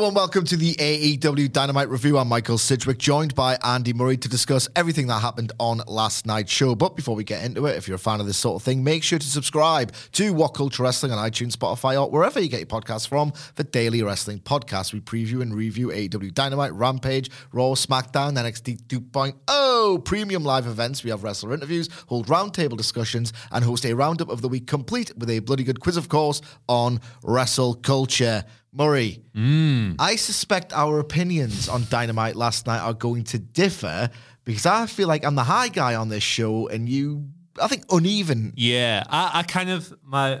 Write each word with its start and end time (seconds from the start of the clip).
Hello 0.00 0.08
and 0.08 0.16
welcome 0.16 0.46
to 0.46 0.56
the 0.56 0.74
AEW 0.76 1.52
Dynamite 1.52 1.90
Review. 1.90 2.16
I'm 2.16 2.26
Michael 2.26 2.56
Sidgwick, 2.56 2.96
joined 2.96 3.34
by 3.34 3.58
Andy 3.62 3.92
Murray 3.92 4.16
to 4.16 4.30
discuss 4.30 4.66
everything 4.74 5.08
that 5.08 5.20
happened 5.20 5.52
on 5.60 5.82
last 5.86 6.24
night's 6.24 6.50
show. 6.50 6.74
But 6.74 6.96
before 6.96 7.14
we 7.14 7.22
get 7.22 7.44
into 7.44 7.66
it, 7.66 7.76
if 7.76 7.86
you're 7.86 7.96
a 7.96 7.98
fan 7.98 8.18
of 8.18 8.26
this 8.26 8.38
sort 8.38 8.56
of 8.56 8.62
thing, 8.62 8.82
make 8.82 9.02
sure 9.02 9.18
to 9.18 9.26
subscribe 9.26 9.92
to 10.12 10.32
What 10.32 10.54
Culture 10.54 10.84
Wrestling 10.84 11.12
on 11.12 11.18
iTunes, 11.30 11.54
Spotify, 11.54 12.00
or 12.00 12.10
wherever 12.10 12.40
you 12.40 12.48
get 12.48 12.60
your 12.60 12.66
podcasts 12.66 13.06
from 13.06 13.32
for 13.32 13.62
daily 13.62 14.02
wrestling 14.02 14.38
podcasts. 14.38 14.94
We 14.94 15.00
preview 15.00 15.42
and 15.42 15.54
review 15.54 15.88
AEW 15.88 16.32
Dynamite, 16.32 16.72
Rampage, 16.72 17.30
Raw, 17.52 17.72
SmackDown, 17.72 18.38
NXT 18.38 18.84
2.0, 18.84 20.04
premium 20.06 20.44
live 20.44 20.66
events. 20.66 21.04
We 21.04 21.10
have 21.10 21.24
wrestler 21.24 21.52
interviews, 21.52 21.90
hold 22.06 22.28
roundtable 22.28 22.78
discussions, 22.78 23.34
and 23.52 23.62
host 23.66 23.84
a 23.84 23.94
roundup 23.94 24.30
of 24.30 24.40
the 24.40 24.48
week 24.48 24.66
complete 24.66 25.12
with 25.18 25.28
a 25.28 25.40
bloody 25.40 25.62
good 25.62 25.80
quiz, 25.80 25.98
of 25.98 26.08
course, 26.08 26.40
on 26.68 27.02
wrestle 27.22 27.74
culture. 27.74 28.46
Murray, 28.72 29.22
I 29.98 30.16
suspect 30.16 30.72
our 30.72 31.00
opinions 31.00 31.68
on 31.68 31.86
Dynamite 31.90 32.36
last 32.36 32.66
night 32.66 32.80
are 32.80 32.94
going 32.94 33.24
to 33.24 33.38
differ 33.38 34.10
because 34.44 34.64
I 34.66 34.86
feel 34.86 35.08
like 35.08 35.24
I'm 35.24 35.34
the 35.34 35.44
high 35.44 35.68
guy 35.68 35.96
on 35.96 36.08
this 36.08 36.22
show 36.22 36.68
and 36.68 36.88
you, 36.88 37.28
I 37.60 37.66
think, 37.66 37.84
uneven. 37.90 38.52
Yeah, 38.56 39.02
I, 39.08 39.30
I 39.34 39.42
kind 39.42 39.70
of 39.70 39.92
my 40.04 40.40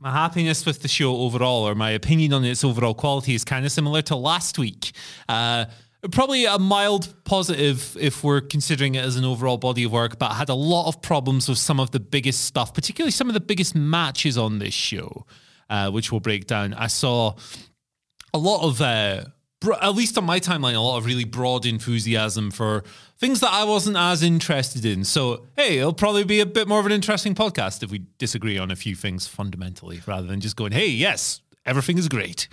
my 0.00 0.12
happiness 0.12 0.64
with 0.64 0.82
the 0.82 0.88
show 0.88 1.16
overall, 1.16 1.68
or 1.68 1.74
my 1.74 1.90
opinion 1.90 2.32
on 2.32 2.44
its 2.44 2.62
overall 2.64 2.94
quality, 2.94 3.34
is 3.34 3.44
kind 3.44 3.64
of 3.66 3.72
similar 3.72 4.02
to 4.02 4.16
last 4.16 4.58
week. 4.58 4.92
Uh, 5.28 5.64
probably 6.12 6.44
a 6.44 6.58
mild 6.58 7.12
positive 7.24 7.96
if 8.00 8.22
we're 8.22 8.40
considering 8.40 8.94
it 8.94 9.04
as 9.04 9.16
an 9.16 9.24
overall 9.24 9.56
body 9.56 9.84
of 9.84 9.92
work, 9.92 10.18
but 10.18 10.30
I 10.30 10.34
had 10.34 10.48
a 10.48 10.54
lot 10.54 10.86
of 10.88 11.02
problems 11.02 11.48
with 11.48 11.58
some 11.58 11.80
of 11.80 11.90
the 11.90 12.00
biggest 12.00 12.44
stuff, 12.44 12.72
particularly 12.72 13.10
some 13.10 13.28
of 13.28 13.34
the 13.34 13.40
biggest 13.40 13.74
matches 13.74 14.38
on 14.38 14.60
this 14.60 14.74
show, 14.74 15.26
uh, 15.68 15.90
which 15.90 16.12
we'll 16.12 16.20
break 16.20 16.46
down. 16.46 16.74
I 16.74 16.86
saw 16.86 17.34
a 18.32 18.38
lot 18.38 18.62
of, 18.62 18.80
uh, 18.80 19.24
at 19.80 19.94
least 19.94 20.16
on 20.18 20.24
my 20.24 20.40
timeline, 20.40 20.74
a 20.74 20.80
lot 20.80 20.98
of 20.98 21.06
really 21.06 21.24
broad 21.24 21.66
enthusiasm 21.66 22.50
for 22.50 22.84
things 23.18 23.40
that 23.40 23.50
I 23.50 23.64
wasn't 23.64 23.96
as 23.96 24.22
interested 24.22 24.84
in. 24.84 25.04
So, 25.04 25.46
hey, 25.56 25.78
it'll 25.78 25.92
probably 25.92 26.24
be 26.24 26.40
a 26.40 26.46
bit 26.46 26.68
more 26.68 26.80
of 26.80 26.86
an 26.86 26.92
interesting 26.92 27.34
podcast 27.34 27.82
if 27.82 27.90
we 27.90 28.02
disagree 28.18 28.58
on 28.58 28.70
a 28.70 28.76
few 28.76 28.94
things 28.94 29.26
fundamentally 29.26 30.00
rather 30.06 30.26
than 30.26 30.40
just 30.40 30.56
going, 30.56 30.72
hey, 30.72 30.88
yes, 30.88 31.40
everything 31.66 31.98
is 31.98 32.08
great. 32.08 32.48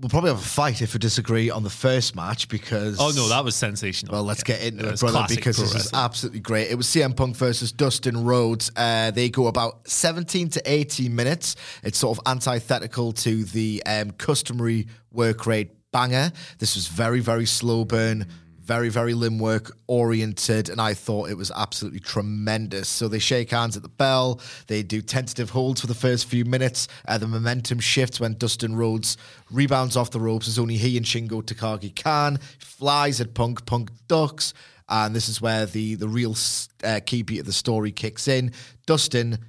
We'll 0.00 0.08
probably 0.08 0.30
have 0.30 0.40
a 0.40 0.42
fight 0.42 0.82
if 0.82 0.92
we 0.92 0.98
disagree 0.98 1.50
on 1.50 1.62
the 1.62 1.70
first 1.70 2.16
match 2.16 2.48
because. 2.48 2.96
Oh, 2.98 3.12
no, 3.14 3.28
that 3.28 3.44
was 3.44 3.54
sensational. 3.54 4.12
Well, 4.12 4.24
let's 4.24 4.40
Yeah. 4.40 4.56
get 4.56 4.62
into 4.64 4.88
It 4.88 4.94
it, 4.94 5.00
brother, 5.00 5.24
because 5.28 5.56
this 5.56 5.72
is 5.72 5.92
absolutely 5.94 6.40
great. 6.40 6.68
It 6.68 6.74
was 6.74 6.88
CM 6.88 7.14
Punk 7.14 7.36
versus 7.36 7.70
Dustin 7.70 8.24
Rhodes. 8.24 8.72
Uh, 8.74 9.12
they 9.12 9.28
go 9.30 9.46
about 9.46 9.88
17 9.88 10.48
to 10.50 10.62
18 10.66 11.14
minutes. 11.14 11.54
It's 11.84 11.96
sort 11.96 12.18
of 12.18 12.24
antithetical 12.26 13.12
to 13.12 13.44
the 13.44 13.84
um, 13.86 14.10
customary 14.10 14.88
work 15.12 15.46
rate 15.46 15.70
banger. 15.92 16.32
This 16.58 16.74
was 16.74 16.88
very, 16.88 17.20
very 17.20 17.46
slow 17.46 17.84
burn. 17.84 18.26
Very, 18.64 18.88
very 18.88 19.12
limb 19.12 19.38
work 19.38 19.76
oriented, 19.88 20.70
and 20.70 20.80
I 20.80 20.94
thought 20.94 21.28
it 21.28 21.36
was 21.36 21.52
absolutely 21.54 22.00
tremendous. 22.00 22.88
So 22.88 23.08
they 23.08 23.18
shake 23.18 23.50
hands 23.50 23.76
at 23.76 23.82
the 23.82 23.90
bell. 23.90 24.40
They 24.68 24.82
do 24.82 25.02
tentative 25.02 25.50
holds 25.50 25.82
for 25.82 25.86
the 25.86 25.94
first 25.94 26.24
few 26.24 26.46
minutes. 26.46 26.88
Uh, 27.06 27.18
the 27.18 27.26
momentum 27.26 27.78
shifts 27.78 28.20
when 28.20 28.38
Dustin 28.38 28.74
Rhodes 28.74 29.18
rebounds 29.50 29.98
off 29.98 30.12
the 30.12 30.20
ropes, 30.20 30.48
as 30.48 30.58
only 30.58 30.78
he 30.78 30.96
and 30.96 31.04
Shingo 31.04 31.42
Takagi 31.42 31.94
can. 31.94 32.38
Flies 32.58 33.20
at 33.20 33.34
Punk. 33.34 33.66
Punk 33.66 33.90
ducks, 34.08 34.54
and 34.88 35.14
this 35.14 35.28
is 35.28 35.42
where 35.42 35.66
the 35.66 35.96
the 35.96 36.08
real 36.08 36.34
uh, 36.82 37.00
key 37.04 37.22
beat 37.22 37.40
of 37.40 37.46
the 37.46 37.52
story 37.52 37.92
kicks 37.92 38.28
in. 38.28 38.50
Dustin 38.86 39.40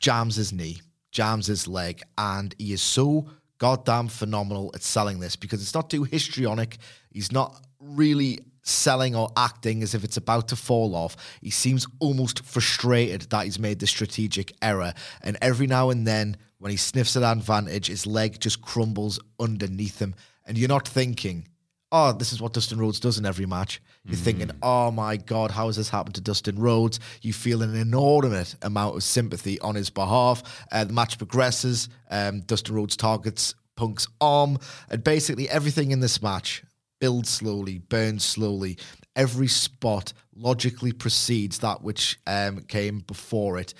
jams 0.00 0.36
his 0.36 0.52
knee, 0.52 0.80
jams 1.10 1.48
his 1.48 1.66
leg, 1.66 2.02
and 2.16 2.54
he 2.56 2.72
is 2.72 2.82
so 2.82 3.28
goddamn 3.58 4.06
phenomenal 4.06 4.70
at 4.74 4.82
selling 4.84 5.18
this 5.18 5.34
because 5.34 5.60
it's 5.60 5.74
not 5.74 5.90
too 5.90 6.04
histrionic. 6.04 6.78
He's 7.10 7.32
not 7.32 7.64
really 7.80 8.40
selling 8.62 9.16
or 9.16 9.30
acting 9.36 9.82
as 9.82 9.94
if 9.94 10.04
it's 10.04 10.16
about 10.16 10.48
to 10.48 10.56
fall 10.56 10.94
off. 10.94 11.16
He 11.40 11.50
seems 11.50 11.86
almost 12.00 12.44
frustrated 12.44 13.22
that 13.30 13.44
he's 13.44 13.58
made 13.58 13.78
the 13.78 13.86
strategic 13.86 14.52
error. 14.62 14.92
And 15.22 15.38
every 15.40 15.66
now 15.66 15.90
and 15.90 16.06
then, 16.06 16.36
when 16.58 16.70
he 16.70 16.76
sniffs 16.76 17.16
at 17.16 17.22
an 17.22 17.38
advantage, 17.38 17.86
his 17.86 18.06
leg 18.06 18.40
just 18.40 18.60
crumbles 18.60 19.20
underneath 19.40 20.00
him. 20.00 20.14
And 20.44 20.58
you're 20.58 20.68
not 20.68 20.88
thinking, 20.88 21.48
oh, 21.92 22.12
this 22.12 22.32
is 22.32 22.42
what 22.42 22.52
Dustin 22.52 22.78
Rhodes 22.78 23.00
does 23.00 23.18
in 23.18 23.26
every 23.26 23.46
match. 23.46 23.80
You're 24.04 24.16
thinking, 24.16 24.50
oh 24.62 24.90
my 24.90 25.18
God, 25.18 25.50
how 25.50 25.66
has 25.66 25.76
this 25.76 25.90
happened 25.90 26.14
to 26.14 26.22
Dustin 26.22 26.58
Rhodes? 26.58 26.98
You 27.20 27.34
feel 27.34 27.62
an 27.62 27.74
inordinate 27.74 28.54
amount 28.62 28.96
of 28.96 29.02
sympathy 29.02 29.60
on 29.60 29.74
his 29.74 29.90
behalf. 29.90 30.42
Uh, 30.72 30.84
the 30.84 30.94
match 30.94 31.18
progresses. 31.18 31.90
Um, 32.10 32.40
Dustin 32.40 32.74
Rhodes 32.74 32.96
targets 32.96 33.54
Punk's 33.76 34.08
arm. 34.20 34.58
And 34.90 35.04
basically, 35.04 35.48
everything 35.48 35.90
in 35.90 36.00
this 36.00 36.22
match 36.22 36.62
builds 37.00 37.30
slowly, 37.30 37.78
burns 37.78 38.24
slowly. 38.24 38.78
Every 39.16 39.48
spot 39.48 40.12
logically 40.34 40.92
precedes 40.92 41.58
that 41.58 41.82
which 41.82 42.18
um, 42.26 42.60
came 42.60 43.00
before 43.00 43.58
it. 43.58 43.74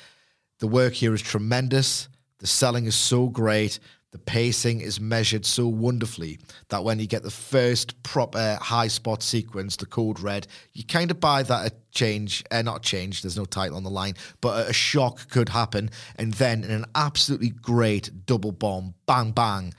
The 0.60 0.68
work 0.68 0.94
here 0.94 1.14
is 1.14 1.22
tremendous. 1.22 2.08
The 2.38 2.46
selling 2.46 2.86
is 2.86 2.96
so 2.96 3.28
great. 3.28 3.78
The 4.10 4.18
pacing 4.18 4.80
is 4.80 5.00
measured 5.00 5.44
so 5.44 5.68
wonderfully 5.68 6.38
that 6.70 6.82
when 6.82 6.98
you 6.98 7.06
get 7.06 7.22
the 7.22 7.30
first 7.30 8.02
proper 8.02 8.58
high 8.60 8.88
spot 8.88 9.22
sequence, 9.22 9.76
the 9.76 9.84
code 9.84 10.18
red, 10.18 10.46
you 10.72 10.82
kind 10.82 11.10
of 11.10 11.20
buy 11.20 11.42
that 11.42 11.70
a 11.70 11.74
change, 11.90 12.42
uh, 12.50 12.62
not 12.62 12.82
change, 12.82 13.20
there's 13.20 13.36
no 13.36 13.44
title 13.44 13.76
on 13.76 13.84
the 13.84 13.90
line, 13.90 14.14
but 14.40 14.68
a 14.68 14.72
shock 14.72 15.28
could 15.28 15.50
happen. 15.50 15.90
And 16.16 16.32
then 16.34 16.64
in 16.64 16.70
an 16.70 16.86
absolutely 16.94 17.50
great 17.50 18.24
double 18.24 18.52
bomb, 18.52 18.94
bang, 19.06 19.32
bang, 19.32 19.74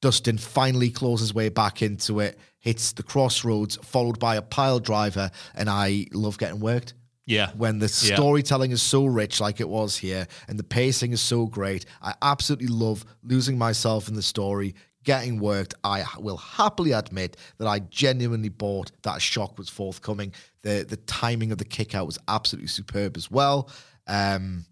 Dustin 0.00 0.38
finally 0.38 0.90
claws 0.90 1.20
his 1.20 1.34
way 1.34 1.48
back 1.48 1.82
into 1.82 2.20
it, 2.20 2.38
hits 2.58 2.92
the 2.92 3.02
crossroads, 3.02 3.76
followed 3.82 4.18
by 4.18 4.36
a 4.36 4.42
pile 4.42 4.78
driver, 4.80 5.30
and 5.54 5.68
I 5.68 6.06
love 6.12 6.38
getting 6.38 6.60
worked 6.60 6.94
Yeah. 7.26 7.50
when 7.56 7.78
the 7.78 7.86
Yeah. 7.86 8.14
storytelling 8.14 8.70
is 8.70 8.80
so 8.82 9.06
rich 9.06 9.40
like 9.40 9.60
it 9.60 9.68
was 9.68 9.96
here 9.96 10.26
and 10.48 10.58
the 10.58 10.64
pacing 10.64 11.12
is 11.12 11.20
so 11.20 11.44
great 11.46 11.84
i 12.00 12.14
absolutely 12.22 12.68
love 12.68 13.04
losing 13.22 13.58
myself 13.58 14.08
in 14.08 14.14
the 14.14 14.22
story 14.22 14.74
getting 15.04 15.38
worked 15.38 15.74
i 15.84 16.02
will 16.18 16.38
happily 16.38 16.92
admit 16.92 17.36
that 17.58 17.66
i 17.68 17.80
genuinely 17.80 18.48
bought 18.48 18.92
that 19.02 19.20
shock 19.20 19.58
was 19.58 19.68
forthcoming 19.68 20.32
the 20.62 20.86
the 20.88 20.96
timing 20.96 21.52
of 21.52 21.58
the 21.58 21.64
kick 21.66 21.94
out 21.94 22.06
was 22.06 22.18
absolutely 22.28 22.66
superb 22.68 23.14
as 23.14 23.30
well 23.30 23.68
um 24.06 24.64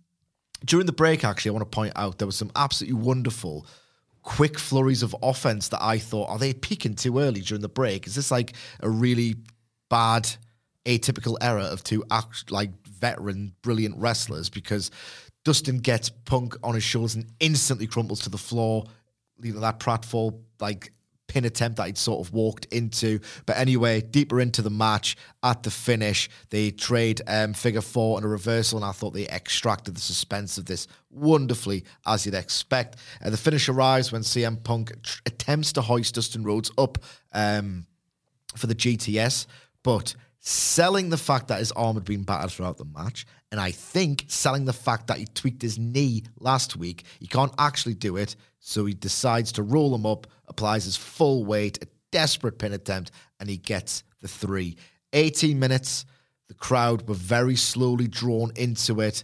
during 0.64 0.86
the 0.86 0.92
break 0.92 1.24
actually 1.24 1.50
i 1.50 1.52
want 1.52 1.70
to 1.70 1.76
point 1.76 1.92
out 1.96 2.16
there 2.18 2.26
was 2.26 2.36
some 2.36 2.50
absolutely 2.56 2.98
wonderful 2.98 3.66
quick 4.26 4.58
flurries 4.58 5.04
of 5.04 5.14
offense 5.22 5.68
that 5.68 5.80
i 5.80 5.96
thought 5.98 6.28
are 6.28 6.38
they 6.38 6.52
peaking 6.52 6.94
too 6.94 7.20
early 7.20 7.40
during 7.40 7.62
the 7.62 7.68
break 7.68 8.08
is 8.08 8.16
this 8.16 8.32
like 8.32 8.54
a 8.80 8.90
really 8.90 9.36
bad 9.88 10.28
atypical 10.86 11.36
error 11.40 11.60
of 11.60 11.82
two 11.82 12.04
act, 12.10 12.50
like 12.50 12.70
veteran 12.86 13.52
brilliant 13.62 13.96
wrestlers 13.98 14.48
because 14.48 14.90
Dustin 15.44 15.78
gets 15.78 16.08
Punk 16.08 16.56
on 16.62 16.74
his 16.74 16.82
shoulders 16.82 17.14
and 17.14 17.26
instantly 17.40 17.86
crumples 17.86 18.20
to 18.20 18.30
the 18.30 18.38
floor. 18.38 18.84
You 19.42 19.52
know 19.52 19.60
that 19.60 19.78
pratfall 19.78 20.40
like 20.60 20.92
pin 21.28 21.44
attempt 21.44 21.76
that 21.76 21.86
he'd 21.86 21.98
sort 21.98 22.26
of 22.26 22.32
walked 22.32 22.66
into. 22.66 23.20
But 23.46 23.56
anyway, 23.56 24.00
deeper 24.00 24.40
into 24.40 24.62
the 24.62 24.70
match, 24.70 25.16
at 25.42 25.62
the 25.62 25.70
finish, 25.70 26.28
they 26.50 26.70
trade 26.70 27.20
um, 27.26 27.52
figure 27.52 27.80
four 27.80 28.18
and 28.18 28.24
a 28.24 28.28
reversal, 28.28 28.78
and 28.78 28.84
I 28.84 28.92
thought 28.92 29.12
they 29.12 29.28
extracted 29.28 29.96
the 29.96 30.00
suspense 30.00 30.58
of 30.58 30.66
this 30.66 30.86
wonderfully, 31.10 31.84
as 32.06 32.26
you'd 32.26 32.34
expect. 32.34 32.96
Uh, 33.24 33.30
the 33.30 33.36
finish 33.36 33.68
arrives 33.68 34.12
when 34.12 34.22
CM 34.22 34.62
Punk 34.62 35.02
tr- 35.02 35.20
attempts 35.26 35.72
to 35.74 35.82
hoist 35.82 36.14
Dustin 36.14 36.44
Rhodes 36.44 36.70
up 36.78 36.98
um, 37.32 37.86
for 38.56 38.66
the 38.66 38.74
GTS, 38.74 39.46
but 39.82 40.14
selling 40.40 41.08
the 41.08 41.16
fact 41.16 41.48
that 41.48 41.58
his 41.58 41.72
arm 41.72 41.96
had 41.96 42.04
been 42.04 42.22
battered 42.22 42.50
throughout 42.50 42.78
the 42.78 42.84
match, 42.84 43.26
and 43.50 43.60
I 43.60 43.70
think 43.70 44.24
selling 44.28 44.64
the 44.64 44.72
fact 44.72 45.06
that 45.08 45.18
he 45.18 45.26
tweaked 45.26 45.62
his 45.62 45.78
knee 45.78 46.24
last 46.38 46.76
week, 46.76 47.04
he 47.18 47.26
can't 47.26 47.54
actually 47.58 47.94
do 47.94 48.16
it, 48.16 48.36
so 48.60 48.84
he 48.84 48.94
decides 48.94 49.52
to 49.52 49.62
roll 49.62 49.94
him 49.94 50.06
up, 50.06 50.26
applies 50.56 50.86
his 50.86 50.96
full 50.96 51.44
weight, 51.44 51.78
a 51.82 51.86
desperate 52.10 52.58
pin 52.58 52.72
attempt, 52.72 53.10
and 53.38 53.50
he 53.50 53.58
gets 53.58 54.02
the 54.22 54.28
three. 54.28 54.76
18 55.12 55.58
minutes, 55.58 56.06
the 56.48 56.54
crowd 56.54 57.06
were 57.06 57.14
very 57.14 57.56
slowly 57.56 58.08
drawn 58.08 58.52
into 58.56 59.02
it. 59.02 59.22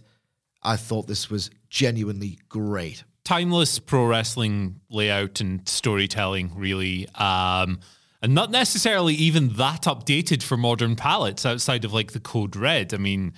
I 0.61 0.75
thought 0.75 1.07
this 1.07 1.31
was 1.31 1.49
genuinely 1.69 2.37
great. 2.49 3.03
timeless 3.23 3.79
pro 3.79 4.05
wrestling 4.05 4.79
layout 4.89 5.41
and 5.41 5.67
storytelling, 5.67 6.51
really. 6.55 7.07
Um, 7.15 7.79
and 8.21 8.35
not 8.35 8.51
necessarily 8.51 9.15
even 9.15 9.49
that 9.53 9.83
updated 9.83 10.43
for 10.43 10.55
modern 10.55 10.95
palates 10.95 11.45
outside 11.45 11.83
of 11.83 11.93
like 11.93 12.11
the 12.11 12.19
Code 12.19 12.55
Red. 12.55 12.93
I 12.93 12.97
mean, 12.97 13.33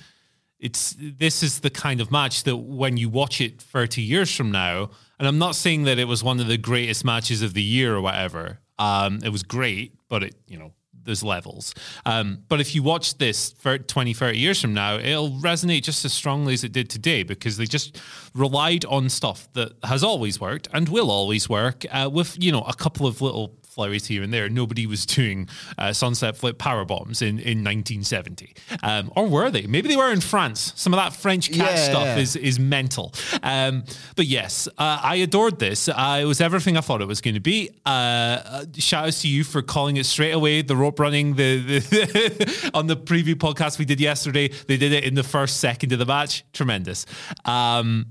it's 0.60 0.96
this 1.00 1.42
is 1.44 1.62
the 1.62 1.70
kind 1.70 2.02
of 2.02 2.12
match 2.12 2.44
that 2.44 2.58
when 2.58 2.98
you 2.98 3.08
watch 3.10 3.40
it 3.40 3.62
30 3.62 4.02
years 4.02 4.36
from 4.36 4.52
now, 4.52 4.90
and 5.20 5.28
I'm 5.28 5.38
not 5.38 5.56
saying 5.56 5.84
that 5.84 6.00
it 6.00 6.08
was 6.08 6.24
one 6.24 6.40
of 6.40 6.48
the 6.48 6.58
greatest 6.58 7.06
matches 7.06 7.42
of 7.42 7.54
the 7.54 7.64
year 7.64 7.96
or 7.96 8.02
whatever. 8.02 8.60
Um, 8.78 9.20
it 9.24 9.30
was 9.30 9.44
great, 9.44 9.94
but 10.10 10.24
it, 10.24 10.36
you 10.48 10.58
know, 10.58 10.74
there's 11.06 11.24
levels. 11.24 11.74
Um, 12.06 12.44
but 12.50 12.60
if 12.60 12.76
you 12.76 12.84
watch 12.84 13.18
this 13.18 13.54
for 13.54 13.78
20, 13.78 14.14
30 14.14 14.38
years 14.38 14.60
from 14.60 14.74
now, 14.74 14.98
it'll 14.98 15.32
resonate 15.32 15.84
just 15.84 16.04
as 16.04 16.14
strongly 16.14 16.54
as 16.54 16.64
it 16.64 16.72
did 16.72 16.90
today 16.90 17.24
because 17.24 17.58
they 17.58 17.66
just 17.66 18.02
relied 18.34 18.84
on 18.86 19.10
stuff 19.10 19.48
that 19.54 19.74
has 19.84 20.04
always 20.04 20.42
worked 20.42 20.68
and 20.74 20.90
will 20.90 21.10
always 21.10 21.48
work 21.48 21.86
uh, 21.92 22.10
with, 22.12 22.42
you 22.44 22.52
know, 22.52 22.62
a 22.64 22.74
couple 22.74 23.08
of 23.08 23.22
little 23.22 23.56
flurries 23.76 24.08
here 24.08 24.24
and 24.24 24.34
there. 24.34 24.48
Nobody 24.50 24.88
was 24.88 25.06
doing 25.06 25.50
uh, 25.78 25.92
sunset 25.94 26.38
flip 26.38 26.58
power 26.58 26.86
bombs 26.86 27.22
in, 27.22 27.38
in 27.40 27.64
1970. 27.64 28.56
Um, 28.82 29.12
or 29.16 29.28
were 29.28 29.52
they? 29.52 29.68
Maybe 29.68 29.90
they 29.90 29.98
were 29.98 30.12
in 30.12 30.22
France. 30.22 30.72
Some 30.76 30.94
of 30.94 30.98
that 30.98 31.14
French 31.14 31.50
cat 31.52 31.72
Yeah, 31.72 31.76
stuff 31.76 32.06
yeah. 32.06 32.18
is 32.18 32.36
is 32.38 32.60
mental. 32.60 33.14
Um, 33.44 33.84
but 34.16 34.26
yes, 34.26 34.68
uh, 34.78 35.00
I 35.04 35.16
adored 35.18 35.60
this. 35.60 35.90
Uh, 35.90 36.20
it 36.22 36.26
was 36.26 36.40
everything 36.42 36.78
I 36.78 36.82
thought 36.82 37.02
it 37.02 37.08
was 37.08 37.22
going 37.22 37.34
to 37.36 37.40
be. 37.42 37.70
Uh, 37.86 37.90
uh, 37.90 38.66
shout 38.78 39.08
out 39.08 39.14
to 39.14 39.28
you 39.28 39.44
for 39.44 39.62
calling 39.62 39.98
it 39.98 40.06
straight 40.06 40.32
away. 40.32 40.62
The 40.62 40.76
rope 40.76 41.00
running 41.00 41.36
the, 41.36 41.60
the 41.80 42.72
on 42.74 42.88
the 42.88 42.96
preview 42.96 43.36
podcast 43.36 43.78
we 43.78 43.86
did 43.86 44.00
yesterday. 44.00 44.48
They 44.48 44.78
did 44.78 44.94
it 44.94 45.04
in 45.04 45.16
the 45.16 45.24
first 45.24 45.58
second 45.60 45.92
of 45.92 46.00
the 46.00 46.06
match. 46.06 46.44
Tremendous. 46.54 47.06
Um, 47.44 48.06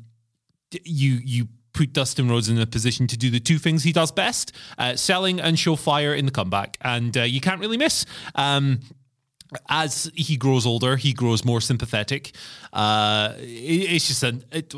you 0.84 1.20
you 1.24 1.48
put 1.74 1.92
Dustin 1.92 2.28
Rhodes 2.30 2.48
in 2.48 2.58
a 2.58 2.66
position 2.66 3.06
to 3.08 3.16
do 3.18 3.28
the 3.30 3.40
two 3.40 3.58
things 3.58 3.82
he 3.84 3.92
does 3.92 4.10
best: 4.10 4.52
uh, 4.78 4.96
selling 4.96 5.38
and 5.40 5.58
show 5.58 5.76
fire 5.76 6.14
in 6.14 6.24
the 6.24 6.32
comeback, 6.32 6.78
and 6.80 7.14
uh, 7.16 7.22
you 7.22 7.40
can't 7.42 7.60
really 7.60 7.76
miss. 7.76 8.06
Um, 8.34 8.80
as 9.68 10.10
he 10.14 10.36
grows 10.36 10.66
older, 10.66 10.96
he 10.96 11.12
grows 11.12 11.44
more 11.44 11.60
sympathetic. 11.60 12.34
Uh, 12.72 13.34
it- 13.38 13.90
it's 13.94 14.08
just 14.08 14.22
a. 14.22 14.40
It, 14.50 14.74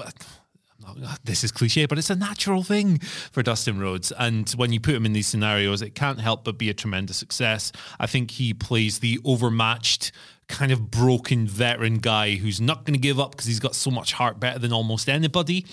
this 1.25 1.43
is 1.43 1.51
cliche, 1.51 1.87
but 1.87 1.99
it's 1.99 2.11
a 2.11 2.15
natural 2.17 2.63
thing 2.63 2.99
for 3.33 3.43
Dustin 3.43 3.79
Rhodes. 3.81 4.13
And 4.13 4.49
when 4.51 4.73
you 4.73 4.79
put 4.79 4.95
him 4.95 5.05
in 5.05 5.15
these 5.15 5.27
scenarios, 5.27 5.83
it 5.83 5.95
can't 5.97 6.21
help 6.21 6.45
but 6.45 6.59
be 6.59 6.71
a 6.71 6.75
tremendous 6.75 7.17
success. 7.17 7.73
I 7.99 8.07
think 8.07 8.31
he 8.33 8.55
plays 8.55 9.01
the 9.01 9.19
overmatched, 9.25 10.13
kind 10.49 10.71
of 10.71 10.91
broken 10.91 11.49
veteran 11.49 11.99
guy 11.99 12.37
who's 12.37 12.61
not 12.61 12.85
going 12.85 12.95
to 12.95 13.01
give 13.01 13.19
up 13.19 13.33
because 13.33 13.47
he's 13.47 13.59
got 13.59 13.75
so 13.75 13.91
much 13.91 14.13
heart 14.13 14.39
better 14.39 14.61
than 14.61 14.73
almost 14.73 15.09
anybody. 15.09 15.67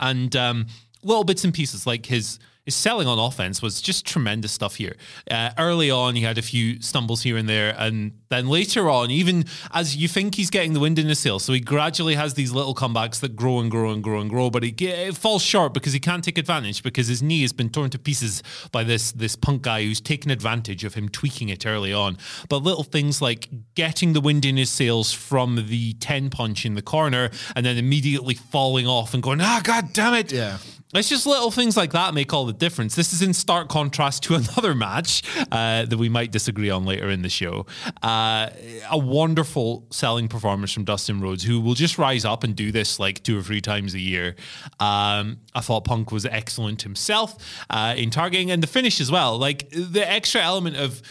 And 0.00 0.34
um, 0.34 0.66
little 1.04 1.24
bits 1.24 1.44
and 1.44 1.54
pieces 1.54 1.86
like 1.86 2.06
his 2.06 2.38
his 2.64 2.74
selling 2.74 3.08
on 3.08 3.18
offense 3.18 3.62
was 3.62 3.80
just 3.80 4.06
tremendous 4.06 4.52
stuff 4.52 4.76
here. 4.76 4.94
Uh, 5.30 5.50
early 5.58 5.90
on, 5.90 6.14
he 6.14 6.22
had 6.22 6.38
a 6.38 6.42
few 6.42 6.80
stumbles 6.80 7.22
here 7.22 7.36
and 7.36 7.48
there, 7.48 7.74
and 7.78 8.12
then 8.28 8.48
later 8.48 8.88
on, 8.88 9.10
even 9.10 9.44
as 9.72 9.96
you 9.96 10.06
think 10.06 10.34
he's 10.34 10.50
getting 10.50 10.72
the 10.72 10.80
wind 10.80 10.98
in 10.98 11.06
his 11.06 11.18
sails, 11.18 11.42
so 11.44 11.52
he 11.52 11.60
gradually 11.60 12.14
has 12.14 12.34
these 12.34 12.52
little 12.52 12.74
comebacks 12.74 13.20
that 13.20 13.34
grow 13.34 13.60
and 13.60 13.70
grow 13.70 13.90
and 13.90 14.02
grow 14.02 14.20
and 14.20 14.30
grow, 14.30 14.50
but 14.50 14.62
he 14.62 14.74
it 14.80 15.16
falls 15.16 15.42
short 15.42 15.74
because 15.74 15.92
he 15.92 16.00
can't 16.00 16.22
take 16.22 16.38
advantage 16.38 16.82
because 16.82 17.08
his 17.08 17.22
knee 17.22 17.42
has 17.42 17.52
been 17.52 17.70
torn 17.70 17.90
to 17.90 17.98
pieces 17.98 18.42
by 18.72 18.84
this 18.84 19.12
this 19.12 19.36
punk 19.36 19.62
guy 19.62 19.82
who's 19.82 20.00
taken 20.00 20.30
advantage 20.30 20.84
of 20.84 20.94
him 20.94 21.08
tweaking 21.08 21.48
it 21.48 21.66
early 21.66 21.92
on. 21.92 22.16
But 22.48 22.62
little 22.62 22.84
things 22.84 23.20
like 23.22 23.48
getting 23.74 24.12
the 24.12 24.20
wind 24.20 24.44
in 24.44 24.56
his 24.56 24.70
sails 24.70 25.12
from 25.12 25.66
the 25.68 25.94
ten 25.94 26.30
punch 26.30 26.64
in 26.64 26.74
the 26.74 26.82
corner, 26.82 27.30
and 27.56 27.64
then 27.64 27.76
immediately 27.78 28.34
falling 28.34 28.86
off 28.86 29.14
and 29.14 29.22
going, 29.22 29.40
ah, 29.40 29.60
god 29.62 29.92
damn 29.92 30.14
it, 30.14 30.30
Yeah. 30.32 30.58
It's 30.94 31.08
just 31.08 31.26
little 31.26 31.50
things 31.50 31.76
like 31.76 31.92
that 31.92 32.14
make 32.14 32.32
all 32.32 32.46
the 32.46 32.52
difference. 32.52 32.96
This 32.96 33.12
is 33.12 33.22
in 33.22 33.32
stark 33.32 33.68
contrast 33.68 34.24
to 34.24 34.34
another 34.40 34.74
match 34.74 35.22
uh, 35.52 35.84
that 35.84 35.96
we 35.96 36.08
might 36.08 36.32
disagree 36.32 36.70
on 36.70 36.84
later 36.84 37.08
in 37.08 37.22
the 37.22 37.28
show. 37.28 37.66
Uh, 38.02 38.50
a 38.90 38.98
wonderful 38.98 39.86
selling 39.90 40.26
performance 40.28 40.72
from 40.72 40.84
Dustin 40.84 41.20
Rhodes, 41.20 41.44
who 41.44 41.60
will 41.60 41.74
just 41.74 41.98
rise 41.98 42.24
up 42.24 42.42
and 42.42 42.56
do 42.56 42.72
this 42.72 42.98
like 42.98 43.22
two 43.22 43.38
or 43.38 43.42
three 43.42 43.60
times 43.60 43.94
a 43.94 44.00
year. 44.00 44.34
Um, 44.80 45.38
I 45.54 45.60
thought 45.60 45.84
Punk 45.84 46.10
was 46.10 46.26
excellent 46.26 46.82
himself 46.82 47.36
uh, 47.70 47.94
in 47.96 48.10
targeting 48.10 48.50
and 48.50 48.62
the 48.62 48.66
finish 48.66 49.00
as 49.00 49.10
well. 49.10 49.38
Like 49.38 49.70
the 49.70 50.08
extra 50.08 50.40
element 50.40 50.76
of. 50.76 51.02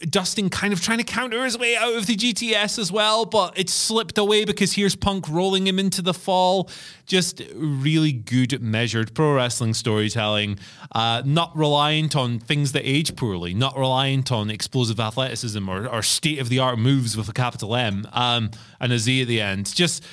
Dustin 0.00 0.50
kind 0.50 0.72
of 0.72 0.80
trying 0.80 0.98
to 0.98 1.04
counter 1.04 1.44
his 1.44 1.58
way 1.58 1.76
out 1.76 1.94
of 1.94 2.06
the 2.06 2.16
GTS 2.16 2.78
as 2.78 2.92
well, 2.92 3.24
but 3.24 3.58
it 3.58 3.68
slipped 3.68 4.18
away 4.18 4.44
because 4.44 4.74
here's 4.74 4.94
Punk 4.94 5.28
rolling 5.28 5.66
him 5.66 5.78
into 5.78 6.02
the 6.02 6.14
fall. 6.14 6.70
Just 7.06 7.42
really 7.54 8.12
good, 8.12 8.62
measured 8.62 9.14
pro 9.14 9.34
wrestling 9.34 9.74
storytelling, 9.74 10.58
uh, 10.92 11.22
not 11.24 11.56
reliant 11.56 12.14
on 12.14 12.38
things 12.38 12.72
that 12.72 12.88
age 12.88 13.16
poorly, 13.16 13.54
not 13.54 13.76
reliant 13.76 14.30
on 14.30 14.50
explosive 14.50 15.00
athleticism 15.00 15.68
or, 15.68 15.88
or 15.88 16.02
state 16.02 16.38
of 16.38 16.48
the 16.48 16.58
art 16.58 16.78
moves 16.78 17.16
with 17.16 17.28
a 17.28 17.32
capital 17.32 17.74
M 17.74 18.06
um, 18.12 18.50
and 18.80 18.92
a 18.92 18.98
Z 18.98 19.22
at 19.22 19.28
the 19.28 19.40
end. 19.40 19.74
Just 19.74 20.04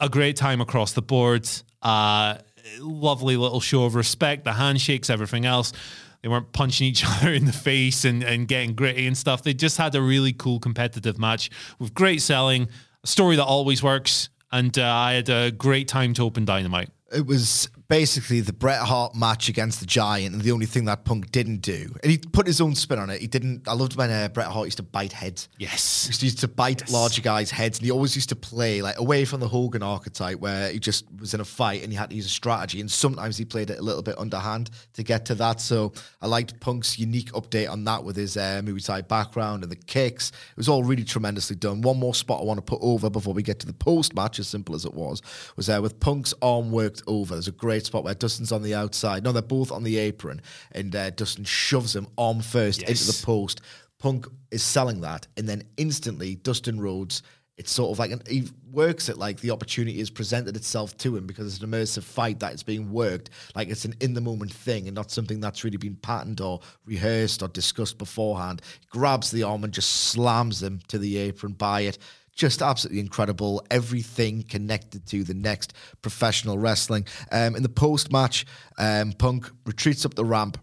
a 0.00 0.08
great 0.08 0.36
time 0.36 0.60
across 0.60 0.92
the 0.92 1.02
board. 1.02 1.48
Uh, 1.82 2.36
lovely 2.78 3.36
little 3.36 3.60
show 3.60 3.84
of 3.84 3.94
respect, 3.94 4.44
the 4.44 4.52
handshakes, 4.52 5.10
everything 5.10 5.44
else. 5.46 5.72
They 6.22 6.28
weren't 6.28 6.52
punching 6.52 6.86
each 6.86 7.04
other 7.06 7.32
in 7.32 7.46
the 7.46 7.52
face 7.52 8.04
and, 8.04 8.22
and 8.22 8.46
getting 8.46 8.74
gritty 8.74 9.06
and 9.06 9.16
stuff. 9.16 9.42
They 9.42 9.54
just 9.54 9.76
had 9.76 9.94
a 9.94 10.02
really 10.02 10.32
cool 10.32 10.60
competitive 10.60 11.18
match 11.18 11.50
with 11.78 11.94
great 11.94 12.22
selling, 12.22 12.68
a 13.02 13.06
story 13.06 13.36
that 13.36 13.44
always 13.44 13.82
works. 13.82 14.28
And 14.52 14.76
uh, 14.78 14.84
I 14.84 15.14
had 15.14 15.28
a 15.28 15.50
great 15.50 15.88
time 15.88 16.14
to 16.14 16.22
open 16.22 16.44
Dynamite. 16.44 16.90
It 17.12 17.26
was 17.26 17.68
basically 17.90 18.40
the 18.40 18.52
Bret 18.52 18.78
Hart 18.78 19.16
match 19.16 19.48
against 19.48 19.80
the 19.80 19.86
Giant, 19.86 20.32
and 20.32 20.42
the 20.42 20.52
only 20.52 20.64
thing 20.64 20.84
that 20.86 21.04
Punk 21.04 21.32
didn't 21.32 21.60
do, 21.60 21.92
and 22.02 22.10
he 22.10 22.16
put 22.18 22.46
his 22.46 22.60
own 22.60 22.74
spin 22.76 23.00
on 23.00 23.10
it. 23.10 23.20
He 23.20 23.26
didn't. 23.26 23.66
I 23.68 23.74
loved 23.74 23.96
when 23.96 24.10
uh, 24.10 24.28
Bret 24.28 24.46
Hart 24.46 24.66
used 24.66 24.76
to 24.78 24.84
bite 24.84 25.12
heads. 25.12 25.48
Yes. 25.58 26.08
He 26.20 26.26
used 26.26 26.38
to 26.38 26.48
bite 26.48 26.88
larger 26.88 27.20
guys' 27.20 27.50
heads, 27.50 27.78
and 27.78 27.84
he 27.84 27.90
always 27.90 28.14
used 28.14 28.28
to 28.30 28.36
play 28.36 28.80
like 28.80 28.98
away 28.98 29.24
from 29.24 29.40
the 29.40 29.48
Hogan 29.48 29.82
archetype, 29.82 30.38
where 30.38 30.70
he 30.70 30.78
just 30.78 31.04
was 31.18 31.34
in 31.34 31.40
a 31.40 31.44
fight 31.44 31.82
and 31.82 31.92
he 31.92 31.98
had 31.98 32.10
to 32.10 32.16
use 32.16 32.26
a 32.26 32.30
strategy. 32.30 32.80
And 32.80 32.90
sometimes 32.90 33.36
he 33.36 33.44
played 33.44 33.70
it 33.70 33.80
a 33.80 33.82
little 33.82 34.02
bit 34.02 34.16
underhand 34.18 34.70
to 34.94 35.02
get 35.02 35.26
to 35.26 35.34
that. 35.34 35.60
So 35.60 35.92
I 36.22 36.28
liked 36.28 36.60
Punk's 36.60 36.98
unique 36.98 37.32
update 37.32 37.68
on 37.68 37.84
that 37.84 38.04
with 38.04 38.14
his 38.14 38.36
uh, 38.36 38.62
movie 38.64 38.80
type 38.80 39.08
background 39.08 39.64
and 39.64 39.72
the 39.72 39.76
kicks. 39.76 40.30
It 40.30 40.56
was 40.56 40.68
all 40.68 40.84
really 40.84 41.04
tremendously 41.04 41.56
done. 41.56 41.80
One 41.80 41.98
more 41.98 42.14
spot 42.14 42.40
I 42.40 42.44
want 42.44 42.58
to 42.58 42.62
put 42.62 42.80
over 42.80 43.10
before 43.10 43.34
we 43.34 43.42
get 43.42 43.58
to 43.60 43.66
the 43.66 43.72
post 43.72 44.14
match, 44.14 44.38
as 44.38 44.46
simple 44.46 44.76
as 44.76 44.84
it 44.84 44.94
was, 44.94 45.22
was 45.56 45.68
uh, 45.68 45.80
with 45.82 45.98
Punk's 45.98 46.32
arm 46.40 46.70
worked 46.70 47.02
over. 47.08 47.34
There's 47.34 47.48
a 47.48 47.52
great 47.52 47.79
spot 47.86 48.04
where 48.04 48.14
Dustin's 48.14 48.52
on 48.52 48.62
the 48.62 48.74
outside. 48.74 49.24
No, 49.24 49.32
they're 49.32 49.42
both 49.42 49.72
on 49.72 49.82
the 49.82 49.98
apron, 49.98 50.40
and 50.72 50.94
uh, 50.94 51.10
Dustin 51.10 51.44
shoves 51.44 51.94
him 51.94 52.06
arm 52.18 52.40
first 52.40 52.82
into 52.82 53.04
the 53.04 53.22
post. 53.24 53.60
Punk 53.98 54.26
is 54.50 54.62
selling 54.62 55.00
that, 55.02 55.26
and 55.36 55.48
then 55.48 55.62
instantly 55.76 56.36
Dustin 56.36 56.80
Rhodes. 56.80 57.22
It's 57.56 57.72
sort 57.72 57.90
of 57.90 57.98
like 57.98 58.10
an, 58.10 58.22
he 58.26 58.48
works 58.72 59.10
it 59.10 59.18
like 59.18 59.38
the 59.40 59.50
opportunity 59.50 59.98
has 59.98 60.08
presented 60.08 60.56
itself 60.56 60.96
to 60.96 61.14
him 61.14 61.26
because 61.26 61.46
it's 61.46 61.62
an 61.62 61.70
immersive 61.70 62.04
fight 62.04 62.40
that 62.40 62.54
is 62.54 62.62
being 62.62 62.90
worked 62.90 63.28
like 63.54 63.68
it's 63.68 63.84
an 63.84 63.94
in 64.00 64.14
the 64.14 64.20
moment 64.22 64.50
thing 64.50 64.86
and 64.86 64.94
not 64.94 65.10
something 65.10 65.40
that's 65.40 65.62
really 65.62 65.76
been 65.76 65.96
patterned 65.96 66.40
or 66.40 66.60
rehearsed 66.86 67.42
or 67.42 67.48
discussed 67.48 67.98
beforehand. 67.98 68.62
He 68.80 68.86
grabs 68.88 69.30
the 69.30 69.42
arm 69.42 69.62
and 69.64 69.74
just 69.74 69.90
slams 69.90 70.62
him 70.62 70.80
to 70.88 70.96
the 70.96 71.18
apron 71.18 71.52
by 71.52 71.82
it. 71.82 71.98
Just 72.40 72.62
absolutely 72.62 73.00
incredible. 73.00 73.62
Everything 73.70 74.42
connected 74.44 75.04
to 75.08 75.24
the 75.24 75.34
next 75.34 75.74
professional 76.00 76.56
wrestling. 76.56 77.04
Um, 77.30 77.54
in 77.54 77.62
the 77.62 77.68
post 77.68 78.10
match, 78.10 78.46
um, 78.78 79.12
Punk 79.12 79.50
retreats 79.66 80.06
up 80.06 80.14
the 80.14 80.24
ramp 80.24 80.56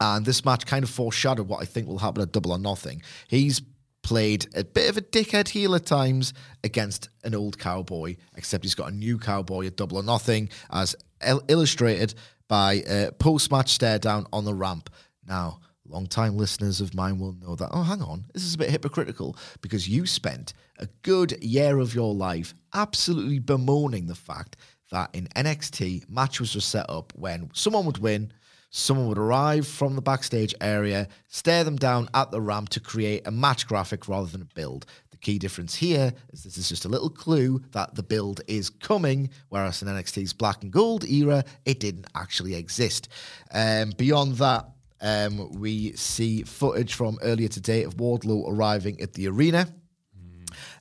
and 0.00 0.24
this 0.24 0.44
match 0.44 0.66
kind 0.66 0.84
of 0.84 0.90
foreshadowed 0.90 1.48
what 1.48 1.60
I 1.60 1.64
think 1.64 1.88
will 1.88 1.98
happen 1.98 2.22
at 2.22 2.30
Double 2.30 2.52
or 2.52 2.60
Nothing. 2.60 3.02
He's 3.26 3.60
played 4.04 4.46
a 4.54 4.62
bit 4.62 4.88
of 4.88 4.96
a 4.96 5.00
dickhead 5.00 5.48
heel 5.48 5.74
at 5.74 5.84
times 5.84 6.32
against 6.62 7.08
an 7.24 7.34
old 7.34 7.58
cowboy, 7.58 8.14
except 8.36 8.62
he's 8.62 8.76
got 8.76 8.92
a 8.92 8.94
new 8.94 9.18
cowboy 9.18 9.66
at 9.66 9.74
Double 9.74 9.96
or 9.96 10.04
Nothing, 10.04 10.48
as 10.70 10.94
il- 11.26 11.42
illustrated 11.48 12.14
by 12.46 12.84
a 12.86 13.10
post 13.10 13.50
match 13.50 13.70
stare 13.70 13.98
down 13.98 14.28
on 14.32 14.44
the 14.44 14.54
ramp. 14.54 14.90
Now, 15.26 15.58
long-time 15.86 16.36
listeners 16.36 16.80
of 16.80 16.94
mine 16.94 17.18
will 17.18 17.34
know 17.34 17.54
that, 17.56 17.70
oh, 17.72 17.82
hang 17.82 18.02
on, 18.02 18.24
this 18.32 18.44
is 18.44 18.54
a 18.54 18.58
bit 18.58 18.70
hypocritical 18.70 19.36
because 19.60 19.88
you 19.88 20.06
spent 20.06 20.54
a 20.78 20.88
good 21.02 21.42
year 21.42 21.78
of 21.78 21.94
your 21.94 22.14
life 22.14 22.54
absolutely 22.72 23.38
bemoaning 23.38 24.06
the 24.06 24.14
fact 24.14 24.56
that 24.90 25.10
in 25.12 25.26
NXT, 25.36 26.08
matches 26.08 26.54
were 26.54 26.60
set 26.60 26.88
up 26.88 27.12
when 27.16 27.50
someone 27.52 27.84
would 27.84 27.98
win, 27.98 28.32
someone 28.70 29.08
would 29.08 29.18
arrive 29.18 29.66
from 29.66 29.94
the 29.94 30.02
backstage 30.02 30.54
area, 30.60 31.08
stare 31.28 31.64
them 31.64 31.76
down 31.76 32.08
at 32.14 32.30
the 32.30 32.40
ramp 32.40 32.68
to 32.70 32.80
create 32.80 33.26
a 33.26 33.30
match 33.30 33.66
graphic 33.66 34.08
rather 34.08 34.26
than 34.26 34.42
a 34.42 34.54
build. 34.54 34.86
The 35.10 35.16
key 35.16 35.38
difference 35.38 35.74
here 35.74 36.12
is 36.32 36.44
this 36.44 36.58
is 36.58 36.68
just 36.68 36.84
a 36.84 36.88
little 36.88 37.10
clue 37.10 37.62
that 37.72 37.94
the 37.94 38.02
build 38.02 38.40
is 38.46 38.70
coming, 38.70 39.30
whereas 39.48 39.82
in 39.82 39.88
NXT's 39.88 40.32
black 40.32 40.62
and 40.62 40.72
gold 40.72 41.04
era, 41.04 41.44
it 41.64 41.80
didn't 41.80 42.06
actually 42.14 42.54
exist. 42.54 43.08
Um, 43.52 43.92
beyond 43.96 44.36
that, 44.36 44.66
um, 45.04 45.52
we 45.52 45.92
see 45.92 46.42
footage 46.42 46.94
from 46.94 47.18
earlier 47.22 47.48
today 47.48 47.84
of 47.84 47.96
Wardlow 47.96 48.48
arriving 48.48 49.00
at 49.00 49.12
the 49.12 49.28
arena. 49.28 49.68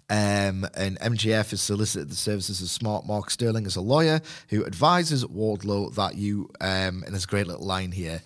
Um, 0.10 0.68
and 0.76 1.00
MJF 1.00 1.52
has 1.52 1.62
solicited 1.62 2.10
the 2.10 2.16
services 2.16 2.62
of 2.62 2.70
smart 2.70 3.06
Mark 3.06 3.30
Sterling 3.30 3.66
as 3.66 3.76
a 3.76 3.82
lawyer 3.82 4.22
who 4.50 4.66
advises 4.66 5.26
Wardlow 5.26 5.94
that 5.96 6.16
you, 6.16 6.50
um, 6.62 7.04
and 7.04 7.14
there's 7.14 7.26
a 7.26 7.28
great 7.28 7.48
little 7.48 7.66
line 7.66 7.92
here, 7.92 8.22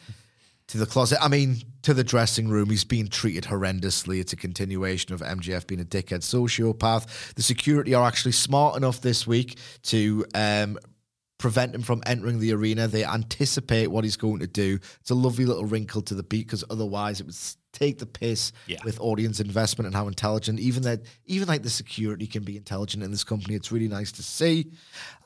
to 0.67 0.77
the 0.77 0.85
closet. 0.85 1.17
I 1.21 1.29
mean, 1.29 1.61
to 1.83 1.93
the 1.93 2.03
dressing 2.03 2.49
room. 2.49 2.69
He's 2.69 2.83
being 2.83 3.07
treated 3.07 3.45
horrendously. 3.45 4.19
It's 4.19 4.33
a 4.33 4.35
continuation 4.35 5.13
of 5.13 5.21
MJF 5.21 5.65
being 5.65 5.79
a 5.79 5.85
dickhead 5.85 6.19
sociopath. 6.19 7.33
The 7.35 7.41
security 7.41 7.93
are 7.93 8.05
actually 8.05 8.33
smart 8.33 8.75
enough 8.75 8.99
this 8.99 9.25
week 9.25 9.57
to 9.83 10.25
um, 10.35 10.77
prevent 11.37 11.75
him 11.75 11.81
from 11.83 12.01
entering 12.05 12.39
the 12.39 12.51
arena. 12.53 12.87
They 12.87 13.05
anticipate 13.05 13.87
what 13.87 14.03
he's 14.03 14.17
going 14.17 14.39
to 14.39 14.47
do. 14.47 14.79
It's 15.01 15.11
a 15.11 15.15
lovely 15.15 15.45
little 15.45 15.65
wrinkle 15.65 16.01
to 16.03 16.15
the 16.15 16.23
beat 16.23 16.47
because 16.47 16.63
otherwise 16.69 17.19
it 17.19 17.25
would 17.27 17.37
take 17.73 17.99
the 17.99 18.07
piss 18.07 18.51
Yeah. 18.65 18.79
with 18.83 18.99
audience 18.99 19.39
investment 19.39 19.85
and 19.85 19.95
how 19.95 20.07
intelligent 20.07 20.59
even 20.59 20.81
that 20.83 21.01
even 21.25 21.47
like 21.47 21.61
the 21.61 21.69
security 21.69 22.25
can 22.25 22.43
be 22.43 22.57
intelligent 22.57 23.03
in 23.03 23.11
this 23.11 23.23
company. 23.23 23.53
It's 23.55 23.71
really 23.71 23.87
nice 23.87 24.11
to 24.13 24.23
see. 24.23 24.71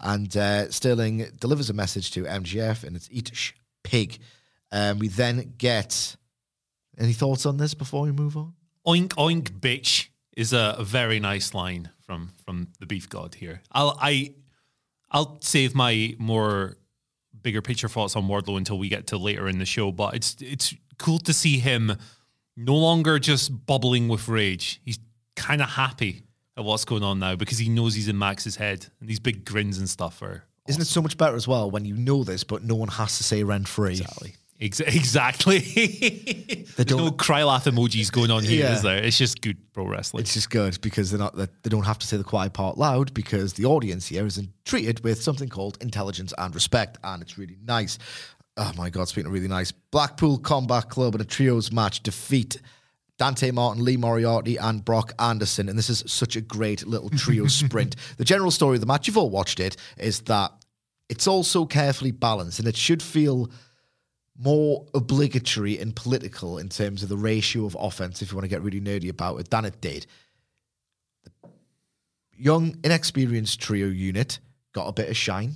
And 0.02 0.36
uh, 0.36 0.70
Sterling 0.70 1.26
delivers 1.40 1.70
a 1.70 1.74
message 1.74 2.12
to 2.12 2.24
MJF 2.24 2.84
and 2.84 2.96
it's 2.98 3.08
eat 3.10 3.32
sh- 3.34 3.54
pig. 3.84 4.20
Um, 4.74 5.00
we 5.00 5.08
then 5.08 5.54
get 5.58 6.16
any 6.98 7.14
thoughts 7.14 7.46
on 7.46 7.56
this 7.58 7.74
before 7.74 8.02
we 8.04 8.12
move 8.12 8.36
on? 8.36 8.54
Oink 8.86 9.10
oink 9.14 9.50
bitch 9.60 10.08
is 10.36 10.52
a, 10.54 10.76
a 10.78 10.84
very 10.84 11.20
nice 11.20 11.54
line 11.54 11.90
from 12.02 12.32
from 12.46 12.68
the 12.80 12.86
beef 12.86 13.08
god 13.08 13.36
here. 13.36 13.62
I'll 13.72 13.98
I 14.02 14.34
I'll 15.12 15.38
save 15.42 15.76
my 15.76 16.16
more 16.18 16.78
bigger 17.42 17.62
picture 17.62 17.88
thoughts 17.88 18.16
on 18.16 18.28
Wardlow 18.28 18.58
until 18.58 18.78
we 18.78 18.90
get 18.90 19.08
to 19.08 19.18
later 19.18 19.48
in 19.48 19.60
the 19.60 19.66
show, 19.66 19.92
but 19.92 20.16
it's 20.16 20.38
it's 20.40 20.74
cool 20.98 21.20
to 21.20 21.34
see 21.34 21.60
him 21.60 21.98
no 22.56 22.76
longer 22.76 23.20
just 23.20 23.66
bubbling 23.66 24.08
with 24.08 24.28
rage. 24.28 24.82
He's 24.86 25.00
kind 25.36 25.62
of 25.62 25.70
happy 25.70 26.24
at 26.58 26.64
what's 26.64 26.86
going 26.86 27.04
on 27.04 27.20
now 27.20 27.36
because 27.36 27.58
he 27.58 27.70
knows 27.70 27.96
he's 27.96 28.08
in 28.08 28.18
Max's 28.18 28.56
head 28.56 28.86
and 29.00 29.10
these 29.10 29.20
big 29.20 29.46
grins 29.46 29.78
and 29.78 29.90
stuff 29.90 30.22
are 30.22 30.44
Isn't 30.68 30.82
it 30.82 30.88
so 30.88 31.02
much 31.02 31.18
better 31.18 31.36
as 31.36 31.48
well 31.48 31.72
when 31.72 31.86
you 31.86 31.96
know 31.96 32.24
this, 32.24 32.44
but 32.44 32.64
no 32.64 32.76
one 32.76 32.90
has 32.90 33.18
to 33.18 33.24
say 33.24 33.44
rent 33.44 33.68
free? 33.68 33.92
Exactly. 33.92 34.36
Ex- 34.62 34.80
exactly. 34.80 35.60
There's 36.76 36.90
no 36.92 36.98
don't- 36.98 37.18
cry 37.18 37.44
laugh 37.44 37.66
emojis 37.66 38.12
going 38.12 38.32
on 38.32 38.44
here, 38.44 38.66
Yeah. 38.66 38.74
is 38.76 38.82
there? 38.84 38.98
It's 39.04 39.18
just 39.18 39.42
good 39.42 39.58
pro 39.74 39.88
wrestling. 39.88 40.22
It's 40.22 40.34
just 40.34 40.50
good 40.50 40.80
because 40.82 41.10
they're 41.12 41.20
not 41.20 41.36
they 41.36 41.70
don't 41.70 41.86
have 41.86 42.00
to 42.00 42.08
say 42.08 42.18
the 42.18 42.24
quiet 42.24 42.54
part 42.54 42.78
loud 42.78 43.14
because 43.14 43.54
the 43.54 43.66
audience 43.66 44.08
here 44.08 44.26
is 44.26 44.42
treated 44.66 45.04
with 45.04 45.22
something 45.22 45.50
called 45.50 45.78
intelligence 45.82 46.34
and 46.38 46.54
respect, 46.54 46.98
and 47.04 47.22
it's 47.22 47.38
really 47.38 47.58
nice. 47.66 47.98
Oh 48.58 48.72
my 48.78 48.90
god, 48.90 49.08
speaking 49.08 49.28
of 49.28 49.34
really 49.34 49.48
nice, 49.48 49.72
Blackpool 49.72 50.38
Combat 50.38 50.90
Club 50.90 51.16
in 51.16 51.22
a 51.22 51.26
trios 51.26 51.72
match 51.72 52.04
defeat 52.04 52.62
Dante 53.18 53.52
Martin, 53.52 53.84
Lee 53.84 53.98
Moriarty, 53.98 54.58
and 54.58 54.84
Brock 54.84 55.14
Anderson, 55.20 55.70
and 55.70 55.78
this 55.78 55.90
is 55.90 56.04
such 56.08 56.36
a 56.36 56.42
great 56.42 56.86
little 56.86 57.10
trio 57.10 57.48
sprint. 57.48 57.96
The 58.18 58.26
general 58.26 58.52
story 58.52 58.76
of 58.76 58.82
the 58.82 58.88
match, 58.88 59.08
you've 59.08 59.18
all 59.18 59.30
watched 59.30 59.60
it, 59.60 59.78
is 59.98 60.22
that 60.22 60.52
it's 61.08 61.28
all 61.28 61.44
so 61.44 61.66
carefully 61.66 62.12
balanced, 62.12 62.60
and 62.60 62.68
it 62.68 62.76
should 62.76 63.02
feel 63.04 63.50
more 64.44 64.86
obligatory 64.94 65.78
and 65.78 65.96
political 65.96 66.58
in 66.58 66.70
terms 66.70 67.04
of 67.04 67.10
the 67.10 67.18
ratio 67.18 67.66
of 67.66 67.78
offense, 67.80 68.22
if 68.22 68.32
you 68.32 68.38
want 68.38 68.46
to 68.46 68.50
get 68.50 68.62
really 68.62 68.82
nerdy 68.82 69.10
about 69.10 69.40
it, 69.40 69.50
than 69.50 69.66
it 69.66 69.80
did. 69.82 70.06
The 71.24 71.32
young, 72.36 72.78
inexperienced 72.84 73.62
trio 73.62 73.88
unit 73.88 74.40
got 74.74 74.88
a 74.88 74.94
bit 74.94 75.10
of 75.10 75.18
shine 75.18 75.54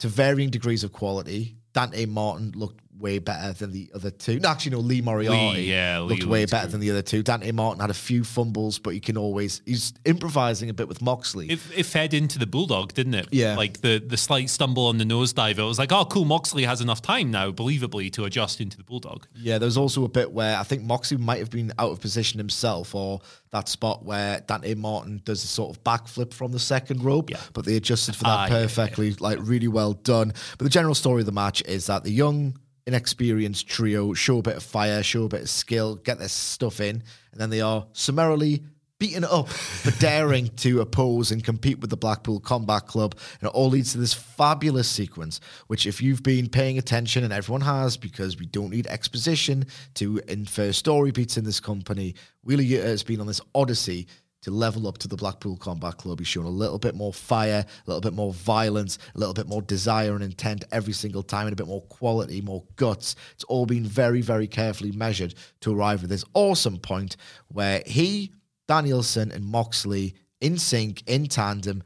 to 0.00 0.08
varying 0.08 0.50
degrees 0.50 0.84
of 0.84 0.92
quality. 0.92 1.56
Dante 1.72 2.06
Martin 2.06 2.52
looked 2.54 2.83
way 2.98 3.18
better 3.18 3.52
than 3.52 3.72
the 3.72 3.90
other 3.94 4.10
two. 4.10 4.38
No, 4.38 4.48
actually, 4.48 4.72
no, 4.72 4.78
Lee 4.78 5.00
Moriarty 5.02 5.60
Lee, 5.60 5.70
yeah, 5.70 6.00
Lee 6.00 6.14
looked 6.16 6.24
way 6.26 6.44
better 6.46 6.66
good. 6.66 6.72
than 6.72 6.80
the 6.80 6.90
other 6.90 7.02
two. 7.02 7.22
Dante 7.22 7.50
Martin 7.52 7.80
had 7.80 7.90
a 7.90 7.94
few 7.94 8.22
fumbles, 8.24 8.78
but 8.78 8.94
he 8.94 9.00
can 9.00 9.16
always, 9.16 9.62
he's 9.66 9.92
improvising 10.04 10.70
a 10.70 10.74
bit 10.74 10.86
with 10.88 11.02
Moxley. 11.02 11.48
It, 11.50 11.60
it 11.76 11.82
fed 11.86 12.14
into 12.14 12.38
the 12.38 12.46
bulldog, 12.46 12.92
didn't 12.94 13.14
it? 13.14 13.28
Yeah. 13.32 13.56
Like 13.56 13.80
the 13.80 13.98
the 14.06 14.16
slight 14.16 14.48
stumble 14.50 14.86
on 14.86 14.98
the 14.98 15.04
nosedive. 15.04 15.58
It 15.58 15.62
was 15.62 15.78
like, 15.78 15.92
oh, 15.92 16.04
cool. 16.04 16.24
Moxley 16.24 16.64
has 16.64 16.80
enough 16.80 17.02
time 17.02 17.30
now, 17.30 17.50
believably, 17.50 18.12
to 18.12 18.24
adjust 18.24 18.60
into 18.60 18.76
the 18.76 18.84
bulldog. 18.84 19.26
Yeah, 19.34 19.58
there 19.58 19.66
was 19.66 19.76
also 19.76 20.04
a 20.04 20.08
bit 20.08 20.30
where 20.32 20.56
I 20.58 20.62
think 20.62 20.82
Moxley 20.84 21.16
might 21.16 21.38
have 21.40 21.50
been 21.50 21.72
out 21.78 21.90
of 21.90 22.00
position 22.00 22.38
himself, 22.38 22.94
or 22.94 23.20
that 23.50 23.68
spot 23.68 24.04
where 24.04 24.40
Dante 24.40 24.74
Martin 24.74 25.20
does 25.24 25.44
a 25.44 25.46
sort 25.46 25.76
of 25.76 25.82
backflip 25.84 26.32
from 26.32 26.52
the 26.52 26.58
second 26.58 27.02
rope, 27.04 27.30
Yeah. 27.30 27.38
but 27.52 27.64
they 27.64 27.76
adjusted 27.76 28.16
for 28.16 28.24
that 28.24 28.30
Ah, 28.30 28.44
yeah, 28.46 28.50
perfectly, 28.50 29.12
like 29.14 29.38
really 29.40 29.68
well 29.68 29.92
done. 29.92 30.32
But 30.58 30.64
the 30.64 30.70
general 30.70 30.94
story 30.94 31.22
of 31.22 31.26
the 31.26 31.32
match 31.32 31.62
is 31.62 31.86
that 31.86 32.02
the 32.04 32.10
young, 32.10 32.58
inexperienced 32.86 33.66
trio 33.66 34.12
show 34.14 34.38
a 34.38 34.42
bit 34.42 34.56
of 34.56 34.62
fire, 34.62 35.02
show 35.02 35.24
a 35.24 35.28
bit 35.28 35.42
of 35.42 35.50
skill, 35.50 35.96
get 35.96 36.18
their 36.18 36.28
stuff 36.28 36.80
in, 36.80 37.02
and 37.32 37.40
then 37.40 37.50
they 37.50 37.60
are 37.60 37.86
summarily 37.92 38.62
beaten 38.98 39.24
up 39.24 39.48
for 39.48 39.90
daring 40.00 40.48
to 40.56 40.80
oppose 40.80 41.30
and 41.30 41.44
compete 41.44 41.80
with 41.80 41.90
the 41.90 41.96
Blackpool 41.96 42.40
Combat 42.40 42.86
Club. 42.86 43.14
And 43.40 43.48
it 43.48 43.54
all 43.54 43.68
leads 43.68 43.92
to 43.92 43.98
this 43.98 44.14
fabulous 44.14 44.88
sequence, 44.88 45.40
which, 45.66 45.86
if 45.86 46.00
you've 46.00 46.22
been 46.22 46.48
paying 46.48 46.78
attention, 46.78 47.24
and 47.24 47.32
everyone 47.32 47.62
has, 47.62 47.96
because 47.96 48.38
we 48.38 48.46
don't 48.46 48.70
need 48.70 48.86
exposition 48.86 49.66
to 49.94 50.20
infer 50.28 50.72
story 50.72 51.10
beats 51.10 51.36
in 51.36 51.44
this 51.44 51.60
company, 51.60 52.14
Wheeler 52.44 52.82
has 52.82 53.02
been 53.02 53.20
on 53.20 53.26
this 53.26 53.40
odyssey 53.54 54.06
to 54.44 54.50
level 54.50 54.86
up 54.86 54.98
to 54.98 55.08
the 55.08 55.16
Blackpool 55.16 55.56
Combat 55.56 55.96
Club. 55.96 56.18
He's 56.18 56.28
shown 56.28 56.44
a 56.44 56.50
little 56.50 56.78
bit 56.78 56.94
more 56.94 57.12
fire, 57.12 57.64
a 57.66 57.90
little 57.90 58.02
bit 58.02 58.12
more 58.12 58.32
violence, 58.32 58.98
a 59.14 59.18
little 59.18 59.32
bit 59.32 59.48
more 59.48 59.62
desire 59.62 60.14
and 60.14 60.22
intent 60.22 60.64
every 60.70 60.92
single 60.92 61.22
time, 61.22 61.46
and 61.46 61.54
a 61.54 61.56
bit 61.56 61.66
more 61.66 61.80
quality, 61.82 62.42
more 62.42 62.62
guts. 62.76 63.16
It's 63.32 63.44
all 63.44 63.64
been 63.64 63.86
very, 63.86 64.20
very 64.20 64.46
carefully 64.46 64.92
measured 64.92 65.34
to 65.60 65.74
arrive 65.74 66.04
at 66.04 66.10
this 66.10 66.24
awesome 66.34 66.78
point 66.78 67.16
where 67.48 67.82
he, 67.86 68.32
Danielson, 68.68 69.32
and 69.32 69.46
Moxley 69.46 70.14
in 70.42 70.58
sync, 70.58 71.02
in 71.06 71.26
tandem, 71.26 71.82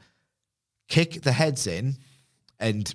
kick 0.89 1.21
the 1.21 1.31
heads 1.31 1.65
in 1.65 1.95
and 2.59 2.93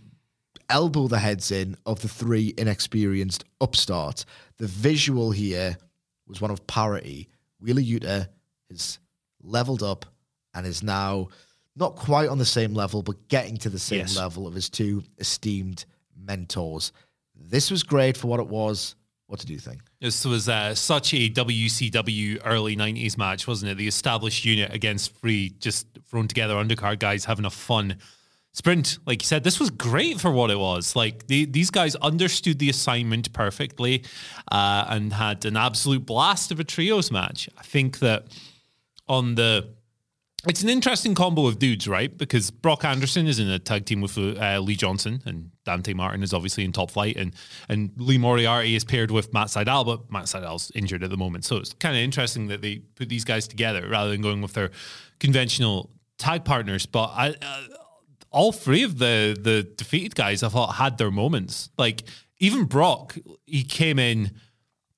elbow 0.69 1.09
the 1.09 1.19
heads 1.19 1.51
in 1.51 1.75
of 1.87 2.03
the 2.03 2.09
three 2.09 2.53
inexperienced 2.59 3.45
upstarts. 3.63 4.27
The 4.59 4.67
visual 4.67 5.31
here 5.31 5.79
was 6.27 6.43
one 6.43 6.51
of 6.51 6.67
parity. 6.67 7.31
Wheeler 7.61 7.81
Yuta 7.81 8.29
has 8.71 8.99
leveled 9.45 9.83
up 9.83 10.07
and 10.55 10.67
is 10.67 10.83
now 10.83 11.29
not 11.77 11.97
quite 11.97 12.29
on 12.29 12.39
the 12.39 12.45
same 12.45 12.73
level, 12.75 13.03
but 13.03 13.29
getting 13.29 13.57
to 13.59 13.69
the 13.71 13.79
same 13.79 14.01
Yes. 14.01 14.17
level 14.17 14.47
of 14.47 14.55
his 14.55 14.69
two 14.71 15.03
esteemed 15.19 15.85
mentors. 16.17 16.93
This 17.35 17.71
was 17.71 17.83
great 17.83 18.17
for 18.17 18.29
what 18.29 18.41
it 18.41 18.47
was. 18.47 18.95
What 19.27 19.41
did 19.41 19.51
you 19.51 19.59
think? 19.59 19.81
This 20.01 20.25
was 20.25 20.49
uh, 20.49 20.75
such 20.75 21.15
a 21.15 21.29
WCW 21.31 22.41
early 22.45 22.77
90s 22.77 23.17
match, 23.19 23.47
wasn't 23.49 23.73
it? 23.73 23.77
The 23.77 23.89
established 23.89 24.45
unit 24.45 24.73
against 24.73 25.17
three 25.17 25.51
just 25.59 25.87
thrown 26.09 26.29
together 26.29 26.55
undercard 26.55 26.99
guys 27.01 27.25
having 27.25 27.45
a 27.45 27.51
fun 27.51 27.97
sprint. 28.53 28.99
Like 29.07 29.23
you 29.23 29.27
said, 29.27 29.43
this 29.43 29.59
was 29.59 29.71
great 29.71 30.21
for 30.21 30.31
what 30.31 30.51
it 30.51 30.59
was. 30.59 30.95
Like 30.95 31.27
the, 31.27 31.47
these 31.47 31.71
guys 31.71 31.97
understood 31.97 32.59
the 32.61 32.71
assignment 32.71 33.33
perfectly 33.33 34.05
uh, 34.53 34.85
and 34.89 35.13
had 35.13 35.45
an 35.45 35.57
absolute 35.57 36.07
blast 36.07 36.53
of 36.53 36.61
a 36.61 36.65
trios 36.65 37.11
match. 37.11 37.49
I 37.59 37.63
think 37.63 37.99
that 37.99 38.27
on 39.09 39.35
the 39.35 39.75
it's 40.47 40.63
an 40.63 40.69
interesting 40.69 41.15
combo 41.15 41.47
of 41.47 41.59
dudes, 41.59 41.89
right? 41.89 42.17
Because 42.17 42.51
Brock 42.51 42.85
Anderson 42.85 43.27
is 43.27 43.39
in 43.39 43.49
a 43.49 43.59
tag 43.59 43.87
team 43.87 44.01
with 44.01 44.19
uh, 44.19 44.59
Lee 44.59 44.77
Johnson, 44.77 45.23
and 45.25 45.51
Dante 45.65 45.95
Martin 45.95 46.23
is 46.23 46.35
obviously 46.35 46.65
in 46.65 46.73
top 46.73 46.91
flight, 46.91 47.17
and 47.17 47.35
and 47.69 47.93
Lee 47.97 48.19
Moriarty 48.19 48.75
is 48.75 48.85
paired 48.85 49.11
with 49.11 49.33
Matt 49.33 49.49
Sydal, 49.49 49.87
but 49.87 50.11
Matt 50.11 50.25
Sydal's 50.25 50.71
injured 50.75 51.03
at 51.03 51.11
the 51.11 51.17
moment, 51.17 51.45
so 51.45 51.57
it's 51.57 51.73
kind 51.75 51.97
of 51.97 52.03
interesting 52.03 52.49
that 52.49 52.63
they 52.63 52.79
put 52.95 53.09
these 53.09 53.25
guys 53.25 53.49
together 53.49 53.89
rather 53.89 54.11
than 54.11 54.21
going 54.21 54.43
with 54.43 54.53
their 54.53 54.71
conventional 55.19 55.91
tag 56.19 56.45
partners. 56.45 56.87
But 56.87 57.07
I, 57.15 57.31
uh, 57.41 57.63
all 58.31 58.53
three 58.53 58.83
of 58.83 58.99
the 58.99 59.37
the 59.41 59.63
defeated 59.63 60.15
guys, 60.15 60.43
I 60.43 60.49
thought 60.49 60.75
had 60.75 60.99
their 60.99 61.11
moments. 61.11 61.71
Like 61.79 62.03
even 62.39 62.65
Brock, 62.65 63.17
he 63.47 63.63
came 63.63 63.99
in 63.99 64.33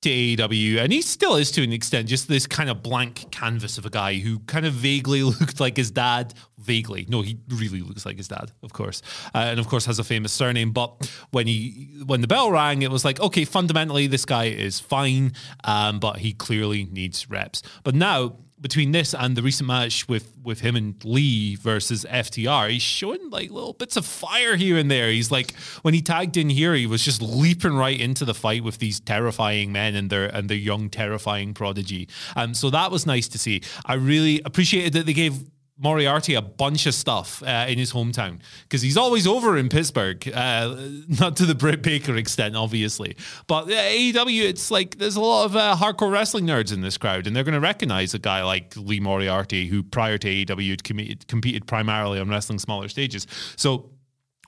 to 0.07 0.13
AEW, 0.13 0.77
and 0.77 0.93
he 0.93 1.01
still 1.01 1.35
is 1.35 1.51
to 1.51 1.63
an 1.63 1.73
extent 1.73 2.07
just 2.07 2.27
this 2.27 2.47
kind 2.47 2.69
of 2.69 2.81
blank 2.81 3.29
canvas 3.29 3.77
of 3.77 3.85
a 3.85 3.89
guy 3.89 4.15
who 4.15 4.39
kind 4.39 4.65
of 4.65 4.73
vaguely 4.73 5.21
looked 5.23 5.59
like 5.59 5.75
his 5.75 5.91
dad, 5.91 6.33
vaguely. 6.67 7.05
No, 7.09 7.21
he 7.21 7.39
really 7.47 7.81
looks 7.81 8.05
like 8.05 8.17
his 8.17 8.27
dad, 8.27 8.51
of 8.61 8.73
course, 8.73 9.01
uh, 9.33 9.39
and 9.49 9.59
of 9.59 9.67
course 9.67 9.85
has 9.85 9.97
a 9.97 10.03
famous 10.03 10.31
surname. 10.31 10.71
But 10.71 11.09
when 11.31 11.47
he 11.47 12.03
when 12.05 12.21
the 12.21 12.27
bell 12.27 12.51
rang, 12.51 12.83
it 12.83 12.91
was 12.91 13.03
like, 13.03 13.19
okay, 13.19 13.45
fundamentally 13.45 14.05
this 14.05 14.25
guy 14.25 14.45
is 14.45 14.79
fine, 14.79 15.31
um, 15.63 15.99
but 15.99 16.17
he 16.17 16.33
clearly 16.33 16.85
needs 16.91 17.29
reps. 17.29 17.63
But 17.83 17.95
now 17.95 18.35
between 18.59 18.91
this 18.91 19.13
and 19.13 19.37
the 19.37 19.43
recent 19.43 19.67
match 19.67 20.07
with 20.07 20.33
with 20.43 20.61
him 20.61 20.75
and 20.75 21.03
Lee 21.05 21.55
versus 21.55 22.05
FTR, 22.09 22.71
he's 22.71 22.81
showing 22.81 23.29
like 23.29 23.51
little 23.51 23.73
bits 23.73 23.97
of 23.97 24.05
fire 24.05 24.55
here 24.55 24.77
and 24.77 24.89
there. 24.89 25.09
He's 25.09 25.31
like 25.31 25.55
when 25.83 25.93
he 25.93 26.01
tagged 26.01 26.37
in 26.37 26.49
here, 26.49 26.73
he 26.73 26.87
was 26.87 27.03
just 27.03 27.21
leaping 27.21 27.75
right 27.75 27.99
into 27.99 28.25
the 28.25 28.33
fight 28.33 28.63
with 28.63 28.79
these 28.79 28.99
terrifying 28.99 29.71
men 29.71 29.95
and 29.95 30.09
their 30.09 30.25
and 30.25 30.49
their 30.49 30.57
young 30.57 30.89
terrifying 30.89 31.53
prodigy. 31.53 32.09
Um, 32.35 32.53
so 32.53 32.69
that 32.71 32.91
was 32.91 33.05
nice 33.05 33.27
to 33.29 33.37
see. 33.37 33.61
I 33.85 33.93
really 33.93 34.41
appreciated 34.43 34.93
that 34.93 35.05
they 35.05 35.13
gave 35.13 35.43
Moriarty 35.77 36.33
a 36.33 36.41
bunch 36.41 36.85
of 36.85 36.93
stuff 36.93 37.43
uh, 37.43 37.65
in 37.67 37.77
his 37.77 37.93
hometown 37.93 38.39
because 38.63 38.81
he's 38.81 38.97
always 38.97 39.27
over 39.27 39.57
in 39.57 39.69
Pittsburgh, 39.69 40.27
uh, 40.33 40.75
not 41.19 41.35
to 41.37 41.45
the 41.45 41.55
Britt 41.55 41.81
Baker 41.81 42.15
extent, 42.15 42.55
obviously. 42.55 43.15
But 43.47 43.67
AEW, 43.67 44.43
it's 44.43 44.71
like 44.71 44.97
there's 44.97 45.15
a 45.15 45.21
lot 45.21 45.45
of 45.45 45.55
uh, 45.55 45.75
hardcore 45.77 46.11
wrestling 46.11 46.45
nerds 46.45 46.73
in 46.73 46.81
this 46.81 46.97
crowd, 46.97 47.27
and 47.27 47.35
they're 47.35 47.43
going 47.43 47.53
to 47.53 47.59
recognize 47.59 48.13
a 48.13 48.19
guy 48.19 48.43
like 48.43 48.75
Lee 48.75 48.99
Moriarty, 48.99 49.67
who 49.67 49.83
prior 49.83 50.17
to 50.17 50.27
AEW 50.27 50.69
had 50.69 51.27
competed 51.27 51.67
primarily 51.67 52.19
on 52.19 52.29
wrestling 52.29 52.59
smaller 52.59 52.89
stages. 52.89 53.27
So 53.55 53.91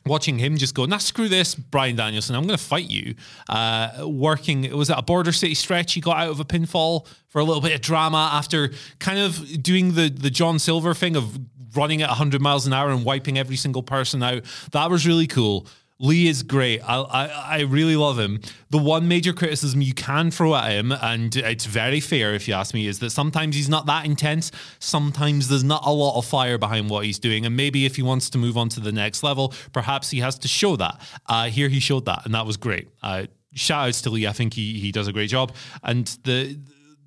watching 0.05 0.39
him 0.39 0.57
just 0.57 0.75
go, 0.75 0.85
nah, 0.85 0.97
screw 0.97 1.29
this, 1.29 1.55
Bryan 1.55 1.95
Danielson, 1.95 2.35
I'm 2.35 2.45
going 2.45 2.57
to 2.57 2.63
fight 2.63 2.89
you. 2.89 3.15
Uh, 3.47 4.05
working, 4.07 4.63
it 4.63 4.75
was 4.75 4.89
it 4.89 4.97
a 4.97 5.01
border 5.01 5.31
city 5.31 5.55
stretch? 5.55 5.93
He 5.93 6.01
got 6.01 6.17
out 6.17 6.29
of 6.29 6.39
a 6.39 6.45
pinfall 6.45 7.07
for 7.27 7.39
a 7.39 7.43
little 7.43 7.61
bit 7.61 7.73
of 7.73 7.81
drama 7.81 8.31
after 8.33 8.71
kind 8.99 9.19
of 9.19 9.61
doing 9.61 9.93
the, 9.93 10.09
the 10.09 10.29
John 10.29 10.59
Silver 10.59 10.93
thing 10.93 11.15
of 11.15 11.39
running 11.75 12.01
at 12.01 12.09
100 12.09 12.41
miles 12.41 12.65
an 12.65 12.73
hour 12.73 12.89
and 12.89 13.05
wiping 13.05 13.37
every 13.37 13.55
single 13.55 13.83
person 13.83 14.23
out. 14.23 14.43
That 14.71 14.89
was 14.89 15.05
really 15.05 15.27
cool. 15.27 15.67
Lee 16.01 16.27
is 16.27 16.43
great. 16.43 16.79
I, 16.81 17.01
I, 17.01 17.25
I 17.27 17.59
really 17.61 17.97
love 17.97 18.17
him. 18.17 18.39
The 18.69 18.77
one 18.77 19.09
major 19.09 19.33
criticism 19.33 19.81
you 19.81 19.93
can 19.93 20.31
throw 20.31 20.55
at 20.55 20.71
him, 20.71 20.93
and 20.93 21.35
it's 21.35 21.65
very 21.65 21.99
fair 21.99 22.33
if 22.33 22.47
you 22.47 22.53
ask 22.53 22.73
me, 22.73 22.87
is 22.87 22.99
that 22.99 23.09
sometimes 23.09 23.55
he's 23.55 23.67
not 23.67 23.85
that 23.87 24.05
intense. 24.05 24.51
Sometimes 24.79 25.49
there's 25.49 25.63
not 25.63 25.85
a 25.85 25.91
lot 25.91 26.17
of 26.17 26.25
fire 26.25 26.57
behind 26.57 26.89
what 26.89 27.03
he's 27.03 27.19
doing, 27.19 27.45
and 27.45 27.55
maybe 27.55 27.85
if 27.85 27.97
he 27.97 28.01
wants 28.01 28.29
to 28.29 28.37
move 28.37 28.55
on 28.55 28.69
to 28.69 28.79
the 28.79 28.93
next 28.93 29.23
level, 29.23 29.53
perhaps 29.73 30.09
he 30.09 30.19
has 30.19 30.39
to 30.39 30.47
show 30.47 30.77
that. 30.77 31.01
Uh, 31.25 31.49
here 31.49 31.67
he 31.67 31.81
showed 31.81 32.05
that, 32.05 32.25
and 32.25 32.33
that 32.33 32.45
was 32.45 32.55
great. 32.55 32.87
Uh, 33.03 33.25
shout 33.53 33.89
outs 33.89 34.01
to 34.03 34.09
Lee. 34.09 34.25
I 34.25 34.31
think 34.31 34.53
he 34.53 34.79
he 34.79 34.93
does 34.93 35.07
a 35.09 35.13
great 35.13 35.29
job, 35.29 35.53
and 35.83 36.07
the 36.23 36.57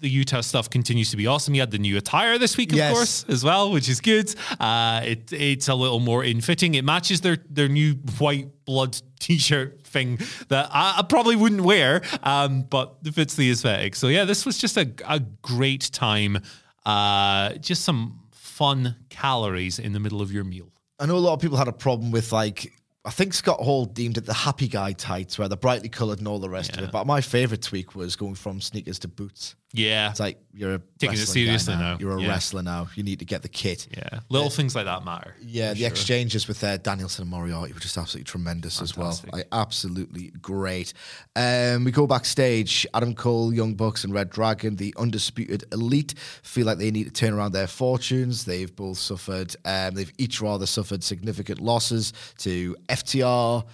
the 0.02 0.10
Yuta 0.24 0.44
stuff 0.44 0.68
continues 0.68 1.10
to 1.12 1.16
be 1.16 1.26
awesome. 1.26 1.54
He 1.54 1.60
had 1.60 1.70
the 1.70 1.78
new 1.78 1.96
attire 1.96 2.36
this 2.38 2.56
week, 2.58 2.72
of 2.72 2.78
Yes. 2.78 2.92
course, 2.92 3.24
as 3.28 3.42
well, 3.42 3.72
which 3.72 3.88
is 3.88 4.00
good. 4.00 4.34
Uh, 4.60 5.00
it 5.04 5.32
it's 5.32 5.68
a 5.68 5.74
little 5.74 6.00
more 6.00 6.22
in 6.22 6.40
fitting. 6.42 6.74
It 6.74 6.84
matches 6.84 7.20
their 7.22 7.38
their 7.48 7.68
new 7.68 7.94
white 8.18 8.48
blood 8.66 9.00
T-shirt 9.20 9.82
thing 9.86 10.18
that 10.48 10.68
I, 10.72 10.96
I 10.98 11.02
probably 11.02 11.36
wouldn't 11.36 11.62
wear, 11.62 12.02
um, 12.22 12.62
but 12.68 12.96
it 13.04 13.14
fits 13.14 13.34
the 13.36 13.50
aesthetic. 13.50 13.94
So 13.96 14.08
yeah, 14.08 14.24
this 14.24 14.44
was 14.44 14.58
just 14.58 14.76
a 14.76 14.92
a 15.06 15.20
great 15.20 15.90
time. 15.92 16.38
Uh, 16.84 17.54
just 17.54 17.84
some 17.84 18.18
fun 18.32 18.96
calories 19.08 19.78
in 19.78 19.92
the 19.92 20.00
middle 20.00 20.20
of 20.20 20.32
your 20.32 20.44
meal. 20.44 20.68
I 20.98 21.06
know 21.06 21.16
a 21.16 21.18
lot 21.18 21.34
of 21.34 21.40
people 21.40 21.56
had 21.56 21.68
a 21.68 21.72
problem 21.72 22.10
with 22.10 22.32
like 22.32 22.72
I 23.04 23.10
think 23.10 23.34
Scott 23.34 23.58
Hall 23.58 23.84
deemed 23.84 24.16
it 24.16 24.26
the 24.26 24.32
happy 24.32 24.68
guy 24.68 24.92
tights 24.92 25.36
where 25.38 25.48
they're 25.48 25.56
brightly 25.56 25.88
coloured 25.88 26.18
and 26.20 26.28
all 26.28 26.38
the 26.38 26.48
rest 26.48 26.76
of 26.76 26.84
it. 26.84 26.92
But 26.92 27.06
my 27.06 27.20
favourite 27.20 27.62
tweak 27.62 27.96
was 27.96 28.14
going 28.14 28.36
from 28.36 28.60
sneakers 28.60 29.00
to 29.00 29.08
boots. 29.08 29.56
Yeah, 29.74 30.10
It's 30.10 30.20
like 30.20 30.38
you're 30.52 30.74
a 30.74 30.82
Taking 30.98 31.14
it 31.14 31.26
seriously 31.26 31.74
now. 31.74 31.96
You're 31.98 32.18
a 32.18 32.20
Yeah. 32.20 32.28
wrestler 32.28 32.62
now. 32.62 32.88
You 32.94 33.02
need 33.02 33.20
to 33.20 33.24
get 33.24 33.40
the 33.40 33.48
kit. 33.48 33.88
yeah, 33.96 34.20
little 34.28 34.50
things 34.50 34.74
like 34.74 34.84
that 34.84 35.02
matter. 35.02 35.34
Yeah, 35.40 35.72
the 35.72 35.78
sure. 35.80 35.88
exchanges 35.88 36.46
with 36.46 36.62
uh, 36.62 36.76
Danielson 36.76 37.22
and 37.22 37.30
Moriarty 37.30 37.72
were 37.72 37.80
just 37.80 37.96
absolutely 37.96 38.24
tremendous 38.30 38.82
as 38.82 38.98
well. 38.98 39.18
Like, 39.32 39.48
absolutely 39.50 40.30
great. 40.42 40.92
Um, 41.36 41.84
we 41.84 41.90
go 41.90 42.06
backstage. 42.06 42.86
Adam 42.92 43.14
Cole, 43.14 43.54
Young 43.54 43.72
Bucks, 43.72 44.04
and 44.04 44.12
Red 44.12 44.28
Dragon, 44.28 44.76
the 44.76 44.94
undisputed 44.98 45.64
elite, 45.72 46.14
feel 46.42 46.66
like 46.66 46.76
they 46.76 46.90
need 46.90 47.04
to 47.04 47.10
turn 47.10 47.32
around 47.32 47.52
their 47.52 47.66
fortunes. 47.66 48.44
They've 48.44 48.76
both 48.76 48.98
suffered. 48.98 49.56
Um, 49.64 49.94
they've 49.94 50.12
each 50.18 50.42
rather 50.42 50.66
suffered 50.66 51.02
significant 51.02 51.60
losses 51.62 52.12
to 52.40 52.76
FTR. 52.92 53.64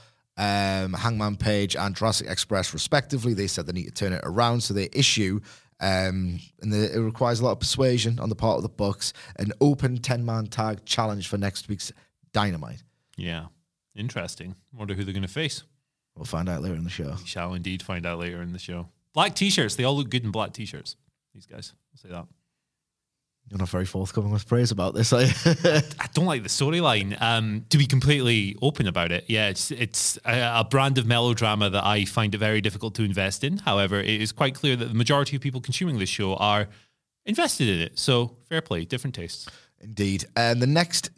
Um, 0.40 0.92
Hangman 0.92 1.36
Page 1.36 1.74
and 1.74 1.96
Jurassic 1.96 2.28
Express, 2.28 2.72
respectively, 2.72 3.34
they 3.34 3.48
said 3.48 3.66
they 3.66 3.72
need 3.72 3.86
to 3.86 3.90
turn 3.90 4.12
it 4.12 4.20
around. 4.22 4.62
So 4.62 4.72
they 4.72 4.88
issue 4.92 5.40
um, 5.80 6.40
and 6.60 6.72
the, 6.72 6.96
it 6.96 6.98
requires 6.98 7.40
a 7.40 7.44
lot 7.44 7.52
of 7.52 7.60
persuasion 7.60 8.18
on 8.18 8.28
the 8.28 8.34
part 8.34 8.56
of 8.56 8.62
the 8.62 8.68
Bucks. 8.68 9.12
An 9.36 9.52
open 9.60 9.98
ten 9.98 10.24
man 10.24 10.46
tag 10.46 10.84
challenge 10.84 11.28
for 11.28 11.38
next 11.38 11.68
week's 11.68 11.92
Dynamite. 12.32 12.82
Yeah, 13.16 13.46
interesting. 13.94 14.56
Wonder 14.72 14.94
who 14.94 15.04
they're 15.04 15.14
going 15.14 15.22
to 15.22 15.28
face. 15.28 15.62
We'll 16.16 16.24
find 16.24 16.48
out 16.48 16.62
later 16.62 16.74
in 16.74 16.84
the 16.84 16.90
show. 16.90 17.14
We 17.18 17.26
shall 17.26 17.54
indeed 17.54 17.82
find 17.82 18.04
out 18.04 18.18
later 18.18 18.42
in 18.42 18.52
the 18.52 18.58
show. 18.58 18.88
Black 19.14 19.34
t-shirts. 19.34 19.76
They 19.76 19.84
all 19.84 19.96
look 19.96 20.10
good 20.10 20.24
in 20.24 20.32
black 20.32 20.52
t-shirts. 20.52 20.96
These 21.32 21.46
guys. 21.46 21.72
I'll 21.92 21.98
say 21.98 22.08
that. 22.08 22.26
You're 23.50 23.58
not 23.58 23.70
very 23.70 23.86
forthcoming 23.86 24.30
with 24.30 24.46
praise 24.46 24.70
about 24.70 24.94
this, 24.94 25.10
you? 25.10 25.18
I 25.18 26.06
don't 26.12 26.26
like 26.26 26.42
the 26.42 26.50
storyline. 26.50 27.20
Um, 27.20 27.64
to 27.70 27.78
be 27.78 27.86
completely 27.86 28.56
open 28.60 28.86
about 28.86 29.10
it, 29.10 29.24
yeah, 29.26 29.48
it's 29.48 29.70
it's 29.70 30.18
a, 30.26 30.60
a 30.60 30.64
brand 30.64 30.98
of 30.98 31.06
melodrama 31.06 31.70
that 31.70 31.84
I 31.84 32.04
find 32.04 32.34
it 32.34 32.38
very 32.38 32.60
difficult 32.60 32.94
to 32.96 33.04
invest 33.04 33.44
in. 33.44 33.58
However, 33.58 34.00
it 34.00 34.20
is 34.20 34.32
quite 34.32 34.54
clear 34.54 34.76
that 34.76 34.86
the 34.86 34.94
majority 34.94 35.34
of 35.34 35.40
people 35.40 35.62
consuming 35.62 35.98
this 35.98 36.10
show 36.10 36.34
are 36.36 36.68
invested 37.24 37.68
in 37.68 37.80
it. 37.80 37.98
So 37.98 38.36
fair 38.48 38.60
play, 38.60 38.84
different 38.84 39.14
tastes. 39.14 39.48
Indeed. 39.80 40.26
And 40.36 40.60
the 40.60 40.66
next 40.66 41.10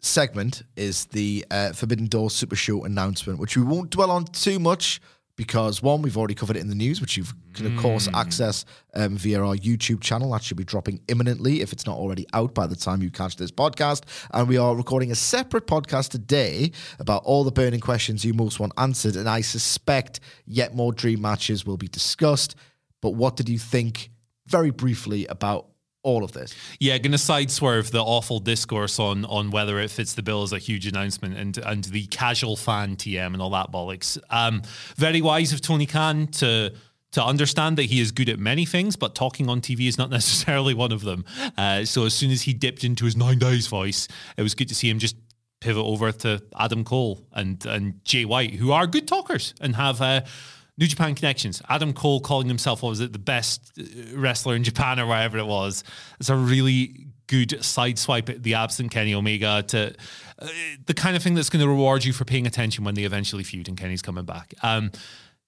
segment 0.00 0.62
is 0.76 1.06
the 1.06 1.44
uh, 1.50 1.72
Forbidden 1.72 2.06
Door 2.06 2.30
Super 2.30 2.56
Show 2.56 2.84
announcement, 2.84 3.38
which 3.38 3.56
we 3.56 3.62
won't 3.62 3.90
dwell 3.90 4.10
on 4.10 4.24
too 4.24 4.58
much 4.58 5.00
because 5.38 5.80
one, 5.80 6.02
we've 6.02 6.18
already 6.18 6.34
covered 6.34 6.56
it 6.56 6.60
in 6.60 6.68
the 6.68 6.74
news, 6.74 7.00
which 7.00 7.16
you 7.16 7.24
can 7.54 7.66
of 7.66 7.80
course 7.80 8.08
access 8.12 8.64
um, 8.94 9.16
via 9.16 9.40
our 9.40 9.54
YouTube 9.54 10.00
channel. 10.00 10.32
That 10.32 10.42
should 10.42 10.56
be 10.56 10.64
dropping 10.64 11.00
imminently 11.06 11.60
if 11.60 11.72
it's 11.72 11.86
not 11.86 11.96
already 11.96 12.26
out 12.34 12.54
by 12.54 12.66
the 12.66 12.74
time 12.74 13.02
you 13.02 13.10
catch 13.10 13.36
this 13.36 13.52
podcast. 13.52 14.02
And 14.32 14.48
we 14.48 14.58
are 14.58 14.74
recording 14.74 15.12
a 15.12 15.14
separate 15.14 15.68
podcast 15.68 16.10
today 16.10 16.72
about 16.98 17.22
all 17.24 17.44
the 17.44 17.52
burning 17.52 17.78
questions 17.78 18.24
you 18.24 18.34
most 18.34 18.58
want 18.58 18.72
answered. 18.76 19.14
And 19.14 19.28
I 19.28 19.40
suspect 19.40 20.18
yet 20.44 20.74
more 20.74 20.92
dream 20.92 21.22
matches 21.22 21.64
will 21.64 21.76
be 21.76 21.88
discussed. 21.88 22.56
But 23.00 23.10
what 23.10 23.36
did 23.36 23.48
you 23.48 23.58
think, 23.58 24.10
very 24.48 24.70
briefly, 24.70 25.24
about 25.26 25.67
all 26.02 26.24
of 26.24 26.32
this? 26.32 26.54
Yeah, 26.80 26.98
going 26.98 27.12
to 27.12 27.18
side 27.18 27.50
the 27.50 28.02
awful 28.04 28.40
discourse 28.40 28.98
on 28.98 29.24
on 29.24 29.50
whether 29.50 29.78
it 29.78 29.90
fits 29.90 30.14
the 30.14 30.22
bill 30.22 30.42
as 30.42 30.52
a 30.52 30.58
huge 30.58 30.86
announcement 30.86 31.36
and 31.36 31.58
and 31.58 31.84
the 31.84 32.06
casual 32.06 32.56
fan 32.56 32.96
TM 32.96 33.26
and 33.26 33.42
all 33.42 33.50
that 33.50 33.70
bollocks. 33.70 34.18
Um, 34.30 34.62
very 34.96 35.20
wise 35.20 35.52
of 35.52 35.60
Tony 35.60 35.86
Khan 35.86 36.28
to 36.28 36.72
to 37.12 37.24
understand 37.24 37.78
that 37.78 37.84
he 37.84 38.00
is 38.00 38.12
good 38.12 38.28
at 38.28 38.38
many 38.38 38.64
things, 38.66 38.96
but 38.96 39.14
talking 39.14 39.48
on 39.48 39.60
TV 39.60 39.88
is 39.88 39.98
not 39.98 40.10
necessarily 40.18 40.74
one 40.74 40.92
of 40.92 41.02
them. 41.02 41.24
Uh, 41.56 41.84
so 41.84 42.04
as 42.04 42.14
soon 42.14 42.30
as 42.30 42.42
he 42.42 42.52
dipped 42.52 42.84
into 42.84 43.04
his 43.04 43.16
nine 43.16 43.38
days 43.38 43.66
voice, 43.66 44.08
it 44.36 44.42
was 44.42 44.54
good 44.54 44.68
to 44.68 44.74
see 44.74 44.88
him 44.90 44.98
just 44.98 45.16
pivot 45.60 45.84
over 45.84 46.12
to 46.12 46.42
Adam 46.58 46.84
Cole 46.84 47.26
and 47.32 47.64
and 47.66 48.04
Jay 48.04 48.24
White, 48.24 48.54
who 48.54 48.72
are 48.72 48.86
good 48.86 49.08
talkers 49.08 49.54
and 49.60 49.76
have. 49.76 50.00
Uh, 50.00 50.22
New 50.78 50.86
Japan 50.86 51.14
connections. 51.14 51.60
Adam 51.68 51.92
Cole 51.92 52.20
calling 52.20 52.46
himself, 52.46 52.82
what 52.82 52.90
was 52.90 53.00
it, 53.00 53.12
the 53.12 53.18
best 53.18 53.72
uh, 53.78 53.82
wrestler 54.16 54.54
in 54.54 54.62
Japan 54.62 55.00
or 55.00 55.06
whatever 55.06 55.38
it 55.38 55.46
was. 55.46 55.82
It's 56.20 56.28
a 56.28 56.36
really 56.36 57.08
good 57.26 57.62
side 57.64 57.98
swipe 57.98 58.28
at 58.28 58.42
the 58.42 58.54
absent 58.54 58.90
Kenny 58.90 59.14
Omega 59.14 59.62
to 59.68 59.94
uh, 60.38 60.48
the 60.86 60.94
kind 60.94 61.16
of 61.16 61.22
thing 61.22 61.34
that's 61.34 61.50
going 61.50 61.62
to 61.62 61.68
reward 61.68 62.04
you 62.04 62.12
for 62.12 62.24
paying 62.24 62.46
attention 62.46 62.84
when 62.84 62.94
they 62.94 63.02
eventually 63.02 63.42
feud 63.42 63.68
and 63.68 63.76
Kenny's 63.76 64.02
coming 64.02 64.24
back. 64.24 64.54
Um, 64.62 64.92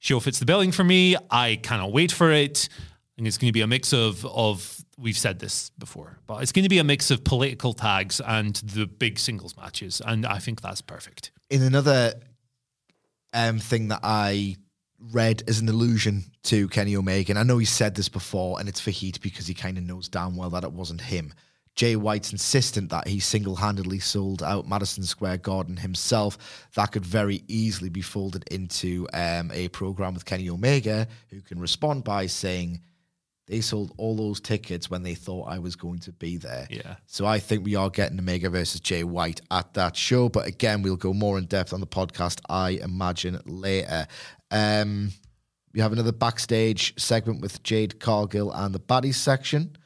show 0.00 0.18
fits 0.20 0.40
the 0.40 0.46
billing 0.46 0.72
for 0.72 0.84
me. 0.84 1.16
I 1.30 1.56
cannot 1.62 1.92
wait 1.92 2.12
for 2.12 2.32
it. 2.32 2.68
Think 3.16 3.28
it's 3.28 3.38
going 3.38 3.48
to 3.48 3.52
be 3.52 3.60
a 3.60 3.66
mix 3.66 3.92
of 3.92 4.24
of 4.26 4.84
we've 4.98 5.16
said 5.16 5.38
this 5.38 5.70
before, 5.78 6.18
but 6.26 6.42
it's 6.42 6.52
going 6.52 6.64
to 6.64 6.68
be 6.68 6.78
a 6.78 6.84
mix 6.84 7.10
of 7.10 7.22
political 7.22 7.72
tags 7.72 8.20
and 8.20 8.56
the 8.56 8.86
big 8.86 9.18
singles 9.18 9.56
matches, 9.56 10.02
and 10.04 10.26
I 10.26 10.38
think 10.38 10.60
that's 10.60 10.80
perfect. 10.80 11.30
in 11.50 11.62
another 11.62 12.14
um, 13.32 13.58
thing 13.58 13.88
that 13.88 14.00
I 14.02 14.56
read 15.12 15.42
as 15.48 15.60
an 15.60 15.68
allusion 15.68 16.24
to 16.44 16.68
Kenny 16.68 16.96
Omega, 16.96 17.32
and 17.32 17.38
I 17.38 17.42
know 17.42 17.58
he 17.58 17.64
said 17.64 17.94
this 17.94 18.08
before, 18.08 18.60
and 18.60 18.68
it's 18.68 18.80
for 18.80 18.90
heat 18.90 19.20
because 19.20 19.46
he 19.46 19.54
kind 19.54 19.78
of 19.78 19.84
knows 19.84 20.08
damn 20.08 20.36
well 20.36 20.50
that 20.50 20.64
it 20.64 20.72
wasn't 20.72 21.00
him. 21.00 21.32
Jay 21.76 21.96
White's 21.96 22.32
insistent 22.32 22.90
that 22.90 23.08
he 23.08 23.20
single 23.20 23.56
handedly 23.56 24.00
sold 24.00 24.42
out 24.42 24.68
Madison 24.68 25.04
Square 25.04 25.38
Garden 25.38 25.76
himself. 25.76 26.68
That 26.74 26.92
could 26.92 27.06
very 27.06 27.42
easily 27.48 27.88
be 27.88 28.02
folded 28.02 28.44
into 28.50 29.06
um, 29.14 29.50
a 29.52 29.68
program 29.68 30.14
with 30.14 30.24
Kenny 30.24 30.50
Omega, 30.50 31.06
who 31.30 31.40
can 31.40 31.58
respond 31.58 32.04
by 32.04 32.26
saying, 32.26 32.80
they 33.50 33.60
sold 33.60 33.92
all 33.96 34.14
those 34.14 34.40
tickets 34.40 34.88
when 34.88 35.02
they 35.02 35.14
thought 35.16 35.48
I 35.48 35.58
was 35.58 35.74
going 35.74 35.98
to 36.00 36.12
be 36.12 36.36
there. 36.36 36.68
Yeah. 36.70 36.96
So 37.06 37.26
I 37.26 37.40
think 37.40 37.64
we 37.64 37.74
are 37.74 37.90
getting 37.90 38.16
Omega 38.16 38.48
versus 38.48 38.80
Jay 38.80 39.02
White 39.02 39.40
at 39.50 39.74
that 39.74 39.96
show. 39.96 40.28
But 40.28 40.46
again, 40.46 40.82
we'll 40.82 40.96
go 40.96 41.12
more 41.12 41.36
in 41.36 41.46
depth 41.46 41.72
on 41.72 41.80
the 41.80 41.86
podcast, 41.86 42.40
I 42.48 42.70
imagine, 42.82 43.40
later. 43.44 44.06
Um, 44.52 45.10
we 45.74 45.80
have 45.80 45.92
another 45.92 46.12
backstage 46.12 46.94
segment 46.96 47.40
with 47.40 47.60
Jade 47.64 47.98
Cargill 47.98 48.52
and 48.52 48.72
the 48.72 48.78
baddies 48.78 49.14
section. 49.14 49.76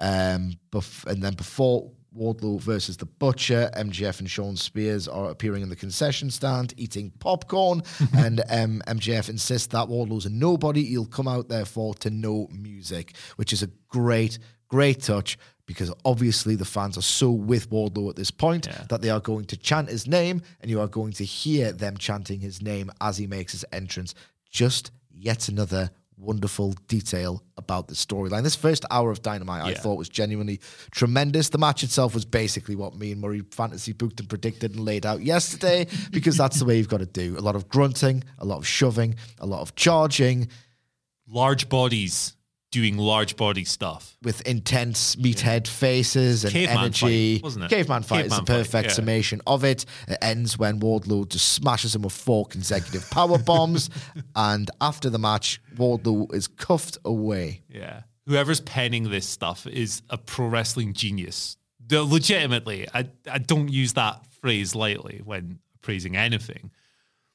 Um, 0.00 0.54
bef- 0.72 1.04
and 1.04 1.22
then 1.22 1.34
before 1.34 1.92
Wardlow 2.16 2.60
versus 2.60 2.96
the 2.96 3.06
Butcher. 3.06 3.70
MJF 3.76 4.20
and 4.20 4.30
Shawn 4.30 4.56
Spears 4.56 5.08
are 5.08 5.30
appearing 5.30 5.62
in 5.62 5.68
the 5.68 5.76
concession 5.76 6.30
stand 6.30 6.74
eating 6.76 7.10
popcorn, 7.18 7.82
and 8.16 8.40
um, 8.50 8.82
MJF 8.86 9.28
insists 9.28 9.68
that 9.68 9.88
Wardlow's 9.88 10.26
a 10.26 10.30
nobody. 10.30 10.84
He'll 10.84 11.06
come 11.06 11.28
out 11.28 11.48
therefore 11.48 11.94
to 11.96 12.10
no 12.10 12.48
music, 12.52 13.14
which 13.36 13.52
is 13.52 13.62
a 13.62 13.70
great, 13.88 14.38
great 14.68 15.02
touch 15.02 15.38
because 15.66 15.92
obviously 16.04 16.56
the 16.56 16.64
fans 16.64 16.98
are 16.98 17.02
so 17.02 17.30
with 17.30 17.70
Wardlow 17.70 18.10
at 18.10 18.16
this 18.16 18.32
point 18.32 18.66
that 18.88 19.02
they 19.02 19.08
are 19.08 19.20
going 19.20 19.44
to 19.44 19.56
chant 19.56 19.88
his 19.88 20.04
name, 20.04 20.42
and 20.60 20.68
you 20.68 20.80
are 20.80 20.88
going 20.88 21.12
to 21.12 21.24
hear 21.24 21.70
them 21.70 21.96
chanting 21.96 22.40
his 22.40 22.60
name 22.60 22.90
as 23.00 23.18
he 23.18 23.28
makes 23.28 23.52
his 23.52 23.64
entrance. 23.72 24.14
Just 24.50 24.90
yet 25.12 25.48
another 25.48 25.90
wonderful 26.20 26.74
detail 26.86 27.42
about 27.56 27.88
the 27.88 27.94
storyline. 27.94 28.42
This 28.42 28.54
first 28.54 28.84
hour 28.90 29.10
of 29.10 29.22
Dynamite, 29.22 29.64
I 29.64 29.74
thought 29.74 29.96
was 29.96 30.08
genuinely 30.08 30.60
tremendous. 30.90 31.48
The 31.48 31.58
match 31.58 31.82
itself 31.82 32.14
was 32.14 32.24
basically 32.24 32.76
what 32.76 32.96
me 32.96 33.12
and 33.12 33.20
Murray 33.20 33.42
fantasy 33.50 33.92
booked 33.92 34.20
and 34.20 34.28
predicted 34.28 34.74
and 34.74 34.84
laid 34.84 35.06
out 35.06 35.22
yesterday 35.22 35.86
because 36.10 36.36
that's 36.36 36.58
the 36.58 36.64
way 36.64 36.76
you've 36.76 36.88
got 36.88 37.00
to 37.00 37.06
do. 37.06 37.36
A 37.38 37.40
lot 37.40 37.56
of 37.56 37.68
grunting, 37.68 38.24
a 38.38 38.44
lot 38.44 38.58
of 38.58 38.66
shoving, 38.66 39.16
a 39.38 39.46
lot 39.46 39.60
of 39.62 39.74
charging 39.74 40.48
Large 41.32 41.68
bodies 41.68 42.34
doing 42.70 42.96
large 42.96 43.36
body 43.36 43.64
stuff. 43.64 44.16
with 44.22 44.40
intense 44.42 45.16
meathead 45.16 45.66
faces 45.66 46.44
and 46.44 46.52
Caveman 46.52 46.78
energy. 46.78 47.36
fight, 47.36 47.42
wasn't 47.42 47.64
it? 47.64 47.70
Caveman 47.70 48.02
fight 48.02 48.26
is 48.26 48.32
Caveman 48.32 48.44
the 48.44 48.52
fight, 48.52 48.58
perfect 48.58 48.88
yeah. 48.88 48.94
summation 48.94 49.40
of 49.46 49.64
it. 49.64 49.84
It 50.08 50.18
ends 50.22 50.58
when 50.58 50.80
Wardlow 50.80 51.28
just 51.28 51.52
smashes 51.52 51.94
him 51.94 52.02
with 52.02 52.12
four 52.12 52.46
consecutive 52.46 53.08
power 53.10 53.38
bombs, 53.44 53.90
and 54.36 54.70
after 54.80 55.10
the 55.10 55.18
match, 55.18 55.60
Wardlow 55.76 56.32
is 56.34 56.46
cuffed 56.46 56.98
away. 57.04 57.62
Yeah. 57.68 58.02
Whoever's 58.26 58.60
penning 58.60 59.10
this 59.10 59.26
stuff 59.26 59.66
is 59.66 60.02
a 60.10 60.18
pro 60.18 60.46
wrestling 60.46 60.92
genius. 60.92 61.56
Legitimately, 61.90 62.86
I, 62.94 63.08
I 63.28 63.38
don't 63.38 63.68
use 63.68 63.94
that 63.94 64.24
phrase 64.40 64.76
lightly 64.76 65.22
when 65.24 65.58
praising 65.82 66.16
anything. 66.16 66.70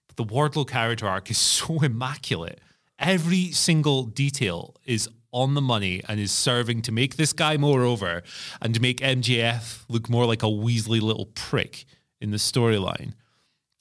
But 0.07 0.15
the 0.15 0.23
Wardlow 0.23 0.67
character 0.67 1.07
arc 1.07 1.29
is 1.29 1.37
so 1.37 1.81
immaculate. 1.81 2.61
Every 2.97 3.51
single 3.51 4.03
detail 4.03 4.75
is 4.85 5.09
on 5.35 5.53
the 5.53 5.61
money 5.61 6.01
and 6.07 6.19
is 6.19 6.31
serving 6.31 6.81
to 6.81 6.91
make 6.93 7.17
this 7.17 7.33
guy 7.33 7.57
more 7.57 7.83
over 7.83 8.23
and 8.61 8.73
to 8.73 8.79
make 8.79 9.01
MJF 9.01 9.83
look 9.89 10.09
more 10.09 10.25
like 10.25 10.41
a 10.41 10.47
Weasley 10.47 11.01
little 11.01 11.25
prick 11.25 11.83
in 12.21 12.31
the 12.31 12.37
storyline. 12.37 13.13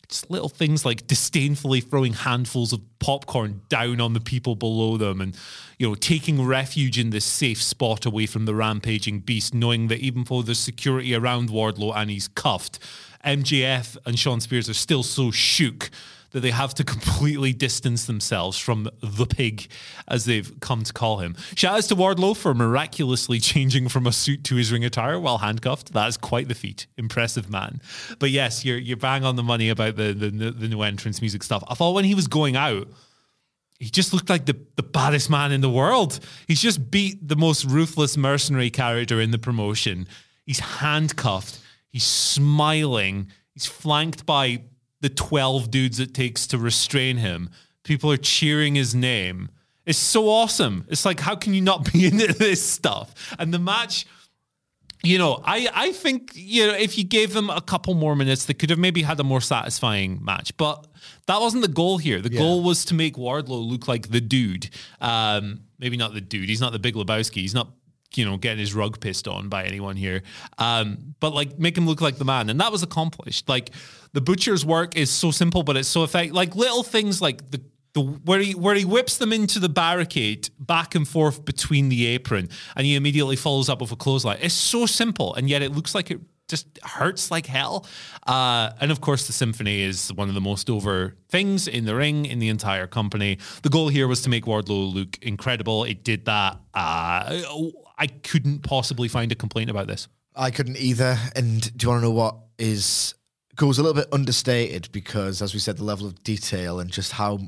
Just 0.08 0.30
little 0.30 0.48
things 0.48 0.84
like 0.84 1.06
disdainfully 1.06 1.80
throwing 1.80 2.12
handfuls 2.12 2.72
of 2.72 2.80
popcorn 2.98 3.62
down 3.68 4.00
on 4.00 4.12
the 4.12 4.20
people 4.20 4.56
below 4.56 4.96
them 4.96 5.20
and, 5.20 5.36
you 5.78 5.88
know, 5.88 5.94
taking 5.94 6.44
refuge 6.44 6.98
in 6.98 7.10
this 7.10 7.24
safe 7.24 7.62
spot 7.62 8.04
away 8.04 8.26
from 8.26 8.44
the 8.44 8.54
rampaging 8.54 9.20
beast, 9.20 9.54
knowing 9.54 9.86
that 9.88 10.00
even 10.00 10.24
though 10.24 10.42
there's 10.42 10.58
security 10.58 11.14
around 11.14 11.50
Wardlow 11.50 11.96
and 11.96 12.10
he's 12.10 12.28
cuffed, 12.28 12.80
MJF 13.24 13.96
and 14.04 14.18
Shawn 14.18 14.40
Spears 14.40 14.68
are 14.68 14.74
still 14.74 15.04
so 15.04 15.30
shook 15.30 15.90
that 16.34 16.40
they 16.40 16.50
have 16.50 16.74
to 16.74 16.82
completely 16.82 17.52
distance 17.52 18.06
themselves 18.06 18.58
from 18.58 18.90
the 19.00 19.24
pig, 19.24 19.68
as 20.08 20.24
they've 20.24 20.52
come 20.58 20.82
to 20.82 20.92
call 20.92 21.18
him. 21.18 21.36
Shout 21.54 21.76
outs 21.76 21.86
to 21.86 21.94
Wardlow 21.94 22.36
for 22.36 22.52
miraculously 22.54 23.38
changing 23.38 23.88
from 23.88 24.04
a 24.04 24.12
suit 24.12 24.42
to 24.44 24.56
his 24.56 24.72
ring 24.72 24.84
attire 24.84 25.18
while 25.20 25.38
handcuffed. 25.38 25.92
That 25.92 26.08
is 26.08 26.16
quite 26.16 26.48
the 26.48 26.56
feat. 26.56 26.88
Impressive 26.98 27.48
man. 27.48 27.80
But 28.18 28.30
yes, 28.30 28.64
you're 28.64 28.78
you're 28.78 28.96
bang 28.96 29.24
on 29.24 29.36
the 29.36 29.44
money 29.44 29.68
about 29.68 29.94
the 29.94 30.12
the, 30.12 30.30
the 30.50 30.68
new 30.68 30.82
entrance 30.82 31.20
music 31.20 31.44
stuff. 31.44 31.62
I 31.68 31.74
thought 31.74 31.94
when 31.94 32.04
he 32.04 32.16
was 32.16 32.26
going 32.26 32.56
out, 32.56 32.88
he 33.78 33.88
just 33.88 34.12
looked 34.12 34.28
like 34.28 34.46
the, 34.46 34.58
the 34.74 34.82
baddest 34.82 35.30
man 35.30 35.52
in 35.52 35.60
the 35.60 35.70
world. 35.70 36.18
He's 36.48 36.60
just 36.60 36.90
beat 36.90 37.28
the 37.28 37.36
most 37.36 37.64
ruthless 37.64 38.16
mercenary 38.16 38.70
character 38.70 39.20
in 39.20 39.30
the 39.30 39.38
promotion. 39.38 40.08
He's 40.44 40.58
handcuffed. 40.58 41.60
He's 41.90 42.04
smiling. 42.04 43.28
He's 43.52 43.66
flanked 43.66 44.26
by 44.26 44.62
the 45.04 45.10
12 45.10 45.70
dudes 45.70 46.00
it 46.00 46.14
takes 46.14 46.46
to 46.46 46.56
restrain 46.56 47.18
him. 47.18 47.50
People 47.82 48.10
are 48.10 48.16
cheering 48.16 48.74
his 48.74 48.94
name. 48.94 49.50
It's 49.84 49.98
so 49.98 50.30
awesome. 50.30 50.86
It's 50.88 51.04
like, 51.04 51.20
how 51.20 51.36
can 51.36 51.52
you 51.52 51.60
not 51.60 51.92
be 51.92 52.06
into 52.10 52.32
this 52.32 52.66
stuff? 52.66 53.14
And 53.38 53.52
the 53.52 53.58
match 53.58 54.06
you 55.02 55.18
know, 55.18 55.42
I, 55.44 55.68
I 55.74 55.92
think, 55.92 56.30
you 56.34 56.66
know, 56.66 56.72
if 56.72 56.96
you 56.96 57.04
gave 57.04 57.34
them 57.34 57.50
a 57.50 57.60
couple 57.60 57.92
more 57.92 58.16
minutes, 58.16 58.46
they 58.46 58.54
could 58.54 58.70
have 58.70 58.78
maybe 58.78 59.02
had 59.02 59.20
a 59.20 59.24
more 59.24 59.42
satisfying 59.42 60.24
match. 60.24 60.56
But 60.56 60.86
that 61.26 61.42
wasn't 61.42 61.60
the 61.60 61.68
goal 61.68 61.98
here. 61.98 62.22
The 62.22 62.30
goal 62.30 62.62
was 62.62 62.86
to 62.86 62.94
make 62.94 63.16
Wardlow 63.16 63.68
look 63.68 63.86
like 63.86 64.08
the 64.08 64.22
dude. 64.22 64.70
Um, 65.02 65.64
maybe 65.78 65.98
not 65.98 66.14
the 66.14 66.22
dude. 66.22 66.48
He's 66.48 66.62
not 66.62 66.72
the 66.72 66.78
big 66.78 66.94
Lebowski. 66.94 67.42
He's 67.42 67.52
not, 67.52 67.68
you 68.16 68.24
know, 68.24 68.36
getting 68.36 68.58
his 68.58 68.74
rug 68.74 69.00
pissed 69.00 69.28
on 69.28 69.48
by 69.48 69.64
anyone 69.64 69.96
here. 69.96 70.22
Um, 70.58 71.14
but 71.20 71.34
like 71.34 71.58
make 71.58 71.76
him 71.76 71.86
look 71.86 72.00
like 72.00 72.16
the 72.16 72.24
man. 72.24 72.50
And 72.50 72.60
that 72.60 72.72
was 72.72 72.82
accomplished. 72.82 73.48
Like 73.48 73.70
the 74.12 74.20
butcher's 74.20 74.64
work 74.64 74.96
is 74.96 75.10
so 75.10 75.30
simple, 75.30 75.62
but 75.62 75.76
it's 75.76 75.88
so 75.88 76.04
effective. 76.04 76.34
Like 76.34 76.54
little 76.54 76.82
things 76.82 77.20
like 77.20 77.50
the 77.50 77.62
the 77.94 78.00
where 78.02 78.40
he 78.40 78.54
where 78.54 78.74
he 78.74 78.84
whips 78.84 79.18
them 79.18 79.32
into 79.32 79.58
the 79.58 79.68
barricade 79.68 80.50
back 80.58 80.94
and 80.94 81.06
forth 81.06 81.44
between 81.44 81.88
the 81.88 82.06
apron 82.06 82.48
and 82.74 82.84
he 82.84 82.96
immediately 82.96 83.36
follows 83.36 83.68
up 83.68 83.80
with 83.80 83.92
a 83.92 83.96
clothesline. 83.96 84.38
It's 84.40 84.54
so 84.54 84.84
simple 84.84 85.34
and 85.34 85.48
yet 85.48 85.62
it 85.62 85.72
looks 85.72 85.94
like 85.94 86.10
it 86.10 86.20
just 86.48 86.66
hurts 86.82 87.30
like 87.30 87.46
hell. 87.46 87.86
Uh, 88.26 88.70
and 88.80 88.90
of 88.90 89.00
course, 89.00 89.26
the 89.26 89.32
symphony 89.32 89.80
is 89.80 90.12
one 90.12 90.28
of 90.28 90.34
the 90.34 90.40
most 90.40 90.68
over 90.68 91.16
things 91.28 91.66
in 91.66 91.84
the 91.84 91.94
ring 91.94 92.26
in 92.26 92.38
the 92.38 92.48
entire 92.48 92.86
company. 92.86 93.38
The 93.62 93.70
goal 93.70 93.88
here 93.88 94.06
was 94.06 94.22
to 94.22 94.28
make 94.28 94.44
Wardlow 94.44 94.92
look 94.92 95.18
incredible. 95.22 95.84
It 95.84 96.04
did 96.04 96.26
that. 96.26 96.58
Uh, 96.74 97.40
I 97.96 98.06
couldn't 98.06 98.60
possibly 98.60 99.08
find 99.08 99.30
a 99.32 99.34
complaint 99.34 99.70
about 99.70 99.86
this. 99.86 100.08
I 100.34 100.50
couldn't 100.50 100.78
either. 100.78 101.16
And 101.36 101.76
do 101.76 101.84
you 101.84 101.90
want 101.90 102.02
to 102.02 102.08
know 102.08 102.10
what 102.10 102.36
is 102.58 103.14
goes 103.56 103.78
a 103.78 103.82
little 103.82 103.94
bit 103.94 104.12
understated 104.12 104.90
because, 104.92 105.40
as 105.40 105.54
we 105.54 105.60
said, 105.60 105.76
the 105.76 105.84
level 105.84 106.06
of 106.06 106.22
detail 106.24 106.80
and 106.80 106.90
just 106.90 107.12
how 107.12 107.38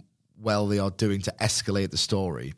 well 0.41 0.67
they 0.67 0.79
are 0.79 0.91
doing 0.91 1.21
to 1.23 1.35
escalate 1.41 1.91
the 1.91 1.97
story 1.97 2.55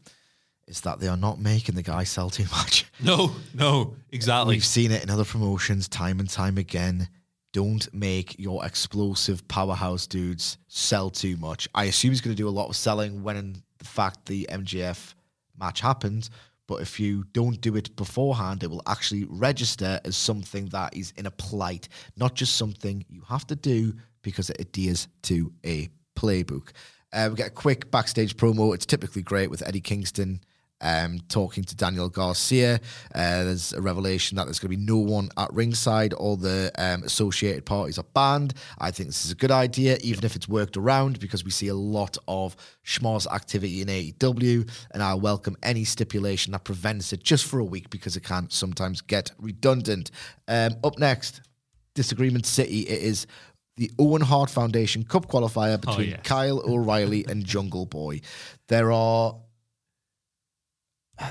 is 0.67 0.83
that 0.83 1.01
they 1.01 1.09
are 1.09 1.17
not 1.17 1.41
making 1.41 1.75
the 1.75 1.83
guy 1.83 2.05
sell 2.05 2.31
too 2.31 2.45
much. 2.53 2.85
No, 3.01 3.31
no, 3.55 3.95
exactly. 4.11 4.57
We've 4.57 4.65
seen 4.65 4.91
it 4.91 5.05
in 5.05 5.09
other 5.09 5.25
promotions 5.25 5.87
time 5.87 6.19
and 6.19 6.29
time 6.29 6.59
again. 6.59 7.09
Don't 7.53 7.89
make 7.95 8.37
your 8.41 8.67
explosive 8.67 9.47
powerhouse 9.47 10.09
dudes 10.09 10.59
sell 10.67 11.09
too 11.09 11.37
much. 11.37 11.69
I 11.77 11.85
assume 11.85 12.11
he's 12.11 12.21
going 12.21 12.35
to 12.35 12.43
do 12.43 12.49
a 12.49 12.51
lot 12.51 12.69
of 12.69 12.75
selling 12.75 13.23
when, 13.23 13.37
in 13.37 13.63
the 13.79 13.85
fact, 13.85 14.27
the 14.27 14.49
MJF 14.51 15.15
match 15.57 15.81
happens. 15.81 16.31
But 16.69 16.83
if 16.83 17.01
you 17.01 17.25
don't 17.33 17.61
do 17.61 17.75
it 17.75 17.97
beforehand, 17.97 18.63
it 18.63 18.71
will 18.71 18.83
actually 18.87 19.25
register 19.29 19.99
as 20.05 20.17
something 20.17 20.67
that 20.67 20.95
is 20.95 21.13
in 21.17 21.27
a 21.27 21.31
plight, 21.33 21.89
not 22.17 22.35
just 22.35 22.57
something 22.57 23.05
you 23.09 23.23
have 23.23 23.47
to 23.49 23.57
do 23.57 23.95
because 24.23 24.51
it 24.51 24.61
adheres 24.61 25.09
to 25.23 25.51
a 25.65 25.89
playbook. 26.15 26.69
Uh, 27.13 27.29
we 27.31 27.37
get 27.37 27.49
a 27.49 27.51
quick 27.51 27.91
backstage 27.91 28.37
promo. 28.37 28.75
It's 28.75 28.87
typically 28.87 29.23
great 29.23 29.51
with 29.51 29.67
Eddie 29.67 29.81
Kingston 29.81 30.43
um, 30.81 31.21
talking 31.29 31.65
to 31.65 31.77
Daniel 31.77 32.09
Garcia. 32.09 32.81
Uh, 33.15 33.45
there's 33.45 33.73
a 33.73 33.81
revelation 33.81 34.37
that 34.37 34.45
there's 34.45 34.59
going 34.59 34.71
to 34.71 34.77
be 34.77 34.85
no 34.85 34.99
one 34.99 35.29
at 35.37 35.53
ringside. 35.53 36.13
All 36.13 36.37
the 36.37 36.71
um, 36.79 37.03
associated 37.03 37.65
parties 37.65 37.99
are 37.99 38.07
banned. 38.15 38.55
I 38.79 38.91
think 38.91 39.09
this 39.09 39.25
is 39.25 39.33
a 39.33 39.37
good 39.37 39.51
idea, 39.51 39.99
even 40.03 40.25
if 40.25 40.37
it's 40.37 40.49
worked 40.49 40.77
around, 40.77 41.19
because 41.21 41.45
we 41.45 41.51
see 41.51 41.69
a 41.69 41.75
lot 41.75 42.17
of 42.27 42.57
schmoz 42.85 43.27
activity 43.33 43.83
in 43.83 43.89
AEW, 43.89 44.71
and 44.93 45.03
I 45.03 45.15
welcome 45.15 45.57
any 45.63 45.85
stipulation 45.85 46.53
that 46.53 46.65
prevents 46.65 47.13
it 47.13 47.23
just 47.23 47.47
for 47.47 47.59
a 47.59 47.65
week 47.65 47.91
because 47.91 48.17
it 48.17 48.23
can 48.23 48.49
sometimes 48.51 49.01
get 49.01 49.31
redundant. 49.39 50.11
Um, 50.47 50.77
up 50.85 50.99
next, 50.99 51.43
Disagreement 51.95 52.47
City. 52.47 52.83
It 52.83 53.03
is 53.03 53.27
the 53.77 53.91
Owen 53.99 54.23
Hart 54.23 54.51
Foundation 54.51 55.05
Cup 55.05 55.29
qualifier 55.29 55.81
between 55.81 56.11
yes. 56.11 56.21
Kyle 56.25 56.61
O'Reilly 56.65 57.25
and 57.29 57.45
Jungle 57.53 57.87
Boy. 57.87 58.21
There 58.69 58.93
are 58.93 59.37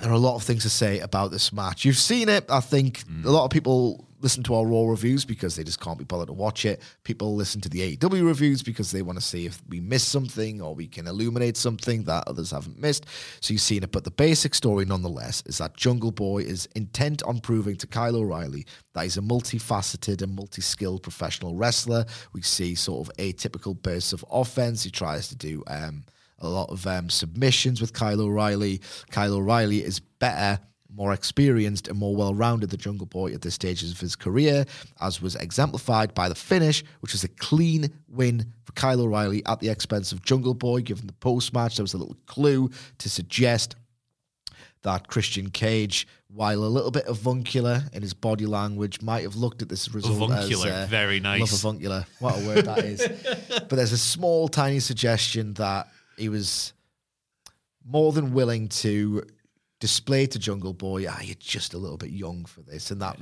there 0.02 0.10
are 0.12 0.16
a 0.16 0.20
lot 0.20 0.36
of 0.36 0.44
things 0.44 0.64
to 0.64 0.70
say 0.70 1.00
about 1.00 1.32
this 1.32 1.54
match. 1.54 1.86
You've 1.86 1.98
seen 1.98 2.30
it. 2.30 2.46
I 2.50 2.60
think 2.60 3.04
a 3.26 3.30
lot 3.30 3.46
of 3.46 3.52
people 3.52 4.08
listen 4.20 4.44
to 4.44 4.56
our 4.56 4.66
Raw 4.66 4.90
reviews 4.90 5.26
because 5.26 5.56
they 5.56 5.64
just 5.64 5.80
can't 5.80 5.98
be 5.98 6.04
bothered 6.04 6.28
to 6.28 6.34
watch 6.34 6.66
it. 6.66 6.82
People 7.04 7.36
listen 7.36 7.62
to 7.62 7.70
the 7.70 7.96
AEW 7.96 8.26
reviews 8.26 8.64
because 8.64 8.92
they 8.92 9.02
want 9.02 9.18
to 9.18 9.24
see 9.24 9.46
if 9.46 9.62
we 9.70 9.80
missed 9.80 10.10
something 10.10 10.62
or 10.62 10.74
we 10.74 10.88
can 10.88 11.08
illuminate 11.08 11.56
something 11.56 12.04
that 12.04 12.28
others 12.28 12.52
haven't 12.52 12.80
missed. 12.80 13.06
So 13.42 13.54
you've 13.54 13.62
seen 13.62 13.84
it. 13.84 13.92
But 13.92 14.04
the 14.04 14.12
basic 14.12 14.56
story, 14.56 14.86
nonetheless, 14.86 15.44
is 15.46 15.60
that 15.60 15.78
Jungle 15.78 16.12
Boy 16.12 16.40
is 16.40 16.68
intent 16.76 17.24
on 17.24 17.40
proving 17.40 17.76
to 17.78 17.88
Kyle 17.88 18.16
O'Reilly 18.16 18.66
that 18.94 19.04
he's 19.04 19.18
a 19.18 19.22
multifaceted 19.22 20.22
and 20.22 20.36
multi 20.36 20.62
skilled 20.62 21.04
professional 21.04 21.56
wrestler. 21.56 22.06
We 22.34 22.42
see 22.42 22.76
sort 22.76 23.08
of 23.08 23.16
atypical 23.18 23.80
bursts 23.80 24.14
of 24.14 24.26
offense. 24.32 24.84
He 24.84 24.90
tries 24.90 25.28
to 25.30 25.36
do. 25.36 25.64
Um, 25.68 26.04
a 26.40 26.48
lot 26.48 26.70
of 26.70 26.86
um, 26.88 27.10
submissions 27.10 27.82
with 27.82 27.94
Kyle 27.94 28.22
O'Reilly. 28.22 28.82
Kyle 29.12 29.34
O'Reilly 29.34 29.84
is 29.84 30.00
better, 30.00 30.60
more 30.94 31.14
experienced, 31.14 31.88
and 31.88 31.98
more 31.98 32.16
well 32.16 32.34
rounded 32.34 32.70
than 32.70 32.80
Jungle 32.80 33.08
Boy 33.08 33.34
at 33.34 33.42
this 33.42 33.56
stage 33.56 33.84
of 33.84 34.00
his 34.00 34.16
career, 34.16 34.66
as 35.02 35.22
was 35.22 35.36
exemplified 35.36 36.14
by 36.14 36.30
the 36.30 36.36
finish, 36.36 36.84
which 37.02 37.14
was 37.14 37.24
a 37.24 37.28
clean 37.28 37.92
win 38.08 38.46
for 38.64 38.72
Kyle 38.74 39.02
O'Reilly 39.02 39.46
at 39.46 39.60
the 39.60 39.70
expense 39.70 40.12
of 40.12 40.22
Jungle 40.24 40.54
Boy. 40.54 40.82
Given 40.82 41.08
the 41.08 41.14
post 41.14 41.54
match, 41.54 41.78
there 41.78 41.84
was 41.84 41.94
a 41.94 41.98
little 41.98 42.18
clue 42.26 42.70
to 43.00 43.10
suggest 43.10 43.76
that 44.84 45.08
Christian 45.08 45.50
Cage, 45.50 46.08
while 46.28 46.64
a 46.64 46.66
little 46.66 46.92
bit 46.92 47.06
avuncular 47.08 47.84
in 47.94 48.02
his 48.02 48.14
body 48.14 48.46
language, 48.46 49.02
might 49.02 49.24
have 49.24 49.36
looked 49.36 49.62
at 49.62 49.70
this 49.70 49.94
result 49.94 50.16
Avuncular, 50.16 50.68
as 50.68 50.86
uh, 50.86 50.88
very 50.90 51.20
nice. 51.20 51.42
Love 51.42 51.54
avuncular, 51.54 52.06
what 52.20 52.40
a 52.40 52.48
word 52.48 52.66
that 52.66 52.80
is. 52.80 53.06
but 53.50 53.70
there's 53.72 53.92
a 53.92 53.98
small, 53.98 54.48
tiny 54.48 54.80
suggestion 54.80 55.54
that 55.56 55.88
he 56.18 56.30
was 56.30 56.74
more 57.86 58.12
than 58.12 58.34
willing 58.34 58.68
to 58.68 59.24
display 59.80 60.26
to 60.28 60.40
Jungle 60.40 60.74
Boy, 60.74 61.06
ah, 61.08 61.20
you're 61.22 61.36
just 61.40 61.74
a 61.74 61.78
little 61.78 61.98
bit 61.98 62.10
young 62.10 62.46
for 62.46 62.62
this, 62.62 62.92
and 62.92 63.02
that 63.02 63.18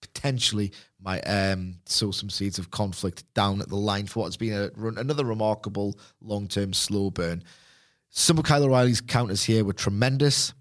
potentially 0.00 0.72
might 1.00 1.22
um, 1.22 1.76
sow 1.86 2.10
some 2.10 2.30
seeds 2.30 2.58
of 2.58 2.70
conflict 2.70 3.24
down 3.34 3.60
at 3.60 3.68
the 3.68 3.76
line 3.76 4.06
for 4.06 4.20
what's 4.20 4.36
been 4.36 4.52
a, 4.52 4.86
another 5.00 5.24
remarkable 5.24 5.98
long-term 6.20 6.72
slow 6.72 7.10
burn. 7.10 7.42
Some 8.10 8.38
of 8.38 8.44
Kyle 8.44 8.64
O'Reilly's 8.64 9.00
counters 9.00 9.42
here 9.42 9.64
were 9.64 9.72
tremendous. 9.72 10.52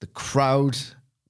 The 0.00 0.06
crowd 0.08 0.76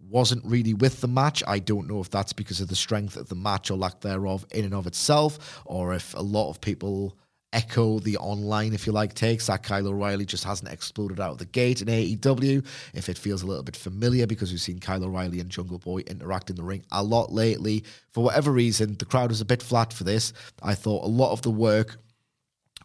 wasn't 0.00 0.44
really 0.44 0.74
with 0.74 1.00
the 1.00 1.08
match. 1.08 1.42
I 1.46 1.60
don't 1.60 1.88
know 1.88 2.00
if 2.00 2.10
that's 2.10 2.32
because 2.32 2.60
of 2.60 2.68
the 2.68 2.74
strength 2.74 3.16
of 3.16 3.28
the 3.28 3.36
match 3.36 3.70
or 3.70 3.76
lack 3.76 4.00
thereof 4.00 4.44
in 4.52 4.64
and 4.64 4.74
of 4.74 4.86
itself, 4.86 5.60
or 5.64 5.94
if 5.94 6.14
a 6.14 6.22
lot 6.22 6.50
of 6.50 6.60
people 6.60 7.16
echo 7.52 7.98
the 7.98 8.16
online, 8.18 8.72
if 8.72 8.86
you 8.86 8.92
like, 8.92 9.14
takes 9.14 9.46
that 9.46 9.62
Kyle 9.62 9.86
O'Reilly 9.86 10.24
just 10.24 10.44
hasn't 10.44 10.70
exploded 10.72 11.20
out 11.20 11.32
of 11.32 11.38
the 11.38 11.46
gate 11.46 11.82
in 11.82 11.88
AEW. 11.88 12.64
If 12.94 13.08
it 13.08 13.18
feels 13.18 13.42
a 13.42 13.46
little 13.46 13.62
bit 13.62 13.76
familiar 13.76 14.26
because 14.26 14.50
we've 14.50 14.60
seen 14.60 14.78
Kyle 14.78 15.04
O'Reilly 15.04 15.40
and 15.40 15.50
Jungle 15.50 15.78
Boy 15.78 15.98
interact 16.00 16.50
in 16.50 16.56
the 16.56 16.62
ring 16.62 16.84
a 16.92 17.02
lot 17.02 17.32
lately. 17.32 17.84
For 18.12 18.24
whatever 18.24 18.50
reason, 18.50 18.96
the 18.98 19.04
crowd 19.04 19.30
was 19.30 19.40
a 19.40 19.44
bit 19.44 19.62
flat 19.62 19.92
for 19.92 20.04
this. 20.04 20.32
I 20.62 20.74
thought 20.74 21.04
a 21.04 21.08
lot 21.08 21.32
of 21.32 21.42
the 21.42 21.50
work 21.50 21.98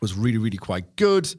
was 0.01 0.13
really, 0.13 0.37
really 0.37 0.57
quite 0.57 0.95
good. 0.95 1.33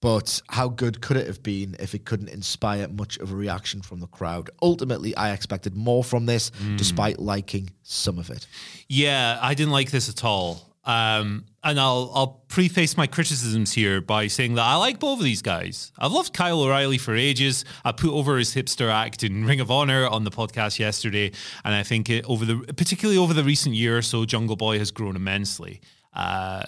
But 0.00 0.40
how 0.48 0.68
good 0.68 1.02
could 1.02 1.18
it 1.18 1.26
have 1.26 1.42
been 1.42 1.76
if 1.78 1.94
it 1.94 2.06
couldn't 2.06 2.30
inspire 2.30 2.88
much 2.88 3.18
of 3.18 3.32
a 3.32 3.36
reaction 3.36 3.82
from 3.82 4.00
the 4.00 4.06
crowd? 4.06 4.48
Ultimately, 4.62 5.14
I 5.14 5.32
expected 5.32 5.76
more 5.76 6.02
from 6.02 6.24
this, 6.24 6.50
hmm. 6.56 6.76
despite 6.76 7.18
liking 7.18 7.70
some 7.82 8.18
of 8.18 8.30
it. 8.30 8.46
Yeah, 8.88 9.38
I 9.42 9.52
didn't 9.52 9.72
like 9.72 9.90
this 9.90 10.08
at 10.08 10.24
all. 10.24 10.69
Um, 10.90 11.44
and 11.62 11.78
I'll 11.78 12.10
I'll 12.14 12.42
preface 12.48 12.96
my 12.96 13.06
criticisms 13.06 13.72
here 13.72 14.00
by 14.00 14.26
saying 14.26 14.54
that 14.54 14.64
I 14.64 14.76
like 14.76 14.98
both 14.98 15.18
of 15.18 15.24
these 15.24 15.42
guys. 15.42 15.92
I've 15.98 16.10
loved 16.10 16.32
Kyle 16.32 16.62
O'Reilly 16.62 16.98
for 16.98 17.14
ages. 17.14 17.64
I 17.84 17.92
put 17.92 18.10
over 18.10 18.38
his 18.38 18.54
hipster 18.54 18.90
act 18.90 19.22
in 19.22 19.44
Ring 19.44 19.60
of 19.60 19.70
Honor 19.70 20.06
on 20.06 20.24
the 20.24 20.30
podcast 20.30 20.78
yesterday, 20.78 21.32
and 21.64 21.74
I 21.74 21.82
think 21.82 22.10
it, 22.10 22.24
over 22.24 22.44
the 22.44 22.56
particularly 22.74 23.18
over 23.18 23.34
the 23.34 23.44
recent 23.44 23.74
year 23.74 23.98
or 23.98 24.02
so, 24.02 24.24
Jungle 24.24 24.56
Boy 24.56 24.78
has 24.78 24.90
grown 24.90 25.16
immensely. 25.16 25.80
Uh, 26.14 26.64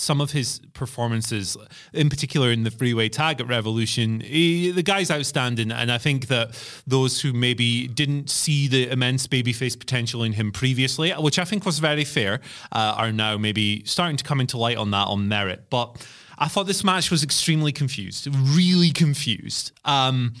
some 0.00 0.20
of 0.20 0.32
his 0.32 0.60
performances, 0.72 1.58
in 1.92 2.08
particular 2.08 2.50
in 2.50 2.64
the 2.64 2.70
freeway 2.70 3.08
tag 3.08 3.38
at 3.38 3.46
Revolution, 3.46 4.20
he, 4.20 4.70
the 4.70 4.82
guy's 4.82 5.10
outstanding. 5.10 5.70
And 5.70 5.92
I 5.92 5.98
think 5.98 6.28
that 6.28 6.58
those 6.86 7.20
who 7.20 7.34
maybe 7.34 7.86
didn't 7.86 8.30
see 8.30 8.66
the 8.66 8.88
immense 8.90 9.26
babyface 9.26 9.78
potential 9.78 10.22
in 10.22 10.32
him 10.32 10.52
previously, 10.52 11.10
which 11.12 11.38
I 11.38 11.44
think 11.44 11.66
was 11.66 11.80
very 11.80 12.04
fair, 12.04 12.40
uh, 12.72 12.94
are 12.96 13.12
now 13.12 13.36
maybe 13.36 13.84
starting 13.84 14.16
to 14.16 14.24
come 14.24 14.40
into 14.40 14.56
light 14.56 14.78
on 14.78 14.90
that 14.92 15.06
on 15.08 15.28
merit. 15.28 15.68
But 15.68 16.06
I 16.38 16.48
thought 16.48 16.66
this 16.66 16.82
match 16.82 17.10
was 17.10 17.22
extremely 17.22 17.70
confused, 17.70 18.26
really 18.56 18.92
confused. 18.92 19.72
Um, 19.84 20.32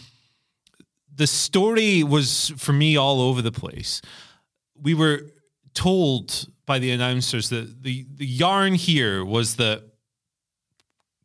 the 1.14 1.26
story 1.26 2.02
was, 2.02 2.54
for 2.56 2.72
me, 2.72 2.96
all 2.96 3.20
over 3.20 3.42
the 3.42 3.52
place. 3.52 4.00
We 4.80 4.94
were 4.94 5.26
told 5.74 6.48
by 6.70 6.78
the 6.78 6.92
announcers 6.92 7.48
that 7.48 7.82
the, 7.82 8.06
the 8.14 8.24
yarn 8.24 8.74
here 8.74 9.24
was 9.24 9.56
that 9.56 9.82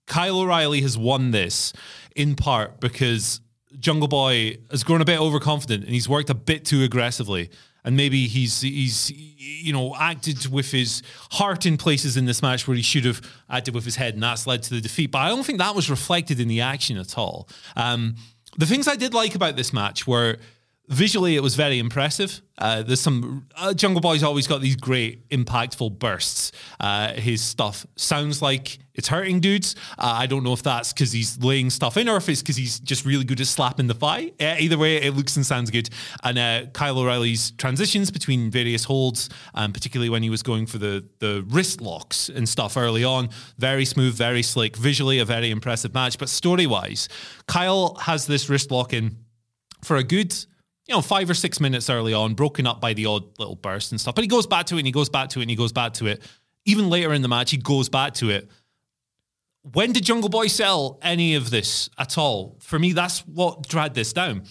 Kyle 0.08 0.40
O'Reilly 0.40 0.82
has 0.82 0.98
won 0.98 1.30
this 1.30 1.72
in 2.16 2.36
part 2.36 2.80
because 2.80 3.42
Jungle 3.80 4.08
Boy 4.08 4.58
has 4.72 4.84
grown 4.84 5.02
a 5.02 5.06
bit 5.06 5.20
overconfident 5.20 5.84
and 5.84 5.94
he's 5.94 6.10
worked 6.10 6.32
a 6.32 6.34
bit 6.34 6.66
too 6.66 6.82
aggressively. 6.82 7.52
And 7.84 7.96
maybe 7.96 8.26
he's 8.26 8.62
he's 8.62 9.12
you 9.12 9.72
know 9.72 9.96
acted 9.96 10.48
with 10.48 10.72
his 10.72 11.04
heart 11.34 11.68
in 11.68 11.78
places 11.78 12.18
in 12.18 12.26
this 12.26 12.42
match 12.42 12.68
where 12.68 12.76
he 12.76 12.82
should 12.82 13.06
have 13.06 13.22
acted 13.48 13.76
with 13.76 13.86
his 13.86 13.98
head, 13.98 14.16
and 14.16 14.24
that's 14.24 14.48
led 14.48 14.64
to 14.64 14.74
the 14.74 14.82
defeat. 14.82 15.12
But 15.12 15.20
I 15.20 15.30
don't 15.30 15.46
think 15.46 15.60
that 15.60 15.76
was 15.76 15.92
reflected 15.92 16.40
in 16.40 16.48
the 16.48 16.62
action 16.62 16.98
at 16.98 17.16
all. 17.20 17.48
Um, 17.76 18.16
the 18.58 18.66
things 18.66 18.88
I 18.88 18.96
did 18.96 19.14
like 19.14 19.36
about 19.36 19.56
this 19.56 19.72
match 19.72 20.08
were 20.08 20.38
visually 20.88 21.36
it 21.36 21.44
was 21.44 21.56
very 21.56 21.80
impressive. 21.80 22.42
Uh, 22.58 22.84
there's 22.84 23.02
some 23.02 23.48
uh, 23.58 23.74
Jungle 23.74 24.02
Boy's 24.02 24.24
always 24.24 24.48
got 24.48 24.62
these 24.62 24.76
great 24.76 25.28
impactful 25.30 26.00
bursts. 26.00 26.52
Uh, 26.80 27.14
his 27.14 27.42
stuff 27.42 27.86
sounds 27.98 28.42
like 28.42 28.80
it's 28.94 29.10
hurting 29.10 29.42
dudes. 29.42 29.76
Uh, 29.98 30.14
I 30.16 30.26
don't 30.26 30.44
know 30.44 30.54
if 30.54 30.64
that's 30.64 30.94
because 30.94 31.12
he's 31.12 31.44
laying 31.44 31.70
stuff 31.70 31.98
in 31.98 32.08
or 32.08 32.16
if 32.16 32.30
it's 32.30 32.42
because 32.42 32.56
he's 32.56 32.80
just 32.80 33.06
really 33.06 33.26
good 33.26 33.42
at 33.42 33.48
slapping 33.48 33.88
the 33.88 33.94
thigh. 33.94 34.32
Uh, 34.40 34.56
either 34.58 34.78
way, 34.78 34.98
it 34.98 35.16
looks 35.16 35.36
and 35.36 35.46
sounds 35.46 35.70
good. 35.70 35.90
And 36.24 36.38
uh, 36.38 36.66
Kyle 36.72 36.98
O'Reilly's 36.98 37.52
transitions 37.52 38.10
between 38.10 38.50
various 38.50 38.86
holds, 38.86 39.30
um, 39.54 39.74
particularly 39.74 40.10
when 40.10 40.24
he 40.24 40.30
was 40.30 40.44
going 40.44 40.66
for 40.66 40.78
the 40.78 41.06
the 41.20 41.46
wrist 41.50 41.82
locks 41.82 42.30
and 42.30 42.48
stuff 42.48 42.78
early 42.78 43.04
on, 43.04 43.30
very 43.58 43.86
smooth, 43.86 44.16
very 44.16 44.44
slick. 44.44 44.78
Visually, 44.78 45.20
a 45.20 45.26
very 45.26 45.52
impressive 45.52 45.94
match. 45.94 46.18
But 46.18 46.30
story 46.30 46.68
wise, 46.68 47.10
Kyle 47.48 47.96
has 47.96 48.28
this 48.28 48.50
wrist 48.50 48.72
lock 48.72 48.94
in 48.94 49.18
for 49.84 49.98
a 49.98 50.04
good 50.04 50.34
you 50.88 50.94
know, 50.94 51.02
five 51.02 51.30
or 51.30 51.34
six 51.34 51.60
minutes 51.60 51.90
early 51.90 52.14
on, 52.14 52.34
broken 52.36 52.68
up 52.68 52.80
by 52.80 52.94
the 52.94 53.06
odd 53.06 53.24
little 53.40 53.56
burst 53.56 53.92
and 53.92 54.00
stuff. 54.00 54.16
But 54.16 54.24
he 54.24 54.28
goes 54.28 54.46
back 54.46 54.68
to 54.68 54.76
it 54.76 54.80
and 54.80 54.86
he 54.86 54.92
goes 54.92 55.10
back 55.10 55.30
to 55.30 55.40
it 55.40 55.44
and 55.44 55.50
he 55.50 55.56
goes 55.56 55.72
back 55.72 55.94
to 55.94 56.08
it. 56.08 56.22
Even 56.66 56.90
later 56.90 57.14
in 57.14 57.22
the 57.22 57.28
match, 57.28 57.52
he 57.52 57.58
goes 57.58 57.90
back 57.90 58.14
to 58.16 58.30
it. 58.30 58.50
When 59.74 59.94
did 59.94 60.04
Jungle 60.04 60.30
Boy 60.30 60.48
sell 60.48 61.00
any 61.02 61.34
of 61.34 61.50
this 61.50 61.90
at 61.98 62.18
all? 62.20 62.58
For 62.60 62.78
me, 62.78 62.94
that's 62.94 63.22
what 63.22 63.68
dragged 63.68 63.96
this 63.96 64.14
down. 64.14 64.44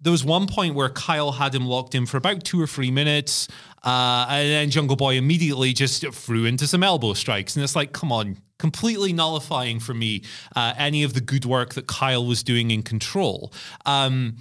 There 0.00 0.10
was 0.10 0.24
one 0.24 0.46
point 0.46 0.74
where 0.74 0.88
Kyle 0.88 1.32
had 1.32 1.54
him 1.54 1.66
locked 1.66 1.94
in 1.94 2.06
for 2.06 2.16
about 2.16 2.44
two 2.44 2.60
or 2.60 2.66
three 2.66 2.90
minutes, 2.90 3.48
uh, 3.82 4.26
and 4.28 4.48
then 4.48 4.70
Jungle 4.70 4.96
Boy 4.96 5.16
immediately 5.16 5.72
just 5.72 6.06
threw 6.12 6.44
into 6.46 6.66
some 6.66 6.82
elbow 6.82 7.12
strikes. 7.12 7.56
And 7.56 7.62
it's 7.64 7.76
like, 7.76 7.92
come 7.92 8.10
on, 8.10 8.38
completely 8.58 9.12
nullifying 9.12 9.80
for 9.80 9.94
me 9.94 10.22
uh, 10.56 10.74
any 10.76 11.02
of 11.02 11.14
the 11.14 11.20
good 11.20 11.44
work 11.44 11.74
that 11.74 11.86
Kyle 11.86 12.24
was 12.24 12.42
doing 12.42 12.70
in 12.70 12.82
control. 12.82 13.52
Um, 13.84 14.36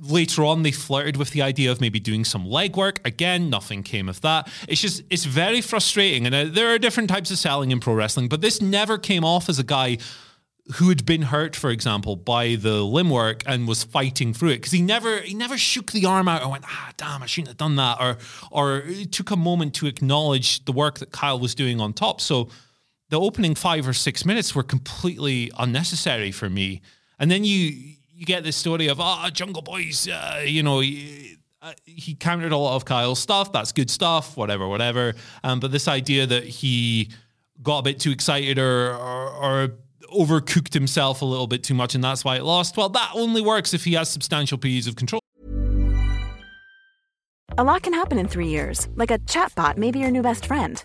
later 0.00 0.44
on 0.44 0.62
they 0.62 0.72
flirted 0.72 1.16
with 1.16 1.30
the 1.30 1.42
idea 1.42 1.70
of 1.70 1.80
maybe 1.80 2.00
doing 2.00 2.24
some 2.24 2.46
legwork. 2.46 2.98
Again 3.04 3.50
nothing 3.50 3.82
came 3.82 4.08
of 4.08 4.20
that. 4.22 4.48
It's 4.68 4.80
just 4.80 5.02
it's 5.10 5.24
very 5.24 5.60
frustrating. 5.60 6.26
And 6.26 6.34
uh, 6.34 6.44
there 6.46 6.74
are 6.74 6.78
different 6.78 7.08
types 7.08 7.30
of 7.30 7.38
selling 7.38 7.70
in 7.70 7.80
pro 7.80 7.94
wrestling 7.94 8.28
but 8.28 8.40
this 8.40 8.60
never 8.60 8.98
came 8.98 9.24
off 9.24 9.48
as 9.48 9.58
a 9.58 9.64
guy 9.64 9.98
who 10.76 10.88
had 10.88 11.04
been 11.04 11.22
hurt 11.22 11.54
for 11.54 11.70
example 11.70 12.16
by 12.16 12.54
the 12.54 12.82
limb 12.82 13.10
work 13.10 13.42
and 13.46 13.68
was 13.68 13.84
fighting 13.84 14.32
through 14.32 14.50
it. 14.50 14.56
Because 14.56 14.72
he 14.72 14.82
never 14.82 15.18
he 15.20 15.34
never 15.34 15.56
shook 15.56 15.92
the 15.92 16.06
arm 16.06 16.28
out 16.28 16.42
and 16.42 16.50
went 16.50 16.64
ah 16.66 16.92
damn 16.96 17.22
I 17.22 17.26
shouldn't 17.26 17.48
have 17.48 17.58
done 17.58 17.76
that 17.76 17.98
or 18.00 18.18
or 18.50 18.82
took 19.10 19.30
a 19.30 19.36
moment 19.36 19.74
to 19.76 19.86
acknowledge 19.86 20.64
the 20.64 20.72
work 20.72 20.98
that 20.98 21.12
Kyle 21.12 21.38
was 21.38 21.54
doing 21.54 21.80
on 21.80 21.92
top. 21.92 22.20
So 22.20 22.48
the 23.10 23.20
opening 23.20 23.54
5 23.54 23.86
or 23.86 23.92
6 23.92 24.24
minutes 24.24 24.54
were 24.54 24.62
completely 24.62 25.52
unnecessary 25.58 26.32
for 26.32 26.48
me. 26.48 26.80
And 27.18 27.30
then 27.30 27.44
you 27.44 27.93
you 28.14 28.26
get 28.26 28.44
this 28.44 28.56
story 28.56 28.88
of 28.88 29.00
ah, 29.00 29.24
oh, 29.26 29.30
Jungle 29.30 29.62
Boys, 29.62 30.08
uh, 30.08 30.42
you 30.44 30.62
know. 30.62 30.80
He, 30.80 31.36
uh, 31.62 31.72
he 31.86 32.14
countered 32.14 32.52
a 32.52 32.56
lot 32.58 32.76
of 32.76 32.84
Kyle's 32.84 33.18
stuff. 33.18 33.50
That's 33.50 33.72
good 33.72 33.90
stuff, 33.90 34.36
whatever, 34.36 34.68
whatever. 34.68 35.14
Um, 35.42 35.60
but 35.60 35.72
this 35.72 35.88
idea 35.88 36.26
that 36.26 36.44
he 36.44 37.08
got 37.62 37.78
a 37.78 37.82
bit 37.82 37.98
too 37.98 38.10
excited 38.10 38.58
or, 38.58 38.94
or, 38.94 39.30
or 39.30 39.68
overcooked 40.12 40.74
himself 40.74 41.22
a 41.22 41.24
little 41.24 41.46
bit 41.46 41.62
too 41.64 41.72
much, 41.72 41.94
and 41.94 42.04
that's 42.04 42.24
why 42.24 42.36
it 42.36 42.44
lost. 42.44 42.76
Well, 42.76 42.90
that 42.90 43.12
only 43.14 43.40
works 43.40 43.72
if 43.72 43.84
he 43.84 43.94
has 43.94 44.10
substantial 44.10 44.58
periods 44.58 44.86
of 44.86 44.96
control. 44.96 45.20
A 47.56 47.62
lot 47.64 47.82
can 47.82 47.94
happen 47.94 48.18
in 48.18 48.28
three 48.28 48.48
years, 48.48 48.88
like 48.96 49.10
a 49.10 49.18
chatbot 49.20 49.76
may 49.76 49.90
be 49.90 50.00
your 50.00 50.10
new 50.10 50.22
best 50.22 50.44
friend. 50.44 50.84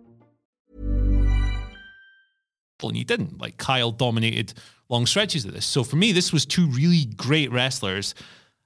And 2.89 2.97
he 2.97 3.03
didn't. 3.03 3.39
Like 3.39 3.57
Kyle 3.57 3.91
dominated 3.91 4.53
long 4.89 5.05
stretches 5.05 5.45
of 5.45 5.53
this. 5.53 5.65
So 5.65 5.83
for 5.83 5.95
me, 5.95 6.11
this 6.11 6.33
was 6.33 6.45
two 6.45 6.67
really 6.67 7.05
great 7.05 7.51
wrestlers 7.51 8.13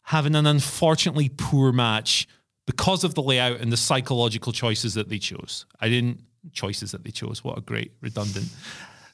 having 0.01 0.35
an 0.35 0.45
unfortunately 0.45 1.29
poor 1.29 1.71
match 1.71 2.27
because 2.65 3.03
of 3.03 3.15
the 3.15 3.21
layout 3.21 3.59
and 3.59 3.71
the 3.71 3.77
psychological 3.77 4.51
choices 4.51 4.93
that 4.95 5.09
they 5.09 5.19
chose. 5.19 5.65
I 5.79 5.89
didn't 5.89 6.19
choices 6.53 6.91
that 6.91 7.03
they 7.03 7.11
chose. 7.11 7.43
What 7.43 7.57
a 7.57 7.61
great 7.61 7.91
redundant. 8.01 8.47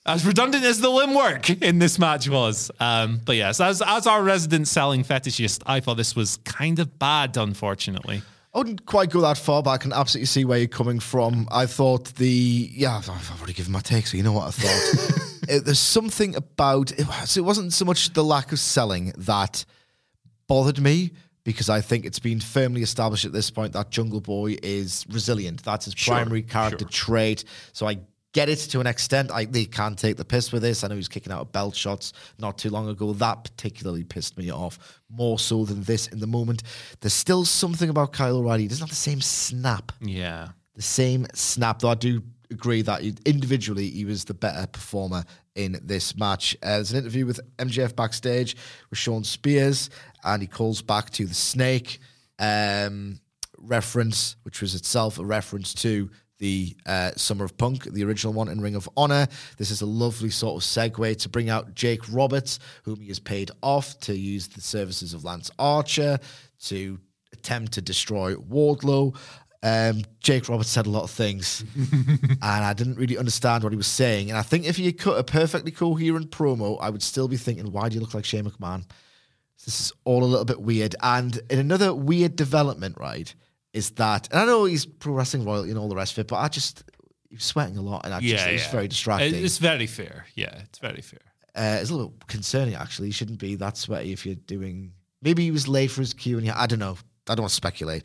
As 0.05 0.25
redundant 0.25 0.63
as 0.63 0.81
the 0.81 0.89
limb 0.89 1.13
work 1.13 1.49
in 1.49 1.79
this 1.79 1.99
match 1.99 2.27
was. 2.27 2.71
Um, 2.79 3.21
but 3.23 3.35
yes, 3.35 3.59
as 3.61 3.81
as 3.81 4.07
our 4.07 4.23
resident 4.23 4.67
selling 4.67 5.03
fetishist, 5.03 5.61
I 5.65 5.79
thought 5.79 5.97
this 5.97 6.15
was 6.15 6.37
kind 6.37 6.79
of 6.79 6.97
bad, 6.97 7.37
unfortunately. 7.37 8.23
I 8.53 8.57
wouldn't 8.57 8.85
quite 8.85 9.09
go 9.09 9.21
that 9.21 9.37
far, 9.37 9.63
but 9.63 9.69
I 9.71 9.77
can 9.77 9.93
absolutely 9.93 10.25
see 10.25 10.43
where 10.43 10.57
you're 10.59 10.67
coming 10.67 10.99
from. 10.99 11.47
I 11.51 11.65
thought 11.67 12.05
the 12.15 12.69
yeah, 12.73 12.97
I've 12.97 13.09
I've 13.09 13.37
already 13.37 13.53
given 13.53 13.71
my 13.71 13.79
take, 13.79 14.07
so 14.07 14.17
you 14.17 14.23
know 14.23 14.33
what 14.33 14.47
I 14.47 14.51
thought. 14.51 15.13
It- 15.49 15.61
uh, 15.61 15.63
there's 15.63 15.79
something 15.79 16.35
about 16.35 16.91
it, 16.91 17.07
was- 17.07 17.37
it 17.37 17.41
wasn't 17.41 17.71
so 17.73 17.85
much 17.85 18.11
the 18.13 18.23
lack 18.23 18.51
of 18.51 18.59
selling 18.59 19.13
that 19.17 19.63
bothered 20.47 20.81
me 20.81 21.11
because 21.43 21.69
I 21.69 21.81
think 21.81 22.05
it's 22.05 22.19
been 22.19 22.39
firmly 22.41 22.81
established 22.83 23.25
at 23.25 23.31
this 23.31 23.49
point 23.49 23.73
that 23.73 23.89
Jungle 23.89 24.21
Boy 24.21 24.57
is 24.61 25.05
resilient. 25.09 25.63
That's 25.63 25.85
his 25.85 25.95
primary 25.95 26.41
character 26.43 26.85
trait. 26.85 27.45
So 27.73 27.87
I 27.87 27.99
get 28.33 28.49
it 28.49 28.57
to 28.57 28.79
an 28.79 28.87
extent. 28.87 29.31
I 29.31 29.45
they 29.45 29.65
can 29.65 29.95
take 29.95 30.17
the 30.17 30.25
piss 30.25 30.51
with 30.51 30.61
this. 30.61 30.83
I 30.83 30.87
know 30.87 30.95
he 30.95 30.99
was 30.99 31.07
kicking 31.07 31.31
out 31.33 31.41
of 31.41 31.51
belt 31.51 31.75
shots 31.75 32.13
not 32.39 32.57
too 32.57 32.69
long 32.69 32.87
ago. 32.89 33.13
That 33.13 33.43
particularly 33.43 34.03
pissed 34.03 34.37
me 34.37 34.51
off 34.51 34.99
more 35.09 35.37
so 35.39 35.65
than 35.65 35.83
this 35.83 36.07
in 36.07 36.19
the 36.19 36.27
moment. 36.27 36.63
There's 37.01 37.13
still 37.13 37.45
something 37.45 37.89
about 37.89 38.13
Kyle 38.13 38.37
O'Reilly. 38.37 38.63
He 38.63 38.67
doesn't 38.67 38.83
have 38.83 38.89
the 38.89 38.95
same 38.95 39.21
snap 39.21 39.91
Yeah. 40.01 40.49
the 40.75 40.81
same 40.81 41.27
snap. 41.33 41.79
Though 41.79 41.89
I 41.89 41.95
do 41.95 42.21
agree 42.49 42.81
that 42.81 43.01
individually 43.25 43.89
he 43.89 44.03
was 44.05 44.25
the 44.25 44.33
better 44.33 44.67
performer 44.67 45.23
in 45.55 45.79
this 45.83 46.17
match. 46.17 46.55
Uh, 46.61 46.75
there's 46.77 46.91
an 46.91 46.97
interview 46.99 47.25
with 47.25 47.39
MJF 47.57 47.95
backstage 47.95 48.55
with 48.89 48.99
Shawn 48.99 49.23
Spears, 49.23 49.89
and 50.23 50.41
he 50.41 50.47
calls 50.47 50.81
back 50.81 51.09
to 51.11 51.25
the 51.25 51.33
Snake 51.33 51.99
um, 52.39 53.19
reference, 53.57 54.35
which 54.43 54.61
was 54.61 54.75
itself 54.75 55.19
a 55.19 55.25
reference 55.25 55.73
to 55.75 56.09
the 56.41 56.75
uh, 56.87 57.11
Summer 57.15 57.45
of 57.45 57.55
Punk, 57.55 57.83
the 57.83 58.03
original 58.03 58.33
one 58.33 58.49
in 58.49 58.59
Ring 58.59 58.73
of 58.73 58.89
Honor. 58.97 59.27
This 59.57 59.69
is 59.69 59.81
a 59.81 59.85
lovely 59.85 60.31
sort 60.31 60.61
of 60.61 60.67
segue 60.67 61.17
to 61.19 61.29
bring 61.29 61.49
out 61.49 61.75
Jake 61.75 62.01
Roberts, 62.11 62.57
whom 62.83 62.99
he 62.99 63.07
has 63.09 63.19
paid 63.19 63.51
off 63.61 63.97
to 64.01 64.17
use 64.17 64.47
the 64.47 64.59
services 64.59 65.13
of 65.13 65.23
Lance 65.23 65.51
Archer 65.59 66.19
to 66.63 66.99
attempt 67.31 67.73
to 67.73 67.81
destroy 67.81 68.33
Wardlow. 68.33 69.15
Um, 69.61 70.01
Jake 70.19 70.49
Roberts 70.49 70.71
said 70.71 70.87
a 70.87 70.89
lot 70.89 71.03
of 71.03 71.11
things, 71.11 71.63
and 71.77 72.39
I 72.41 72.73
didn't 72.73 72.95
really 72.95 73.19
understand 73.19 73.63
what 73.63 73.71
he 73.71 73.77
was 73.77 73.85
saying. 73.85 74.31
And 74.31 74.37
I 74.37 74.41
think 74.41 74.65
if 74.65 74.77
he 74.77 74.85
had 74.85 74.97
cut 74.97 75.19
a 75.19 75.23
perfectly 75.23 75.71
coherent 75.71 76.31
promo, 76.31 76.79
I 76.81 76.89
would 76.89 77.03
still 77.03 77.27
be 77.27 77.37
thinking, 77.37 77.71
"Why 77.71 77.87
do 77.87 77.93
you 77.93 78.01
look 78.01 78.15
like 78.15 78.25
Shane 78.25 78.45
McMahon?" 78.45 78.83
This 79.63 79.79
is 79.79 79.93
all 80.05 80.23
a 80.23 80.25
little 80.25 80.45
bit 80.45 80.59
weird. 80.59 80.95
And 81.03 81.39
in 81.51 81.59
another 81.59 81.93
weird 81.93 82.35
development, 82.35 82.97
right, 82.97 83.31
is 83.73 83.91
that, 83.91 84.27
and 84.31 84.41
I 84.41 84.45
know 84.45 84.65
he's 84.65 84.85
pro 84.85 85.13
wrestling 85.13 85.45
royalty 85.45 85.69
and 85.69 85.79
all 85.79 85.87
the 85.89 85.95
rest 85.95 86.13
of 86.13 86.19
it, 86.19 86.27
but 86.27 86.37
I 86.37 86.47
just 86.47 86.83
he 87.29 87.35
was 87.35 87.43
sweating 87.45 87.77
a 87.77 87.81
lot, 87.81 88.05
and 88.05 88.13
I 88.13 88.19
just 88.19 88.33
Yeah. 88.33 88.49
it 88.49 88.53
was 88.53 88.63
yeah. 88.63 88.71
very 88.71 88.87
distracting. 88.87 89.35
It's 89.45 89.57
very 89.57 89.87
fair. 89.87 90.25
Yeah, 90.35 90.53
it's 90.63 90.79
very 90.79 91.01
fair. 91.01 91.19
uh, 91.55 91.77
it's 91.81 91.89
a 91.89 91.93
little 91.93 92.09
bit 92.09 92.27
concerning 92.27 92.75
actually. 92.75 93.07
You 93.07 93.13
shouldn't 93.13 93.39
be 93.39 93.55
that 93.55 93.77
sweaty 93.77 94.11
if 94.11 94.25
you're 94.25 94.35
doing. 94.35 94.91
Maybe 95.21 95.43
he 95.43 95.51
was 95.51 95.67
late 95.67 95.91
for 95.91 96.01
his 96.01 96.13
cue, 96.13 96.37
and 96.37 96.45
he, 96.45 96.51
I 96.51 96.65
don't 96.65 96.79
know. 96.79 96.97
I 97.29 97.35
don't 97.35 97.43
want 97.43 97.49
to 97.51 97.55
speculate. 97.55 98.03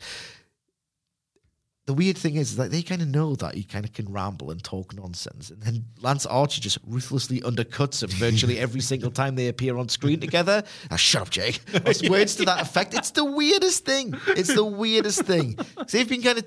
The 1.87 1.93
weird 1.93 2.17
thing 2.17 2.35
is 2.35 2.57
that 2.57 2.69
they 2.69 2.81
kind 2.83 3.01
of 3.01 3.07
know 3.07 3.33
that 3.35 3.55
he 3.55 3.63
kind 3.63 3.83
of 3.85 3.93
can 3.93 4.11
ramble 4.11 4.51
and 4.51 4.61
talk 4.63 4.93
nonsense, 4.93 5.49
and 5.49 5.61
then 5.63 5.85
Lance 6.01 6.25
Archer 6.25 6.61
just 6.61 6.77
ruthlessly 6.85 7.39
undercuts 7.41 8.03
him 8.03 8.09
virtually 8.09 8.59
every 8.65 8.81
single 8.81 9.09
time 9.09 9.35
they 9.35 9.47
appear 9.47 9.77
on 9.77 9.87
screen 9.89 10.19
together. 10.19 10.63
Ah, 10.91 10.97
shut 10.97 11.21
up, 11.23 11.29
Jake. 11.29 11.59
Or 11.85 11.93
words 12.09 12.35
to 12.35 12.45
that 12.45 12.61
effect. 12.61 12.93
It's 12.93 13.11
the 13.11 13.23
weirdest 13.25 13.85
thing. 13.85 14.13
It's 14.27 14.53
the 14.53 14.63
weirdest 14.65 15.21
thing. 15.23 15.57
So 15.87 15.97
they've 15.97 16.07
been 16.07 16.21
kind 16.21 16.37
of. 16.39 16.45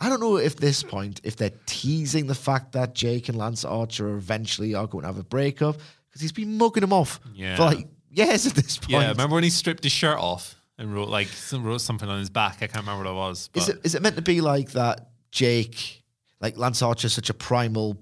I 0.00 0.08
don't 0.08 0.20
know 0.20 0.36
if 0.36 0.56
this 0.56 0.82
point, 0.82 1.20
if 1.22 1.36
they're 1.36 1.52
teasing 1.66 2.26
the 2.26 2.34
fact 2.34 2.72
that 2.72 2.92
Jake 2.92 3.28
and 3.28 3.38
Lance 3.38 3.64
Archer 3.64 4.16
eventually 4.16 4.74
are 4.74 4.88
going 4.88 5.02
to 5.02 5.06
have 5.06 5.18
a 5.18 5.22
breakup, 5.22 5.76
because 6.08 6.20
he's 6.22 6.32
been 6.32 6.58
mugging 6.58 6.82
him 6.82 6.92
off 6.92 7.20
Yeah. 7.34 7.54
for 7.56 7.62
like 7.66 7.86
years 8.10 8.46
at 8.48 8.54
this 8.54 8.78
point. 8.78 8.90
Yeah, 8.90 9.08
remember 9.10 9.34
when 9.36 9.44
he 9.44 9.50
stripped 9.50 9.84
his 9.84 9.92
shirt 9.92 10.18
off 10.18 10.56
and 10.82 10.92
wrote 10.92 11.08
like 11.08 11.28
some, 11.28 11.64
wrote 11.64 11.80
something 11.80 12.08
on 12.08 12.18
his 12.18 12.28
back? 12.30 12.56
I 12.56 12.66
can't 12.66 12.84
remember 12.84 13.04
what 13.04 13.10
it 13.10 13.14
was. 13.14 13.48
But 13.52 13.62
Is 13.62 13.68
it 13.70 13.80
is 13.84 13.94
it 13.94 14.02
meant 14.02 14.16
to 14.16 14.22
be 14.22 14.40
like 14.40 14.72
that? 14.72 15.08
Jake, 15.30 16.02
like 16.40 16.58
Lance 16.58 16.82
Archer, 16.82 17.08
such 17.08 17.30
a 17.30 17.34
primal, 17.34 17.96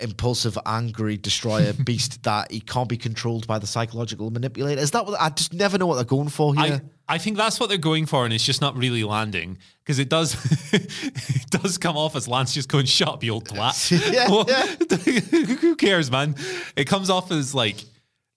impulsive, 0.00 0.58
angry 0.66 1.16
destroyer 1.16 1.72
beast 1.84 2.24
that 2.24 2.50
he 2.50 2.58
can't 2.60 2.88
be 2.88 2.96
controlled 2.96 3.46
by 3.46 3.58
the 3.60 3.66
psychological 3.68 4.30
manipulator. 4.30 4.80
Is 4.80 4.90
that 4.92 5.06
what 5.06 5.20
I 5.20 5.28
just 5.28 5.52
never 5.52 5.78
know 5.78 5.86
what 5.86 5.94
they're 5.94 6.04
going 6.04 6.28
for 6.28 6.54
here? 6.54 6.82
I, 7.08 7.14
I 7.14 7.18
think 7.18 7.36
that's 7.36 7.60
what 7.60 7.68
they're 7.68 7.78
going 7.78 8.06
for, 8.06 8.24
and 8.24 8.34
it's 8.34 8.44
just 8.44 8.60
not 8.60 8.76
really 8.76 9.04
landing 9.04 9.58
because 9.84 9.98
it 10.00 10.08
does 10.08 10.34
it 10.72 11.50
does 11.50 11.78
come 11.78 11.96
off 11.96 12.16
as 12.16 12.26
Lance 12.26 12.52
just 12.54 12.68
going, 12.68 12.86
"Shut 12.86 13.08
up, 13.08 13.22
you 13.22 13.34
old 13.34 13.46
twat." 13.48 13.90
Yeah, 14.12 14.28
Well, 14.28 14.44
Who 15.56 15.76
cares, 15.76 16.10
man? 16.10 16.34
It 16.74 16.86
comes 16.86 17.10
off 17.10 17.30
as 17.30 17.54
like 17.54 17.76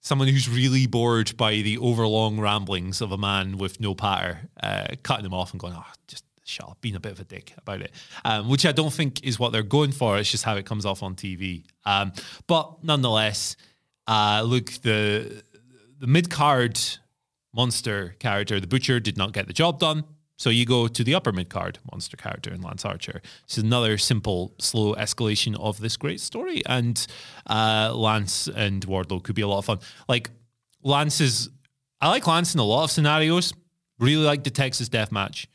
someone 0.06 0.28
who's 0.28 0.48
really 0.48 0.86
bored 0.86 1.36
by 1.36 1.56
the 1.56 1.80
overlong 1.80 2.40
ramblings 2.40 3.02
of 3.02 3.12
a 3.12 3.18
man 3.18 3.58
with 3.58 3.80
no 3.80 3.96
patter, 3.96 4.40
uh, 4.62 4.86
cutting 5.02 5.26
him 5.26 5.34
off 5.34 5.52
and 5.52 5.60
going, 5.60 5.74
"Oh, 5.76 5.86
just." 6.08 6.24
Shut 6.48 6.70
up, 6.70 6.80
being 6.80 6.94
a 6.94 7.00
bit 7.00 7.12
of 7.12 7.20
a 7.20 7.24
dick 7.24 7.56
about 7.58 7.82
it, 7.82 7.92
um, 8.24 8.50
which 8.50 8.68
I 8.68 8.72
don't 8.72 8.94
think 8.94 9.24
is 9.24 9.40
what 9.40 9.52
they're 9.52 9.64
going 9.64 9.92
for. 9.92 10.20
It's 10.20 10.30
just 10.30 10.44
how 10.44 10.56
it 10.58 10.64
comes 10.68 10.86
off 10.86 11.02
on 11.02 11.16
TV. 11.16 11.64
Um, 11.86 12.14
but 12.46 12.84
nonetheless, 12.84 13.56
uh, 14.06 14.44
look, 14.46 14.70
the 14.84 15.44
the 15.98 16.06
mid 16.06 16.30
card 16.30 16.80
monster 17.52 18.16
character, 18.20 18.60
the 18.60 18.68
Butcher, 18.68 19.00
did 19.00 19.18
not 19.18 19.34
get 19.34 19.48
the 19.48 19.54
job 19.54 19.80
done. 19.80 20.04
So 20.38 20.50
you 20.50 20.66
go 20.66 20.88
to 20.88 21.04
the 21.04 21.16
upper 21.16 21.32
mid 21.32 21.50
card 21.50 21.80
monster 21.92 22.18
character 22.18 22.54
in 22.54 22.62
Lance 22.62 22.84
Archer. 22.84 23.22
This 23.48 23.58
is 23.58 23.64
another 23.64 23.98
simple, 23.98 24.54
slow 24.60 24.94
escalation 24.96 25.58
of 25.60 25.80
this 25.80 25.96
great 25.98 26.20
story. 26.20 26.62
And 26.66 27.06
uh, 27.50 27.94
Lance 27.96 28.48
and 28.48 28.86
Wardlow 28.86 29.24
could 29.24 29.36
be 29.36 29.42
a 29.42 29.48
lot 29.48 29.60
of 29.60 29.66
fun. 29.66 29.80
Like 30.10 30.30
Lance 30.84 31.22
is, 31.22 31.50
I 32.02 32.10
like 32.10 32.28
Lance 32.28 32.54
in 32.54 32.60
a 32.60 32.64
lot 32.66 32.84
of 32.84 32.92
scenarios. 32.92 33.54
Really 33.98 34.24
like 34.26 34.44
the 34.44 34.50
Texas 34.50 34.90
Death 34.90 35.12
Match. 35.12 35.48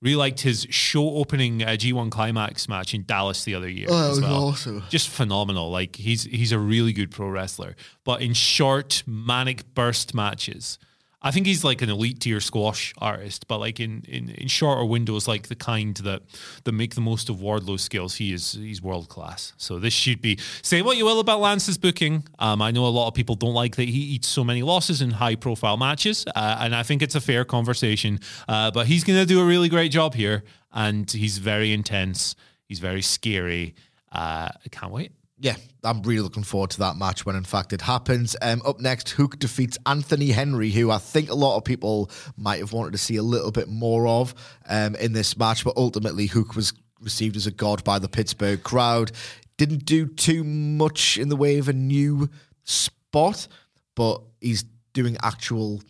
Really 0.00 0.14
liked 0.14 0.40
his 0.42 0.64
show 0.70 1.16
opening 1.16 1.64
uh, 1.64 1.70
G1 1.70 2.12
Climax 2.12 2.68
match 2.68 2.94
in 2.94 3.04
Dallas 3.04 3.42
the 3.42 3.56
other 3.56 3.68
year. 3.68 3.88
Oh, 3.90 3.98
that 3.98 4.10
as 4.10 4.20
was 4.20 4.20
well. 4.20 4.44
awesome. 4.44 4.82
Just 4.88 5.08
phenomenal. 5.08 5.72
Like 5.72 5.96
he's 5.96 6.22
he's 6.22 6.52
a 6.52 6.58
really 6.60 6.92
good 6.92 7.10
pro 7.10 7.28
wrestler. 7.28 7.74
But 8.04 8.22
in 8.22 8.32
short, 8.34 9.02
manic 9.08 9.74
burst 9.74 10.14
matches, 10.14 10.78
I 11.20 11.32
think 11.32 11.46
he's 11.46 11.64
like 11.64 11.82
an 11.82 11.90
elite 11.90 12.20
tier 12.20 12.40
squash 12.40 12.94
artist. 12.98 13.48
But 13.48 13.58
like 13.58 13.80
in, 13.80 14.04
in, 14.06 14.30
in 14.30 14.46
shorter 14.46 14.84
windows, 14.84 15.26
like 15.26 15.48
the 15.48 15.56
kind 15.56 15.96
that 15.98 16.22
that 16.64 16.72
make 16.72 16.94
the 16.94 17.00
most 17.00 17.28
of 17.28 17.40
Wardlow's 17.40 17.82
skills, 17.82 18.16
he 18.16 18.32
is 18.32 18.52
he's 18.52 18.80
world 18.80 19.08
class. 19.08 19.52
So 19.56 19.78
this 19.78 19.92
should 19.92 20.22
be 20.22 20.38
say 20.62 20.82
what 20.82 20.96
you 20.96 21.04
will 21.04 21.18
about 21.18 21.40
Lance's 21.40 21.76
booking. 21.76 22.24
Um, 22.38 22.62
I 22.62 22.70
know 22.70 22.86
a 22.86 22.88
lot 22.88 23.08
of 23.08 23.14
people 23.14 23.34
don't 23.34 23.54
like 23.54 23.76
that 23.76 23.88
he 23.88 24.00
eats 24.00 24.28
so 24.28 24.44
many 24.44 24.62
losses 24.62 25.02
in 25.02 25.10
high 25.10 25.34
profile 25.34 25.76
matches, 25.76 26.24
uh, 26.36 26.58
and 26.60 26.74
I 26.74 26.84
think 26.84 27.02
it's 27.02 27.16
a 27.16 27.20
fair 27.20 27.44
conversation. 27.44 28.20
Uh, 28.46 28.70
but 28.70 28.86
he's 28.86 29.02
going 29.02 29.18
to 29.18 29.26
do 29.26 29.40
a 29.40 29.44
really 29.44 29.68
great 29.68 29.90
job 29.90 30.14
here, 30.14 30.44
and 30.72 31.10
he's 31.10 31.38
very 31.38 31.72
intense. 31.72 32.36
He's 32.64 32.78
very 32.78 33.02
scary. 33.02 33.74
Uh, 34.12 34.48
I 34.64 34.68
can't 34.70 34.92
wait. 34.92 35.12
Yeah, 35.40 35.56
I'm 35.84 36.02
really 36.02 36.20
looking 36.20 36.42
forward 36.42 36.70
to 36.70 36.80
that 36.80 36.96
match 36.96 37.24
when 37.24 37.36
in 37.36 37.44
fact 37.44 37.72
it 37.72 37.80
happens. 37.80 38.34
Um, 38.42 38.60
up 38.66 38.80
next, 38.80 39.10
Hook 39.10 39.38
defeats 39.38 39.78
Anthony 39.86 40.30
Henry, 40.30 40.70
who 40.70 40.90
I 40.90 40.98
think 40.98 41.30
a 41.30 41.34
lot 41.34 41.56
of 41.56 41.64
people 41.64 42.10
might 42.36 42.58
have 42.58 42.72
wanted 42.72 42.92
to 42.92 42.98
see 42.98 43.16
a 43.16 43.22
little 43.22 43.52
bit 43.52 43.68
more 43.68 44.06
of 44.06 44.34
um, 44.68 44.96
in 44.96 45.12
this 45.12 45.36
match, 45.36 45.64
but 45.64 45.76
ultimately 45.76 46.26
Hook 46.26 46.56
was 46.56 46.72
received 47.00 47.36
as 47.36 47.46
a 47.46 47.52
god 47.52 47.84
by 47.84 47.98
the 47.98 48.08
Pittsburgh 48.08 48.62
crowd. 48.62 49.12
Didn't 49.56 49.84
do 49.84 50.06
too 50.06 50.42
much 50.44 51.18
in 51.18 51.28
the 51.28 51.36
way 51.36 51.58
of 51.58 51.68
a 51.68 51.72
new 51.72 52.28
spot, 52.64 53.46
but 53.94 54.22
he's 54.40 54.64
doing 54.92 55.16
actual 55.22 55.80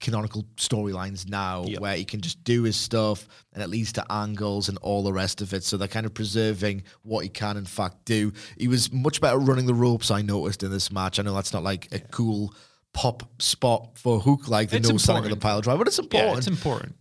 canonical 0.00 0.44
storylines 0.56 1.28
now 1.28 1.64
where 1.78 1.96
he 1.96 2.04
can 2.04 2.20
just 2.20 2.42
do 2.44 2.62
his 2.62 2.76
stuff 2.76 3.26
and 3.52 3.62
it 3.62 3.68
leads 3.68 3.92
to 3.92 4.04
angles 4.10 4.68
and 4.68 4.78
all 4.78 5.02
the 5.02 5.12
rest 5.12 5.42
of 5.42 5.52
it. 5.52 5.64
So 5.64 5.76
they're 5.76 5.88
kind 5.88 6.06
of 6.06 6.14
preserving 6.14 6.84
what 7.02 7.24
he 7.24 7.28
can 7.28 7.56
in 7.56 7.64
fact 7.64 8.04
do. 8.04 8.32
He 8.56 8.68
was 8.68 8.92
much 8.92 9.20
better 9.20 9.38
running 9.38 9.66
the 9.66 9.74
ropes, 9.74 10.10
I 10.10 10.22
noticed 10.22 10.62
in 10.62 10.70
this 10.70 10.92
match. 10.92 11.18
I 11.18 11.22
know 11.22 11.34
that's 11.34 11.52
not 11.52 11.64
like 11.64 11.88
a 11.92 11.98
cool 11.98 12.54
pop 12.92 13.42
spot 13.42 13.98
for 13.98 14.20
Hook, 14.20 14.48
like 14.48 14.70
the 14.70 14.76
It's 14.76 14.88
no 14.88 14.98
selling 14.98 15.24
of 15.24 15.30
the 15.30 15.36
pile 15.36 15.60
driver, 15.60 15.78
but 15.78 15.88
it's 15.88 15.98
important. 15.98 16.32
Yeah, 16.32 16.38
it's 16.38 16.46
important. 16.46 16.94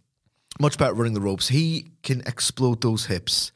Much 0.59 0.77
better 0.77 0.93
running 0.93 1.13
the 1.13 1.21
ropes. 1.21 1.47
He 1.47 1.91
can 2.01 2.21
explode 2.21 2.81
those 2.81 3.05
hips. 3.05 3.51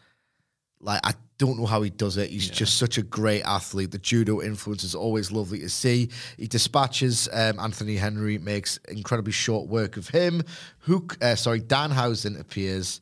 Like 0.80 1.02
I 1.04 1.14
don't 1.42 1.58
know 1.58 1.66
how 1.66 1.82
he 1.82 1.90
does 1.90 2.18
it. 2.18 2.30
He's 2.30 2.48
just 2.48 2.78
such 2.78 3.00
a 3.00 3.02
great 3.02 3.42
athlete. 3.42 3.90
The 3.90 3.98
judo 3.98 4.42
influence 4.42 4.84
is 4.84 4.94
always 4.94 5.32
lovely 5.32 5.58
to 5.62 5.70
see. 5.70 6.10
He 6.38 6.46
dispatches 6.46 7.28
um, 7.34 7.60
Anthony 7.60 7.96
Henry, 7.96 8.38
makes 8.38 8.78
incredibly 8.88 9.32
short 9.32 9.68
work 9.68 9.98
of 9.98 10.08
him. 10.08 10.44
Hook, 10.82 11.18
uh, 11.20 11.34
sorry, 11.34 11.62
Danhausen 11.62 12.40
appears. 12.40 13.02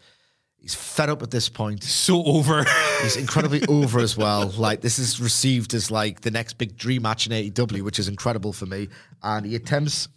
He's 0.61 0.73
fed 0.73 1.09
up 1.09 1.21
at 1.21 1.31
this 1.31 1.49
point. 1.49 1.83
So 1.83 2.23
over. 2.23 2.63
He's 3.01 3.17
incredibly 3.17 3.61
over 3.67 3.99
as 3.99 4.15
well. 4.15 4.47
Like 4.47 4.79
this 4.79 4.99
is 4.99 5.19
received 5.19 5.73
as 5.73 5.91
like 5.91 6.21
the 6.21 6.31
next 6.31 6.53
big 6.53 6.77
dream 6.77 7.01
match 7.01 7.27
in 7.27 7.33
AEW, 7.33 7.81
which 7.81 7.99
is 7.99 8.07
incredible 8.07 8.53
for 8.53 8.67
me. 8.67 8.87
And 9.21 9.45
he 9.45 9.55
attempts 9.55 10.07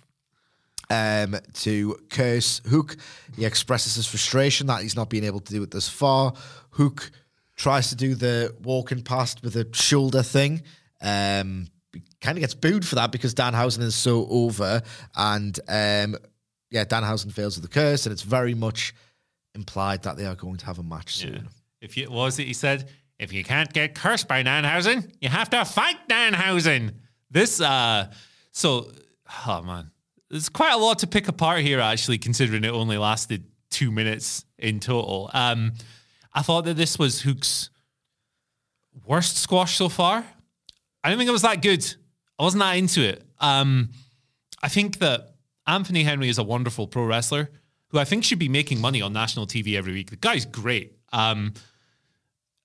um, 0.91 1.37
to 1.55 1.97
curse 2.09 2.61
Hook. 2.69 2.97
He 3.35 3.45
expresses 3.45 3.97
his 3.97 4.07
frustration 4.07 4.69
that 4.69 4.83
he's 4.83 4.95
not 4.95 5.11
being 5.11 5.25
able 5.25 5.41
to 5.41 5.53
do 5.53 5.63
it 5.65 5.73
this 5.73 5.89
far. 5.89 6.35
Hook 6.71 7.11
tries 7.63 7.91
to 7.91 7.97
do 7.97 8.17
the 8.17 8.55
walking 8.63 9.03
past 9.03 9.43
with 9.43 9.55
a 9.55 9.67
shoulder 9.73 10.23
thing. 10.23 10.63
Um, 11.01 11.69
kind 12.21 12.37
of 12.37 12.41
gets 12.41 12.55
booed 12.55 12.87
for 12.87 12.97
that 12.97 13.13
because 13.13 13.35
Danhausen 13.35 13.83
is 13.83 13.95
so 13.95 14.27
over. 14.29 14.83
And 15.15 15.59
um, 15.69 16.17
yeah, 16.71 16.85
Danhausen 16.85 17.33
fails 17.33 17.57
with 17.57 17.63
the 17.63 17.73
curse, 17.73 18.05
and 18.05 18.13
it's 18.13 18.23
very 18.23 18.55
much 18.55 18.95
implied 19.55 20.03
that 20.03 20.17
they 20.17 20.27
are 20.27 20.35
going 20.35 20.57
to 20.57 20.67
have 20.67 20.81
a 20.81 20.83
match 20.83 21.17
soon. 21.17 21.49
If 21.81 21.97
you 21.97 22.11
what 22.11 22.25
was 22.25 22.39
it 22.39 22.47
he 22.47 22.53
said, 22.53 22.89
if 23.19 23.33
you 23.33 23.45
can't 23.45 23.73
get 23.73 23.95
cursed 23.95 24.27
by 24.27 24.43
Danhausen, 24.43 25.13
you 25.21 25.29
have 25.29 25.51
to 25.51 25.65
fight 25.65 26.09
Danhausen. 26.09 26.95
This 27.31 27.61
uh 27.61 28.13
so 28.51 28.91
oh 29.47 29.63
man. 29.63 29.91
There's 30.31 30.49
quite 30.49 30.73
a 30.73 30.79
lot 30.79 31.01
to 31.01 31.07
pick 31.07 31.29
apart 31.29 31.61
here 31.61 31.79
actually, 31.79 32.19
considering 32.19 32.65
it 32.65 32.71
only 32.71 32.97
lasted 32.97 33.45
two 33.71 33.93
minutes 33.93 34.45
in 34.59 34.81
total. 34.81 35.31
Um 35.33 35.75
I 36.35 36.43
thought 36.43 36.65
that 36.65 36.77
this 36.77 36.99
was 36.99 37.23
Hook's 37.23 37.71
worst 39.07 39.37
squash 39.39 39.77
so 39.77 39.89
far. 39.89 40.25
I 41.05 41.09
don't 41.09 41.19
think 41.19 41.29
it 41.29 41.33
was 41.33 41.43
that 41.43 41.63
good. 41.63 41.85
I 42.39 42.43
wasn't 42.43 42.63
that 42.63 42.73
into 42.73 43.03
it. 43.03 43.23
Um 43.41 43.91
I 44.63 44.69
think 44.69 44.99
that 44.99 45.35
Anthony 45.67 46.05
Henry 46.05 46.29
is 46.29 46.39
a 46.39 46.43
wonderful 46.43 46.87
pro 46.87 47.05
wrestler 47.05 47.51
who 47.89 47.99
I 47.99 48.05
think 48.05 48.25
should 48.25 48.39
be 48.39 48.49
making 48.49 48.81
money 48.81 49.03
on 49.03 49.13
national 49.13 49.47
TV 49.47 49.77
every 49.77 49.93
week. 49.93 50.11
The 50.11 50.17
guy's 50.17 50.47
great. 50.47 50.97
Um, 51.13 51.53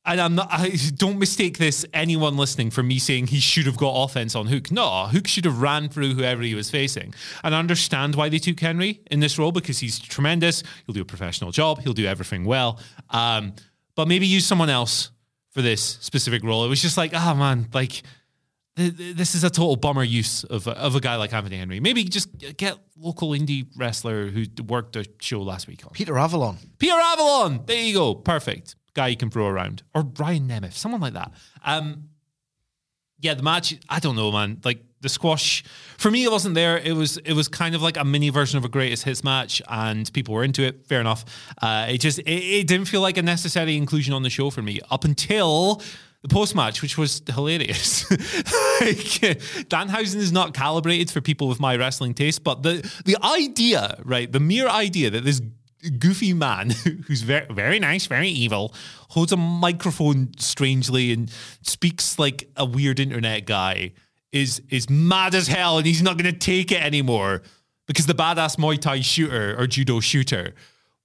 and 0.07 0.21
I'm 0.21 0.35
not. 0.35 0.47
I, 0.49 0.69
don't 0.95 1.19
mistake 1.19 1.57
this. 1.57 1.85
Anyone 1.93 2.37
listening 2.37 2.71
for 2.71 2.81
me 2.81 2.97
saying 2.97 3.27
he 3.27 3.39
should 3.39 3.65
have 3.65 3.77
got 3.77 3.91
offense 3.91 4.35
on 4.35 4.47
Hook. 4.47 4.71
No, 4.71 5.07
Hook 5.07 5.27
should 5.27 5.45
have 5.45 5.61
ran 5.61 5.89
through 5.89 6.13
whoever 6.13 6.41
he 6.41 6.55
was 6.55 6.71
facing. 6.71 7.13
And 7.43 7.53
I 7.53 7.59
understand 7.59 8.15
why 8.15 8.29
they 8.29 8.39
took 8.39 8.59
Henry 8.59 9.01
in 9.11 9.19
this 9.19 9.37
role 9.37 9.51
because 9.51 9.79
he's 9.79 9.99
tremendous. 9.99 10.63
He'll 10.85 10.93
do 10.93 11.01
a 11.01 11.05
professional 11.05 11.51
job. 11.51 11.81
He'll 11.81 11.93
do 11.93 12.05
everything 12.05 12.45
well. 12.45 12.79
Um, 13.09 13.53
but 13.95 14.07
maybe 14.07 14.25
use 14.25 14.45
someone 14.45 14.69
else 14.69 15.11
for 15.51 15.61
this 15.61 15.81
specific 15.81 16.43
role. 16.43 16.63
It 16.63 16.69
was 16.69 16.81
just 16.81 16.97
like, 16.97 17.11
oh 17.13 17.35
man, 17.35 17.67
like 17.73 18.01
th- 18.77 18.95
th- 18.95 19.15
this 19.15 19.35
is 19.35 19.43
a 19.43 19.49
total 19.49 19.75
bummer 19.75 20.03
use 20.03 20.43
of 20.45 20.67
a, 20.67 20.71
of 20.77 20.95
a 20.95 21.01
guy 21.01 21.15
like 21.17 21.33
Anthony 21.33 21.57
Henry. 21.57 21.79
Maybe 21.79 22.03
just 22.05 22.29
get 22.55 22.77
local 22.97 23.29
indie 23.31 23.67
wrestler 23.75 24.27
who 24.27 24.45
worked 24.67 24.95
a 24.95 25.05
show 25.19 25.41
last 25.41 25.67
week 25.67 25.85
on. 25.85 25.91
Peter 25.91 26.17
Avalon. 26.17 26.57
Peter 26.79 26.95
Avalon. 26.95 27.63
There 27.65 27.81
you 27.81 27.93
go. 27.93 28.15
Perfect. 28.15 28.75
Guy 28.97 29.09
you 29.09 29.15
can 29.15 29.29
throw 29.29 29.47
around. 29.47 29.83
Or 29.93 30.01
Brian 30.01 30.47
Nemeth, 30.47 30.73
someone 30.73 30.99
like 30.99 31.13
that. 31.13 31.31
Um, 31.63 32.09
yeah, 33.19 33.35
the 33.35 33.43
match, 33.43 33.75
I 33.87 33.99
don't 33.99 34.15
know, 34.15 34.31
man. 34.31 34.59
Like 34.65 34.83
the 35.01 35.09
squash, 35.09 35.63
for 35.99 36.09
me, 36.09 36.23
it 36.23 36.31
wasn't 36.31 36.55
there. 36.55 36.79
It 36.79 36.93
was 36.93 37.17
it 37.17 37.33
was 37.33 37.47
kind 37.47 37.75
of 37.75 37.83
like 37.83 37.95
a 37.95 38.03
mini 38.03 38.29
version 38.29 38.57
of 38.57 38.65
a 38.65 38.69
greatest 38.69 39.03
hits 39.03 39.23
match, 39.23 39.61
and 39.69 40.11
people 40.13 40.33
were 40.33 40.43
into 40.43 40.63
it. 40.63 40.87
Fair 40.87 40.99
enough. 40.99 41.25
Uh, 41.61 41.85
it 41.89 41.99
just 41.99 42.17
it, 42.17 42.25
it 42.27 42.67
didn't 42.67 42.87
feel 42.87 43.01
like 43.01 43.17
a 43.17 43.21
necessary 43.21 43.77
inclusion 43.77 44.15
on 44.15 44.23
the 44.23 44.31
show 44.31 44.49
for 44.49 44.63
me 44.63 44.79
up 44.89 45.03
until 45.03 45.79
the 46.23 46.27
post 46.27 46.55
match, 46.55 46.81
which 46.81 46.97
was 46.97 47.21
hilarious. 47.27 48.09
like, 48.11 49.37
Danhausen 49.69 50.15
is 50.15 50.31
not 50.31 50.55
calibrated 50.55 51.11
for 51.11 51.21
people 51.21 51.47
with 51.47 51.59
my 51.59 51.75
wrestling 51.75 52.15
taste, 52.15 52.43
but 52.43 52.63
the 52.63 52.81
the 53.05 53.15
idea, 53.23 54.01
right, 54.03 54.31
the 54.31 54.39
mere 54.39 54.67
idea 54.67 55.11
that 55.11 55.23
this 55.23 55.39
goofy 55.89 56.33
man 56.33 56.69
who's 57.07 57.21
very 57.21 57.45
very 57.49 57.79
nice, 57.79 58.05
very 58.07 58.29
evil, 58.29 58.73
holds 59.09 59.31
a 59.31 59.37
microphone 59.37 60.31
strangely 60.37 61.11
and 61.11 61.31
speaks 61.61 62.19
like 62.19 62.49
a 62.55 62.65
weird 62.65 62.99
internet 62.99 63.45
guy 63.45 63.93
is 64.31 64.61
is 64.69 64.89
mad 64.89 65.35
as 65.35 65.47
hell, 65.47 65.77
and 65.77 65.85
he's 65.85 66.01
not 66.01 66.17
going 66.17 66.31
to 66.31 66.37
take 66.37 66.71
it 66.71 66.81
anymore 66.81 67.41
because 67.87 68.05
the 68.05 68.13
badass 68.13 68.57
Muay 68.57 68.79
Thai 68.79 69.01
shooter 69.01 69.55
or 69.57 69.67
judo 69.67 69.99
shooter 69.99 70.53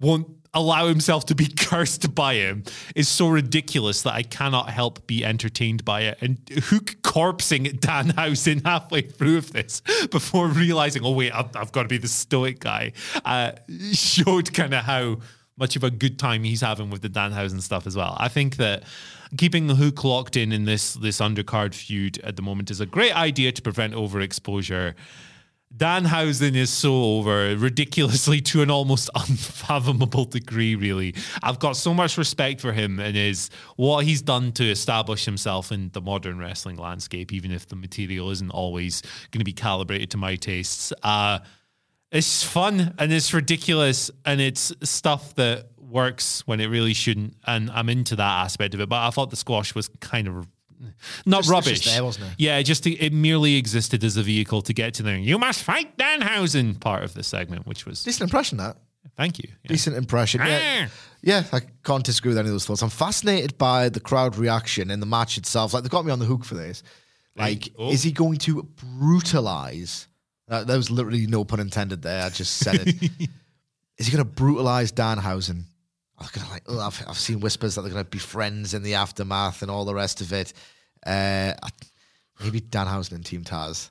won't 0.01 0.27
allow 0.55 0.87
himself 0.87 1.27
to 1.27 1.35
be 1.35 1.47
cursed 1.59 2.15
by 2.15 2.35
him 2.35 2.65
is 2.95 3.09
so 3.09 3.29
ridiculous 3.29 4.03
that 4.03 4.15
I 4.15 4.23
cannot 4.23 4.71
help 4.71 5.07
be 5.07 5.25
entertained 5.25 5.85
by 5.85 6.03
it. 6.03 6.19
And 6.21 6.39
Hook 6.65 6.97
corpsing 7.03 7.79
Danhausen 7.81 8.65
halfway 8.65 9.03
through 9.03 9.39
of 9.39 9.53
this 9.53 9.83
before 10.11 10.49
realizing, 10.49 11.05
oh 11.05 11.13
wait, 11.13 11.33
I've, 11.33 11.55
I've 11.57 11.73
got 11.73 11.83
to 11.83 11.89
be 11.89 11.99
the 11.99 12.09
stoic 12.09 12.61
guy, 12.61 12.93
uh, 13.25 13.53
showed 13.93 14.53
kind 14.53 14.75
of 14.75 14.85
how 14.85 15.19
much 15.57 15.77
of 15.77 15.85
a 15.85 15.91
good 15.91 16.19
time 16.19 16.45
he's 16.45 16.61
having 16.61 16.91
with 16.91 17.03
the 17.03 17.09
Danhausen 17.09 17.61
stuff 17.61 17.87
as 17.87 17.97
well. 17.97 18.17
I 18.19 18.29
think 18.29 18.57
that 18.57 18.85
keeping 19.37 19.67
the 19.67 19.75
Hook 19.75 20.05
locked 20.05 20.37
in 20.37 20.53
in 20.53 20.65
this 20.65 20.95
this 20.95 21.19
undercard 21.19 21.75
feud 21.75 22.19
at 22.21 22.37
the 22.37 22.43
moment 22.43 22.71
is 22.71 22.81
a 22.81 22.87
great 22.87 23.15
idea 23.15 23.53
to 23.53 23.63
prevent 23.63 23.95
overexposure. 23.95 24.95
Danhausen 25.77 26.55
is 26.55 26.71
so 26.71 26.95
over, 26.95 27.57
ridiculously 27.57 28.41
to 28.43 28.63
an 28.63 28.71
almost 28.71 29.09
unfathomable 29.15 30.25
degree, 30.27 30.75
really. 30.75 31.15
I've 31.43 31.59
got 31.59 31.77
so 31.77 31.95
much 31.95 32.19
respect 32.19 32.61
for 32.61 32.73
him 32.73 33.01
and 33.01 33.17
his 33.17 33.51
what 33.77 34.05
he's 34.05 34.23
done 34.23 34.53
to 34.53 34.65
establish 34.71 35.25
himself 35.25 35.73
in 35.73 35.91
the 35.93 36.01
modern 36.01 36.39
wrestling 36.39 36.77
landscape, 36.77 37.33
even 37.33 37.51
if 37.51 37.67
the 37.67 37.77
material 37.77 38.31
isn't 38.31 38.51
always 38.51 39.03
going 39.31 39.41
to 39.41 39.45
be 39.45 39.53
calibrated 39.53 40.11
to 40.11 40.17
my 40.17 40.37
tastes. 40.37 40.93
Uh, 41.03 41.39
it's 42.11 42.43
fun 42.43 42.95
and 42.99 43.13
it's 43.13 43.33
ridiculous 43.33 44.11
and 44.27 44.41
it's 44.41 44.73
stuff 44.83 45.35
that 45.37 45.69
works 45.79 46.47
when 46.47 46.61
it 46.61 46.67
really 46.67 46.95
shouldn't. 46.95 47.37
And 47.47 47.71
I'm 47.71 47.89
into 47.89 48.17
that 48.17 48.45
aspect 48.45 48.75
of 48.75 48.81
it. 48.81 48.89
But 48.89 49.07
I 49.07 49.11
thought 49.11 49.31
the 49.31 49.37
squash 49.37 49.75
was 49.75 49.89
kind 50.01 50.29
of 50.29 50.47
not 51.27 51.39
Just- 51.41 51.51
rubbish. 51.51 51.81
just 51.81 51.95
there, 51.95 52.05
wasn't 52.05 52.27
it? 52.27 52.33
Yeah, 52.39 52.59
it 52.59 52.65
just 52.65 52.87
it 52.87 53.13
merely 53.13 53.57
existed 53.57 54.03
as 54.05 54.17
a 54.17 54.23
vehicle 54.23 54.63
to 54.63 54.73
get 54.73 54.95
to 54.95 55.03
the 55.03 55.19
you 55.19 55.39
must 55.39 55.63
fight 55.63 55.97
Danhausen 55.97 56.81
part 56.81 57.05
of 57.05 57.15
the 57.15 57.23
segment, 57.23 57.67
which 57.67 57.87
was 57.87 58.03
Decent 58.05 58.23
impression, 58.29 58.59
that. 58.59 58.77
thank 59.17 59.39
you. 59.39 59.49
Yeah. 59.65 59.69
Decent 59.69 59.97
impression. 59.97 60.41
Yeah. 60.45 60.87
Ah. 60.89 60.93
yeah, 61.23 61.45
I 61.53 61.61
can't 61.85 62.05
disagree 62.05 62.31
with 62.31 62.39
any 62.39 62.49
of 62.49 62.55
those 62.55 62.67
thoughts. 62.67 62.83
I'm 62.83 62.91
fascinated 62.91 63.57
by 63.59 63.89
the 63.89 64.01
crowd 64.01 64.37
reaction 64.37 64.91
in 64.91 65.01
the 65.01 65.07
match 65.07 65.39
itself. 65.39 65.73
Like, 65.75 65.83
they've 65.85 65.91
got 65.91 66.05
me 66.05 66.13
on 66.13 66.19
the 66.19 66.25
hook 66.27 66.45
for 66.45 66.55
this. 66.55 66.83
Like, 67.37 67.71
Oh. 67.79 67.91
is 67.91 68.03
he 68.03 68.13
going 68.13 68.39
to 68.39 68.63
brutalize? 68.63 70.07
Uh, 70.49 70.65
there 70.65 70.77
was 70.77 70.91
literally 70.91 71.27
no 71.27 71.45
pun 71.45 71.61
intended 71.61 72.03
there. 72.03 72.25
I 72.25 72.29
just 72.29 72.57
said 72.59 72.81
it. 72.87 73.11
is 73.99 74.07
he 74.07 74.13
going 74.13 74.25
to 74.25 74.31
brutalize 74.31 74.93
Danhausen? 74.93 75.65
I'm 76.19 76.29
gonna 76.33 76.49
like. 76.51 76.63
Oh, 76.69 76.81
I've, 76.81 77.05
I've 77.09 77.19
seen 77.19 77.41
whispers 77.41 77.75
that 77.75 77.83
they're 77.83 77.93
going 77.93 78.05
to 78.05 78.11
be 78.11 78.19
friends 78.19 78.75
in 78.75 78.83
the 78.83 78.95
aftermath 78.95 79.63
and 79.63 79.71
all 79.71 79.85
the 79.85 79.95
rest 79.95 80.21
of 80.21 80.33
it. 80.33 80.53
Uh, 81.05 81.53
I, 81.63 81.69
maybe 82.41 82.61
Danhausen 82.61 83.13
and 83.13 83.25
Team 83.25 83.43
Taz, 83.43 83.91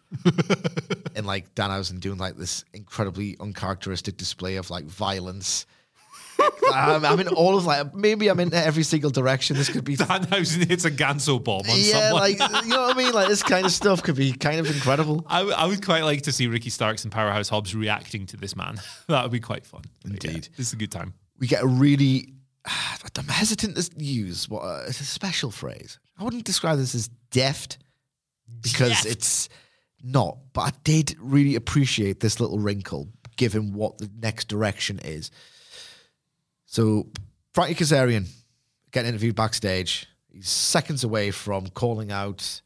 and 1.15 1.26
like 1.26 1.53
Dan 1.55 1.69
Danhausen 1.69 1.99
doing 1.99 2.17
like 2.17 2.38
this 2.38 2.63
incredibly 2.74 3.38
uncharacteristic 3.39 4.17
display 4.17 4.55
of 4.55 4.69
like 4.69 4.86
violence. 4.86 5.65
I'm, 6.74 7.05
I'm 7.05 7.19
in 7.19 7.28
all 7.28 7.55
of 7.57 7.65
like 7.65 7.93
maybe 7.93 8.28
I'm 8.28 8.39
in 8.39 8.53
every 8.53 8.84
single 8.84 9.11
direction. 9.11 9.57
This 9.57 9.69
could 9.69 9.84
be 9.84 9.95
Danhausen 9.97 10.67
hits 10.67 10.86
a 10.86 10.91
Ganso 10.91 11.43
bomb 11.43 11.69
on 11.69 11.76
yeah, 11.78 12.09
someone. 12.09 12.22
like 12.22 12.39
you 12.63 12.69
know 12.69 12.82
what 12.88 12.95
I 12.95 12.97
mean. 12.97 13.13
Like 13.13 13.28
this 13.28 13.43
kind 13.43 13.65
of 13.65 13.72
stuff 13.72 14.01
could 14.01 14.15
be 14.15 14.34
kind 14.34 14.59
of 14.59 14.74
incredible. 14.74 15.26
I, 15.28 15.41
I 15.41 15.65
would 15.65 15.86
quite 15.86 16.03
like 16.03 16.24
to 16.24 16.32
see 16.32 16.47
Ricky 16.47 16.69
Starks 16.69 17.03
and 17.03 17.11
Powerhouse 17.11 17.49
Hobbs 17.49 17.76
reacting 17.76 18.26
to 18.28 18.38
this 18.38 18.55
man. 18.55 18.80
that 19.07 19.22
would 19.24 19.32
be 19.32 19.39
quite 19.39 19.65
fun. 19.65 19.84
But 20.03 20.24
yeah, 20.24 20.32
Indeed. 20.32 20.49
this 20.57 20.67
is 20.67 20.74
a 20.74 20.78
good 20.78 20.91
time. 20.91 21.13
We 21.42 21.48
get 21.48 21.62
a 21.64 21.68
really. 21.68 22.34
I'm 23.18 23.28
hesitant 23.28 23.76
to 23.76 24.04
use 24.04 24.48
what 24.48 24.62
uh, 24.62 24.86
it's 24.88 25.02
a 25.02 25.06
special 25.06 25.52
phrase. 25.52 26.00
I 26.18 26.24
wouldn't 26.24 26.46
describe 26.46 26.78
this 26.78 26.96
as 26.96 27.10
deft 27.32 27.80
because 28.62 28.89
Deft. 28.89 29.06
it's 29.06 29.50
not. 30.02 30.38
But 30.54 30.62
I 30.62 30.72
did 30.84 31.18
really 31.20 31.56
appreciate 31.56 32.22
this 32.22 32.39
little 32.39 32.60
wrinkle, 32.60 33.10
given 33.36 33.74
what 33.74 33.98
the 33.98 34.10
next 34.22 34.48
direction 34.48 35.00
is. 35.00 35.32
So 36.68 37.10
Frankie 37.54 37.84
Kazarian 37.84 38.28
getting 38.92 39.10
interviewed 39.10 39.36
backstage. 39.36 40.08
He's 40.32 40.48
seconds 40.50 41.04
away 41.04 41.32
from 41.32 41.68
calling 41.68 42.12
out 42.12 42.62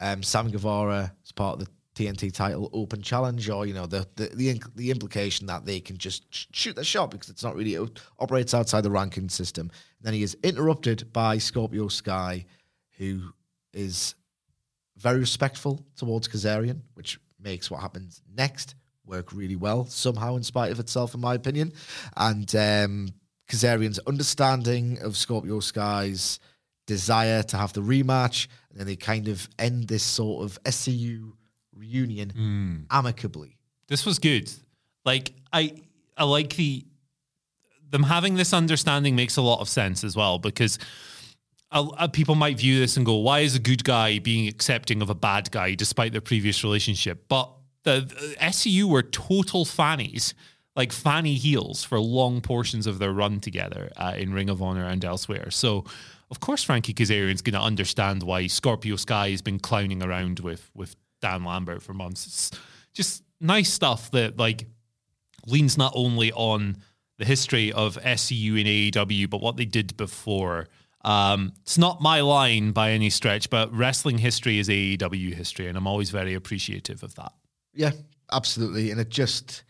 um, 0.00 0.22
Sam 0.22 0.50
Guevara 0.50 1.12
as 1.24 1.32
part 1.32 1.54
of 1.54 1.66
the 1.66 1.70
TNT 1.98 2.32
title 2.32 2.70
open 2.72 3.02
challenge, 3.02 3.48
or 3.50 3.66
you 3.66 3.74
know 3.74 3.86
the 3.86 4.06
the 4.14 4.28
the, 4.34 4.62
the 4.76 4.90
implication 4.90 5.46
that 5.46 5.66
they 5.66 5.80
can 5.80 5.98
just 5.98 6.32
sh- 6.32 6.46
shoot 6.52 6.76
their 6.76 6.84
shot 6.84 7.10
because 7.10 7.28
it's 7.28 7.42
not 7.42 7.56
really 7.56 7.76
operates 8.20 8.54
outside 8.54 8.82
the 8.82 8.90
ranking 8.90 9.28
system. 9.28 9.70
then 10.00 10.14
he 10.14 10.22
is 10.22 10.36
interrupted 10.44 11.12
by 11.12 11.38
Scorpio 11.38 11.88
Sky, 11.88 12.44
who 12.98 13.32
is 13.72 14.14
very 14.96 15.18
respectful 15.18 15.84
towards 15.96 16.28
Kazarian, 16.28 16.80
which 16.94 17.18
makes 17.40 17.70
what 17.70 17.80
happens 17.80 18.22
next 18.32 18.74
work 19.04 19.32
really 19.32 19.56
well 19.56 19.86
somehow, 19.86 20.36
in 20.36 20.42
spite 20.42 20.70
of 20.70 20.78
itself, 20.78 21.14
in 21.14 21.20
my 21.20 21.34
opinion. 21.34 21.72
And 22.16 22.54
um, 22.54 23.08
Kazarian's 23.48 23.98
understanding 24.00 24.98
of 25.00 25.16
Scorpio 25.16 25.60
Sky's 25.60 26.38
desire 26.86 27.42
to 27.44 27.56
have 27.56 27.72
the 27.72 27.82
rematch, 27.82 28.46
and 28.70 28.78
then 28.78 28.86
they 28.86 28.96
kind 28.96 29.28
of 29.28 29.48
end 29.58 29.88
this 29.88 30.02
sort 30.02 30.44
of 30.44 30.62
SCU 30.64 31.32
reunion 31.78 32.32
amicably. 32.90 33.56
This 33.86 34.04
was 34.04 34.18
good. 34.18 34.50
Like 35.04 35.32
I 35.52 35.74
I 36.16 36.24
like 36.24 36.56
the 36.56 36.84
them 37.90 38.02
having 38.02 38.34
this 38.34 38.52
understanding 38.52 39.16
makes 39.16 39.36
a 39.36 39.42
lot 39.42 39.60
of 39.60 39.68
sense 39.68 40.04
as 40.04 40.14
well 40.14 40.38
because 40.38 40.78
uh, 41.70 41.86
uh, 41.96 42.08
people 42.08 42.34
might 42.34 42.58
view 42.58 42.78
this 42.78 42.96
and 42.96 43.04
go, 43.04 43.16
"Why 43.16 43.40
is 43.40 43.54
a 43.54 43.58
good 43.58 43.84
guy 43.84 44.18
being 44.18 44.48
accepting 44.48 45.02
of 45.02 45.10
a 45.10 45.14
bad 45.14 45.50
guy 45.50 45.74
despite 45.74 46.12
their 46.12 46.20
previous 46.20 46.64
relationship?" 46.64 47.26
But 47.28 47.50
the, 47.84 48.00
the 48.00 48.36
SCU 48.40 48.84
were 48.84 49.02
total 49.02 49.64
fannies, 49.64 50.34
like 50.76 50.92
fanny 50.92 51.34
heels 51.34 51.84
for 51.84 52.00
long 52.00 52.40
portions 52.40 52.86
of 52.86 52.98
their 52.98 53.12
run 53.12 53.40
together 53.40 53.92
uh, 53.96 54.14
in 54.16 54.32
Ring 54.32 54.48
of 54.50 54.62
Honor 54.62 54.84
and 54.84 55.04
elsewhere. 55.04 55.50
So, 55.50 55.84
of 56.30 56.40
course, 56.40 56.62
Frankie 56.62 56.94
Kazarian's 56.94 57.42
going 57.42 57.54
to 57.54 57.60
understand 57.60 58.22
why 58.22 58.46
Scorpio 58.46 58.96
Sky 58.96 59.30
has 59.30 59.42
been 59.42 59.58
clowning 59.58 60.02
around 60.02 60.40
with 60.40 60.70
with 60.74 60.96
Dan 61.20 61.44
Lambert 61.44 61.82
for 61.82 61.94
months. 61.94 62.26
It's 62.26 62.50
just 62.94 63.22
nice 63.40 63.72
stuff 63.72 64.10
that 64.12 64.38
like 64.38 64.66
leans 65.46 65.78
not 65.78 65.92
only 65.94 66.32
on 66.32 66.78
the 67.18 67.24
history 67.24 67.72
of 67.72 67.96
SCU 67.96 68.58
and 68.58 68.66
AEW, 68.66 69.28
but 69.28 69.40
what 69.40 69.56
they 69.56 69.64
did 69.64 69.96
before. 69.96 70.68
Um, 71.04 71.52
it's 71.62 71.78
not 71.78 72.00
my 72.00 72.20
line 72.20 72.72
by 72.72 72.90
any 72.90 73.10
stretch, 73.10 73.50
but 73.50 73.72
wrestling 73.72 74.18
history 74.18 74.58
is 74.58 74.68
AEW 74.68 75.34
history, 75.34 75.66
and 75.66 75.76
I'm 75.76 75.86
always 75.86 76.10
very 76.10 76.34
appreciative 76.34 77.02
of 77.02 77.14
that. 77.16 77.32
Yeah, 77.74 77.92
absolutely. 78.32 78.90
And 78.90 79.00
it 79.00 79.08
just 79.08 79.62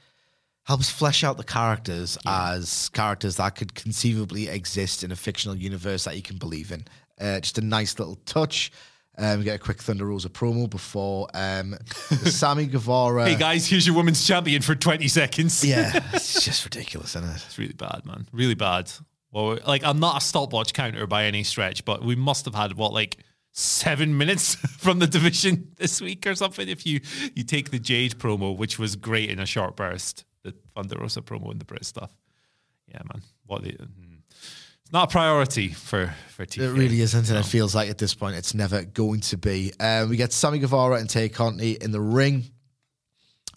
helps 0.65 0.91
flesh 0.91 1.25
out 1.25 1.39
the 1.39 1.45
characters 1.45 2.19
as 2.27 2.91
characters 2.91 3.37
that 3.37 3.57
could 3.57 3.75
conceivably 3.75 4.49
exist 4.49 5.03
in 5.03 5.11
a 5.11 5.17
fictional 5.17 5.57
universe 5.57 6.05
that 6.05 6.17
you 6.17 6.23
can 6.23 6.37
believe 6.37 6.73
in. 6.73 6.85
Uh, 7.19 7.41
just 7.41 7.57
a 7.57 7.63
nice 7.63 7.99
little 7.99 8.17
touch. 8.27 8.71
Um, 9.19 9.41
we 9.41 9.45
get 9.45 9.57
a 9.57 9.59
quick 9.59 9.83
Thunder 9.83 10.07
Rosa 10.07 10.29
promo 10.29 10.71
before 10.71 11.27
um, 11.35 11.75
Sammy 11.89 12.67
Guevara. 12.69 13.29
Hey 13.29 13.35
guys, 13.35 13.67
here's 13.67 13.85
your 13.85 13.97
women's 13.97 14.25
champion 14.25 14.63
for 14.63 14.77
20 14.77 15.09
seconds. 15.09 15.65
Yeah, 15.65 15.91
it's 16.13 16.45
just 16.45 16.65
ridiculous, 16.65 17.17
isn't 17.17 17.29
it? 17.29 17.43
It's 17.45 17.59
really 17.59 17.73
bad, 17.73 18.03
man. 18.07 18.29
Really 18.33 18.55
bad. 18.55 18.91
Well, 19.33 19.59
like 19.67 19.83
I'm 19.83 19.99
not 19.99 20.23
a 20.23 20.25
stopwatch 20.25 20.73
counter 20.73 21.07
by 21.09 21.25
any 21.25 21.43
stretch, 21.43 21.85
but 21.85 22.05
we 22.05 22.15
must 22.15 22.45
have 22.45 22.55
had 22.55 22.75
what 22.75 22.93
like 22.93 23.17
seven 23.51 24.17
minutes 24.17 24.55
from 24.79 25.01
the 25.01 25.07
division 25.09 25.73
this 25.77 26.01
week 26.01 26.25
or 26.25 26.37
something. 26.37 26.69
If 26.69 26.87
you 26.87 27.01
you 27.35 27.43
take 27.43 27.73
the 27.73 27.81
Jade 27.81 28.19
promo, 28.19 28.57
which 28.57 28.79
was 28.79 28.95
great 28.95 29.31
in 29.31 29.41
a 29.41 29.47
short 29.47 29.75
burst, 29.75 30.25
the 30.45 30.55
Thunder 30.77 30.97
Rosa 31.01 31.23
promo 31.23 31.51
and 31.51 31.61
the 31.61 31.65
Brit 31.65 31.85
stuff. 31.85 32.13
Yeah, 32.87 33.01
man. 33.13 33.23
What 33.47 33.65
the. 33.65 33.77
It's 34.89 34.93
not 34.95 35.11
a 35.11 35.13
priority 35.13 35.69
for 35.69 36.15
for 36.31 36.47
TK. 36.47 36.63
It 36.63 36.71
really 36.71 37.03
isn't, 37.03 37.29
and 37.29 37.37
it 37.37 37.45
feels 37.45 37.75
like 37.75 37.91
at 37.91 37.99
this 37.99 38.15
point 38.15 38.37
it's 38.37 38.55
never 38.55 38.85
going 38.85 39.21
to 39.21 39.37
be. 39.37 39.71
Um, 39.79 40.09
we 40.09 40.17
get 40.17 40.33
Sammy 40.33 40.61
Guevara 40.61 40.97
and 40.97 41.11
Tay 41.11 41.29
Conti 41.29 41.73
in 41.73 41.91
the 41.91 42.01
ring. 42.01 42.47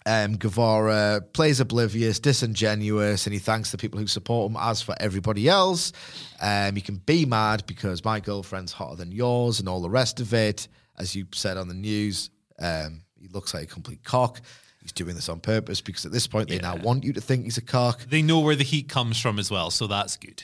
Um, 0.04 0.36
Guevara 0.36 1.22
plays 1.32 1.58
oblivious, 1.58 2.20
disingenuous, 2.20 3.26
and 3.26 3.32
he 3.32 3.38
thanks 3.38 3.70
the 3.70 3.78
people 3.78 3.98
who 3.98 4.06
support 4.06 4.50
him. 4.50 4.58
As 4.60 4.82
for 4.82 4.94
everybody 5.00 5.48
else, 5.48 5.94
um, 6.42 6.76
you 6.76 6.82
can 6.82 6.96
be 6.96 7.24
mad 7.24 7.64
because 7.66 8.04
my 8.04 8.20
girlfriend's 8.20 8.72
hotter 8.72 8.96
than 8.96 9.10
yours 9.10 9.58
and 9.58 9.70
all 9.70 9.80
the 9.80 9.88
rest 9.88 10.20
of 10.20 10.34
it. 10.34 10.68
As 10.98 11.16
you 11.16 11.24
said 11.32 11.56
on 11.56 11.66
the 11.66 11.72
news, 11.72 12.28
um, 12.58 13.04
he 13.18 13.28
looks 13.28 13.54
like 13.54 13.62
a 13.62 13.72
complete 13.72 14.04
cock. 14.04 14.42
He's 14.82 14.92
doing 14.92 15.14
this 15.14 15.30
on 15.30 15.40
purpose 15.40 15.80
because 15.80 16.04
at 16.04 16.12
this 16.12 16.26
point 16.26 16.50
they 16.50 16.58
now 16.58 16.76
want 16.76 17.04
you 17.04 17.14
to 17.14 17.22
think 17.22 17.44
he's 17.44 17.56
a 17.56 17.62
cock. 17.62 18.02
They 18.10 18.20
know 18.20 18.40
where 18.40 18.56
the 18.56 18.64
heat 18.64 18.90
comes 18.90 19.18
from 19.18 19.38
as 19.38 19.50
well, 19.50 19.70
so 19.70 19.86
that's 19.86 20.18
good. 20.18 20.42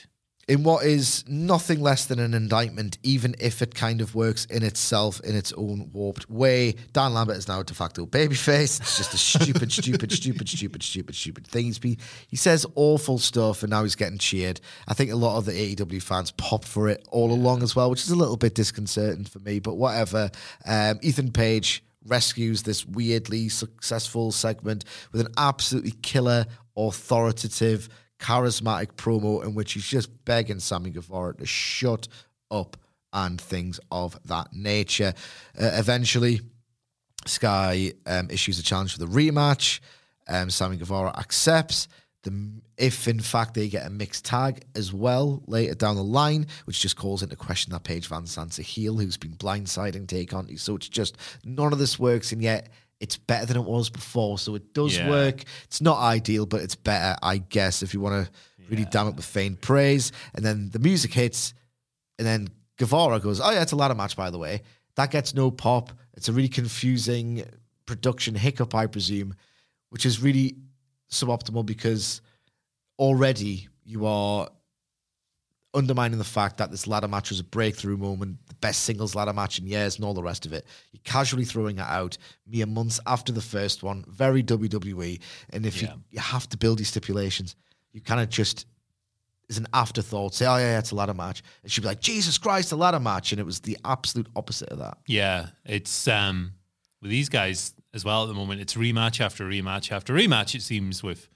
In 0.49 0.63
what 0.63 0.83
is 0.83 1.23
nothing 1.27 1.79
less 1.79 2.07
than 2.07 2.17
an 2.17 2.33
indictment, 2.33 2.97
even 3.03 3.35
if 3.39 3.61
it 3.61 3.75
kind 3.75 4.01
of 4.01 4.15
works 4.15 4.45
in 4.45 4.63
itself 4.63 5.21
in 5.21 5.35
its 5.35 5.53
own 5.53 5.91
warped 5.93 6.27
way. 6.27 6.73
Dan 6.91 7.13
Lambert 7.13 7.37
is 7.37 7.47
now 7.47 7.59
a 7.59 7.63
de 7.63 7.75
facto 7.75 8.07
babyface. 8.07 8.81
It's 8.81 8.97
just 8.97 9.13
a 9.13 9.17
stupid, 9.17 9.71
stupid, 9.71 10.11
stupid, 10.11 10.49
stupid, 10.49 10.81
stupid, 10.81 11.15
stupid 11.15 11.47
thing. 11.47 11.71
Been, 11.79 11.97
he 12.27 12.35
says 12.35 12.65
awful 12.73 13.19
stuff, 13.19 13.61
and 13.61 13.69
now 13.69 13.83
he's 13.83 13.95
getting 13.95 14.17
cheered. 14.17 14.59
I 14.87 14.95
think 14.95 15.11
a 15.11 15.15
lot 15.15 15.37
of 15.37 15.45
the 15.45 15.51
AEW 15.51 16.01
fans 16.01 16.31
pop 16.31 16.65
for 16.65 16.89
it 16.89 17.07
all 17.11 17.31
along 17.31 17.61
as 17.61 17.75
well, 17.75 17.91
which 17.91 18.01
is 18.01 18.09
a 18.09 18.15
little 18.15 18.35
bit 18.35 18.55
disconcerting 18.55 19.25
for 19.25 19.37
me. 19.39 19.59
But 19.59 19.75
whatever. 19.75 20.31
Um, 20.65 20.97
Ethan 21.03 21.31
Page 21.31 21.83
rescues 22.07 22.63
this 22.63 22.87
weirdly 22.87 23.49
successful 23.49 24.31
segment 24.31 24.83
with 25.11 25.21
an 25.21 25.31
absolutely 25.37 25.91
killer, 26.01 26.47
authoritative, 26.75 27.87
charismatic 28.19 28.93
promo 28.93 29.43
in 29.43 29.55
which 29.55 29.73
he's 29.73 29.87
just 29.87 30.25
begging 30.25 30.59
Sammy 30.59 30.89
Guevara 30.91 31.35
to 31.37 31.45
shut 31.45 32.07
up 32.51 32.77
and 33.13 33.39
things 33.39 33.79
of 33.91 34.19
that 34.25 34.53
nature. 34.53 35.13
Uh, 35.59 35.71
eventually, 35.73 36.41
Sky 37.25 37.93
um, 38.05 38.29
issues 38.29 38.59
a 38.59 38.63
challenge 38.63 38.93
for 38.93 38.99
the 38.99 39.05
rematch. 39.05 39.79
Um, 40.27 40.49
Sammy 40.49 40.77
Guevara 40.77 41.17
accepts. 41.17 41.87
The, 42.23 42.51
if 42.77 43.07
in 43.07 43.21
fact 43.21 43.53
they 43.53 43.69
get 43.69 43.87
a 43.87 43.89
mixed 43.89 44.25
tag 44.25 44.65
as 44.75 44.93
well 44.93 45.41
later 45.47 45.73
down 45.73 45.95
the 45.95 46.03
line, 46.03 46.47
which 46.65 46.81
just 46.81 46.97
calls 46.97 47.23
into 47.23 47.37
question 47.37 47.71
that 47.71 47.83
Paige 47.83 48.09
VanZant's 48.09 48.59
a 48.59 48.61
heel 48.61 48.97
who's 48.97 49.15
been 49.17 49.35
blindsiding 49.35 50.05
Take 50.07 50.33
on. 50.33 50.55
So 50.57 50.75
it's 50.75 50.89
just 50.89 51.17
none 51.45 51.71
of 51.71 51.79
this 51.79 51.97
works, 51.97 52.33
and 52.33 52.41
yet 52.41 52.69
it's 52.99 53.17
better 53.17 53.45
than 53.45 53.57
it 53.57 53.63
was 53.63 53.89
before. 53.89 54.37
So 54.37 54.55
it 54.55 54.73
does 54.73 54.97
Yeah. 54.97 55.09
work. 55.09 55.43
It's 55.65 55.81
not 55.81 55.99
ideal, 55.99 56.45
but 56.45 56.61
it's 56.61 56.75
better, 56.75 57.17
I 57.23 57.37
guess, 57.37 57.81
if 57.81 57.93
you 57.93 57.99
want 58.01 58.25
to 58.25 58.31
really 58.69 58.85
damn 58.85 59.07
it 59.07 59.15
with 59.15 59.25
faint 59.25 59.61
praise. 59.61 60.11
And 60.35 60.45
then 60.45 60.69
the 60.69 60.79
music 60.79 61.13
hits, 61.13 61.53
and 62.17 62.27
then 62.27 62.49
Guevara 62.77 63.19
goes, 63.19 63.39
"Oh 63.41 63.49
yeah, 63.51 63.61
it's 63.61 63.71
a 63.71 63.75
ladder 63.75 63.95
match, 63.95 64.15
by 64.15 64.29
the 64.29 64.37
way." 64.37 64.61
That 64.95 65.11
gets 65.11 65.33
no 65.33 65.49
pop. 65.49 65.91
It's 66.13 66.29
a 66.29 66.33
really 66.33 66.49
confusing 66.49 67.43
production 67.85 68.35
hiccup, 68.35 68.75
I 68.75 68.85
presume, 68.87 69.33
which 69.89 70.05
is 70.05 70.21
really 70.21 70.57
suboptimal 71.09 71.65
because 71.65 72.21
already 72.99 73.67
you 73.83 74.05
are 74.05 74.49
undermining 75.73 76.17
the 76.17 76.23
fact 76.23 76.57
that 76.57 76.71
this 76.71 76.85
ladder 76.87 77.07
match 77.07 77.29
was 77.29 77.39
a 77.39 77.43
breakthrough 77.43 77.97
moment, 77.97 78.37
best 78.61 78.83
singles 78.83 79.15
ladder 79.15 79.33
match 79.33 79.59
in 79.59 79.67
years, 79.67 79.95
and 79.95 80.05
all 80.05 80.13
the 80.13 80.23
rest 80.23 80.45
of 80.45 80.53
it. 80.53 80.65
You're 80.91 81.01
casually 81.03 81.45
throwing 81.45 81.77
it 81.77 81.85
out 81.85 82.17
mere 82.47 82.65
months 82.65 82.99
after 83.05 83.31
the 83.31 83.41
first 83.41 83.83
one, 83.83 84.05
very 84.07 84.43
WWE. 84.43 85.19
And 85.51 85.65
if 85.65 85.81
Yeah. 85.81 85.93
you, 85.93 86.03
you 86.11 86.19
have 86.19 86.47
to 86.49 86.57
build 86.57 86.77
these 86.79 86.89
stipulations, 86.89 87.55
you 87.93 88.01
kind 88.01 88.21
of 88.21 88.29
just 88.29 88.65
as 89.49 89.57
an 89.57 89.67
afterthought 89.73 90.35
say, 90.35 90.45
"Oh 90.45 90.57
yeah, 90.57 90.73
yeah, 90.73 90.79
it's 90.79 90.91
a 90.91 90.95
ladder 90.95 91.13
match," 91.15 91.41
and 91.63 91.71
she'd 91.71 91.81
be 91.81 91.87
like, 91.87 92.01
"Jesus 92.01 92.37
Christ, 92.37 92.71
a 92.71 92.75
ladder 92.75 92.99
match," 92.99 93.31
and 93.31 93.39
it 93.39 93.45
was 93.45 93.61
the 93.61 93.77
absolute 93.83 94.27
opposite 94.35 94.69
of 94.69 94.77
that. 94.77 94.97
Yeah, 95.07 95.47
it's 95.65 96.07
um 96.07 96.53
with 97.01 97.09
these 97.09 97.29
guys 97.29 97.73
as 97.93 98.05
well 98.05 98.21
at 98.23 98.27
the 98.27 98.33
moment. 98.35 98.61
It's 98.61 98.75
rematch 98.75 99.19
after 99.19 99.45
rematch 99.49 99.91
after 99.91 100.13
rematch. 100.13 100.53
It 100.53 100.61
seems 100.61 101.01
with. 101.01 101.27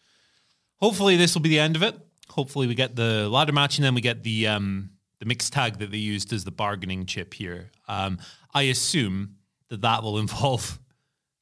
Hopefully, 0.80 1.16
this 1.18 1.34
will 1.34 1.42
be 1.42 1.50
the 1.50 1.60
end 1.60 1.76
of 1.76 1.82
it. 1.84 1.98
Hopefully, 2.30 2.68
we 2.68 2.76
get 2.76 2.96
the 2.96 3.28
ladder 3.30 3.52
match 3.54 3.78
and 3.78 3.86
then 3.86 3.96
we 3.96 4.02
get 4.02 4.22
the 4.24 4.48
um 4.48 4.92
the 5.24 5.30
mixed 5.30 5.54
tag 5.54 5.78
that 5.78 5.90
they 5.90 5.98
used 5.98 6.34
as 6.34 6.44
the 6.44 6.52
bargaining 6.52 7.06
chip 7.06 7.34
here. 7.34 7.72
Um, 7.88 8.20
I 8.54 8.64
assume 8.64 9.38
that 9.70 9.80
that 9.80 10.04
will 10.04 10.20
involve 10.20 10.78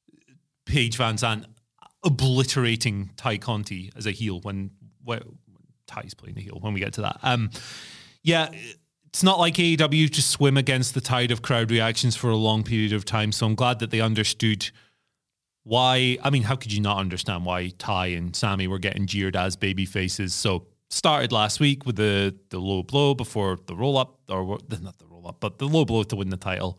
Paige 0.66 0.96
VanZant 0.96 1.46
obliterating 2.04 3.10
Tay 3.16 3.38
Conti 3.38 3.90
as 3.96 4.06
a 4.06 4.12
heel 4.12 4.38
when, 4.42 4.70
when 5.02 5.20
Tay's 5.88 6.14
playing 6.14 6.36
the 6.36 6.42
heel 6.42 6.58
when 6.60 6.74
we 6.74 6.78
get 6.78 6.92
to 6.92 7.00
that. 7.00 7.18
Um, 7.24 7.50
yeah, 8.22 8.50
it's 9.06 9.24
not 9.24 9.40
like 9.40 9.54
AEW 9.54 10.12
to 10.12 10.22
swim 10.22 10.56
against 10.56 10.94
the 10.94 11.00
tide 11.00 11.32
of 11.32 11.42
crowd 11.42 11.72
reactions 11.72 12.14
for 12.14 12.30
a 12.30 12.36
long 12.36 12.62
period 12.62 12.92
of 12.92 13.04
time. 13.04 13.32
So 13.32 13.46
I'm 13.46 13.56
glad 13.56 13.80
that 13.80 13.90
they 13.90 14.00
understood 14.00 14.70
why. 15.64 16.18
I 16.22 16.30
mean, 16.30 16.44
how 16.44 16.54
could 16.54 16.72
you 16.72 16.80
not 16.80 16.98
understand 16.98 17.44
why 17.44 17.72
Tay 17.78 18.14
and 18.14 18.36
Sammy 18.36 18.68
were 18.68 18.78
getting 18.78 19.08
jeered 19.08 19.34
as 19.34 19.56
baby 19.56 19.86
faces? 19.86 20.34
So 20.34 20.68
started 20.92 21.32
last 21.32 21.58
week 21.60 21.86
with 21.86 21.96
the 21.96 22.34
the 22.50 22.58
low 22.58 22.82
blow 22.82 23.14
before 23.14 23.58
the 23.66 23.74
roll 23.74 23.96
up, 23.96 24.18
or 24.28 24.44
not 24.80 24.98
the 24.98 25.06
roll 25.06 25.26
up, 25.26 25.36
but 25.40 25.58
the 25.58 25.66
low 25.66 25.84
blow 25.84 26.02
to 26.04 26.16
win 26.16 26.28
the 26.28 26.36
title. 26.36 26.78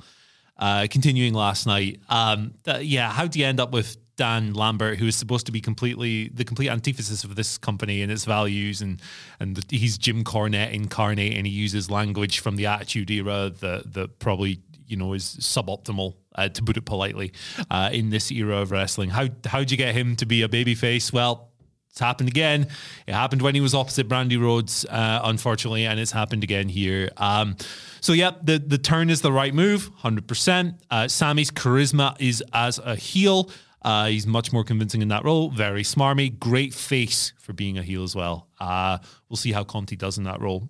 Uh, 0.56 0.86
continuing 0.90 1.34
last 1.34 1.66
night, 1.66 2.00
um, 2.10 2.54
th- 2.64 2.86
yeah, 2.86 3.10
how 3.10 3.26
do 3.26 3.40
you 3.40 3.46
end 3.46 3.60
up 3.60 3.72
with 3.72 3.98
Dan 4.16 4.54
Lambert, 4.54 5.00
who 5.00 5.08
is 5.08 5.16
supposed 5.16 5.48
to 5.48 5.52
be 5.52 5.60
completely 5.60 6.30
the 6.30 6.46
complete 6.46 6.70
antithesis 6.70 7.24
of 7.24 7.36
this 7.36 7.58
company 7.58 8.04
and 8.04 8.12
its 8.12 8.26
values, 8.26 8.82
and 8.82 9.02
and 9.40 9.60
he's 9.70 9.98
Jim 9.98 10.24
Cornette 10.24 10.72
incarnate, 10.72 11.36
and 11.36 11.48
he 11.48 11.54
uses 11.54 11.90
language 11.90 12.40
from 12.40 12.56
the 12.56 12.68
Attitude 12.68 13.10
Era 13.10 13.52
that 13.62 13.94
that 13.94 14.20
probably 14.20 14.60
you 14.86 14.96
know 14.96 15.14
is 15.14 15.24
suboptimal, 15.40 16.14
uh, 16.36 16.50
to 16.50 16.62
put 16.62 16.78
it 16.78 16.86
politely, 16.86 17.34
uh, 17.72 17.90
in 17.92 18.12
this 18.12 18.32
era 18.32 18.58
of 18.58 18.70
wrestling. 18.70 19.10
How 19.10 19.28
how'd 19.46 19.72
you 19.72 19.78
get 19.78 19.96
him 19.96 20.16
to 20.18 20.28
be 20.28 20.44
a 20.44 20.48
babyface? 20.48 21.12
Well, 21.12 21.50
it's 21.94 22.00
happened 22.00 22.28
again. 22.28 22.66
It 23.06 23.14
happened 23.14 23.44
when 23.44 23.54
he 23.54 23.62
was 23.62 23.76
opposite 23.76 24.10
Brandi 24.10 24.42
Rhodes, 24.42 24.84
uh, 24.86 25.22
unfortunately, 25.26 25.86
and 25.86 26.00
it's 26.00 26.12
happened 26.12 26.44
again 26.44 26.68
here. 26.68 27.12
Um, 27.18 27.56
so 28.02 28.14
yeah, 28.14 28.32
the 28.42 28.58
the 28.58 28.80
turn 28.80 29.12
is 29.12 29.22
the 29.22 29.32
right 29.32 29.54
move, 29.54 29.92
hundred 29.98 30.28
percent. 30.28 30.82
Uh, 30.90 31.08
Sammy's 31.08 31.52
charisma 31.52 32.20
is 32.20 32.44
as 32.52 32.80
a 32.80 32.96
heel. 32.96 33.52
Uh, 33.84 34.08
he's 34.08 34.26
much 34.26 34.52
more 34.52 34.64
convincing 34.64 35.04
in 35.04 35.10
that 35.10 35.24
role. 35.24 35.52
Very 35.52 35.84
smarmy. 35.84 36.40
Great 36.40 36.74
face 36.74 37.32
for 37.38 37.54
being 37.54 37.78
a 37.78 37.84
heel 37.84 38.02
as 38.04 38.16
well. 38.16 38.48
Uh, 38.60 38.98
we'll 39.30 39.38
see 39.38 39.52
how 39.52 39.64
Conti 39.64 39.96
does 39.96 40.18
in 40.18 40.24
that 40.24 40.42
role. 40.42 40.68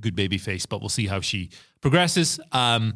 Good 0.00 0.16
baby 0.16 0.38
face, 0.38 0.64
but 0.64 0.80
we'll 0.80 0.88
see 0.88 1.06
how 1.06 1.20
she 1.20 1.50
progresses. 1.82 2.40
Um, 2.52 2.94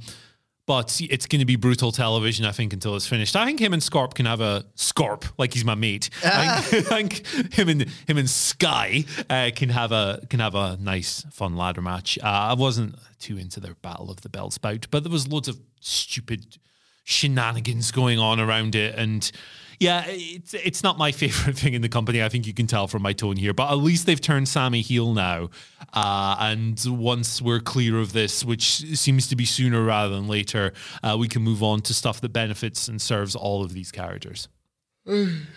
but 0.66 1.00
it's 1.00 1.26
going 1.26 1.40
to 1.40 1.46
be 1.46 1.56
brutal 1.56 1.90
television, 1.90 2.44
I 2.44 2.52
think, 2.52 2.72
until 2.72 2.94
it's 2.94 3.06
finished. 3.06 3.34
I 3.34 3.44
think 3.44 3.60
him 3.60 3.72
and 3.72 3.82
Scorp 3.82 4.14
can 4.14 4.26
have 4.26 4.40
a 4.40 4.64
Scorp, 4.76 5.24
like 5.36 5.52
he's 5.52 5.64
my 5.64 5.74
mate. 5.74 6.10
I, 6.24 6.60
think, 6.60 6.86
I 6.92 7.02
think 7.02 7.54
him 7.54 7.68
and 7.68 7.82
him 8.06 8.18
and 8.18 8.30
Sky 8.30 9.04
uh, 9.28 9.50
can 9.54 9.70
have 9.70 9.92
a 9.92 10.20
can 10.30 10.40
have 10.40 10.54
a 10.54 10.76
nice, 10.80 11.24
fun 11.32 11.56
ladder 11.56 11.82
match. 11.82 12.18
Uh, 12.22 12.26
I 12.26 12.54
wasn't 12.54 12.96
too 13.18 13.36
into 13.36 13.60
their 13.60 13.74
battle 13.74 14.10
of 14.10 14.20
the 14.20 14.28
belts 14.28 14.58
bout, 14.58 14.86
but 14.90 15.02
there 15.02 15.12
was 15.12 15.28
loads 15.28 15.48
of 15.48 15.58
stupid 15.80 16.58
shenanigans 17.04 17.90
going 17.90 18.18
on 18.18 18.38
around 18.38 18.74
it, 18.74 18.94
and 18.96 19.30
yeah, 19.80 20.04
it's 20.06 20.52
it's 20.52 20.82
not 20.82 20.98
my 20.98 21.10
favorite 21.22 21.56
thing 21.56 21.72
in 21.74 21.82
the 21.82 21.88
company. 21.88 22.22
I 22.22 22.28
think 22.28 22.46
you 22.46 22.52
can 22.54 22.66
tell 22.66 22.86
from 22.86 23.02
my 23.02 23.14
tone 23.14 23.36
here, 23.36 23.54
but 23.54 23.72
at 23.72 23.78
least 23.78 24.06
they've 24.06 24.20
turned 24.20 24.48
Sammy 24.48 24.82
heel 24.82 25.14
now. 25.14 25.48
Uh, 25.92 26.36
and 26.38 26.80
once 26.86 27.42
we're 27.42 27.60
clear 27.60 27.98
of 27.98 28.12
this, 28.12 28.44
which 28.44 28.62
seems 28.96 29.26
to 29.28 29.36
be 29.36 29.46
sooner 29.46 29.82
rather 29.82 30.14
than 30.14 30.28
later, 30.28 30.72
uh, 31.02 31.16
we 31.18 31.26
can 31.26 31.42
move 31.42 31.62
on 31.62 31.80
to 31.80 31.94
stuff 31.94 32.20
that 32.20 32.28
benefits 32.28 32.86
and 32.86 33.00
serves 33.00 33.34
all 33.34 33.64
of 33.64 33.72
these 33.72 33.90
characters. 33.90 34.48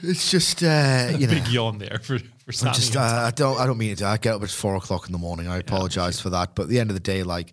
It's 0.01 0.32
just 0.32 0.63
uh, 0.63 1.09
you 1.17 1.28
know. 1.28 1.34
Big 1.34 1.47
yawn 1.49 1.78
there 1.78 1.99
for 2.01 2.17
for 2.45 2.53
Sammy. 2.53 2.74
Just, 2.74 2.95
uh, 2.95 2.99
I 3.01 3.32
don't, 3.32 3.59
I 3.59 3.65
don't 3.65 3.78
mean 3.78 3.91
it. 3.91 4.01
I 4.01 4.17
get 4.17 4.36
up 4.36 4.43
at 4.43 4.49
four 4.49 4.76
o'clock 4.76 5.05
in 5.05 5.11
the 5.11 5.17
morning. 5.17 5.47
I 5.49 5.57
apologize 5.57 6.21
for 6.21 6.30
that. 6.30 6.55
But 6.55 6.63
at 6.63 6.69
the 6.69 6.80
end 6.80 6.89
of 6.89 6.93
the 6.95 7.01
day, 7.01 7.24
like 7.24 7.51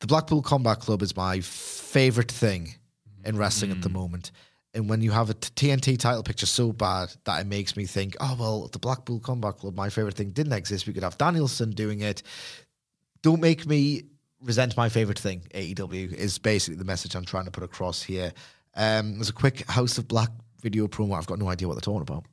the 0.00 0.06
Blackpool 0.06 0.40
Combat 0.40 0.80
Club 0.80 1.02
is 1.02 1.14
my 1.14 1.40
favorite 1.40 2.32
thing 2.32 2.74
in 3.22 3.36
wrestling 3.36 3.70
at 3.70 3.82
the 3.82 3.90
moment. 3.90 4.30
And 4.72 4.88
when 4.88 5.00
you 5.00 5.10
have 5.10 5.30
a 5.30 5.34
TNT 5.34 5.98
title 5.98 6.22
picture 6.22 6.46
so 6.46 6.72
bad 6.72 7.12
that 7.24 7.40
it 7.40 7.46
makes 7.46 7.76
me 7.76 7.86
think, 7.86 8.16
oh 8.20 8.36
well, 8.38 8.68
the 8.68 8.78
Blackpool 8.78 9.18
Combat 9.18 9.56
Club, 9.56 9.74
my 9.74 9.88
favorite 9.90 10.14
thing, 10.14 10.30
didn't 10.30 10.52
exist. 10.52 10.86
We 10.86 10.92
could 10.92 11.02
have 11.02 11.18
Danielson 11.18 11.70
doing 11.70 12.00
it. 12.02 12.22
Don't 13.22 13.40
make 13.40 13.66
me 13.66 14.04
resent 14.40 14.76
my 14.76 14.88
favorite 14.88 15.18
thing. 15.18 15.42
AEW 15.54 16.12
is 16.14 16.38
basically 16.38 16.76
the 16.76 16.84
message 16.84 17.14
I'm 17.16 17.24
trying 17.24 17.46
to 17.46 17.50
put 17.50 17.64
across 17.64 18.02
here. 18.02 18.32
Um, 18.76 19.14
there's 19.14 19.28
a 19.28 19.32
quick 19.34 19.68
House 19.68 19.98
of 19.98 20.06
Black 20.06 20.30
video 20.62 20.86
promo. 20.86 21.18
I've 21.18 21.26
got 21.26 21.38
no 21.40 21.48
idea 21.48 21.66
what 21.66 21.74
they're 21.74 21.80
talking 21.80 22.02
about. 22.02 22.24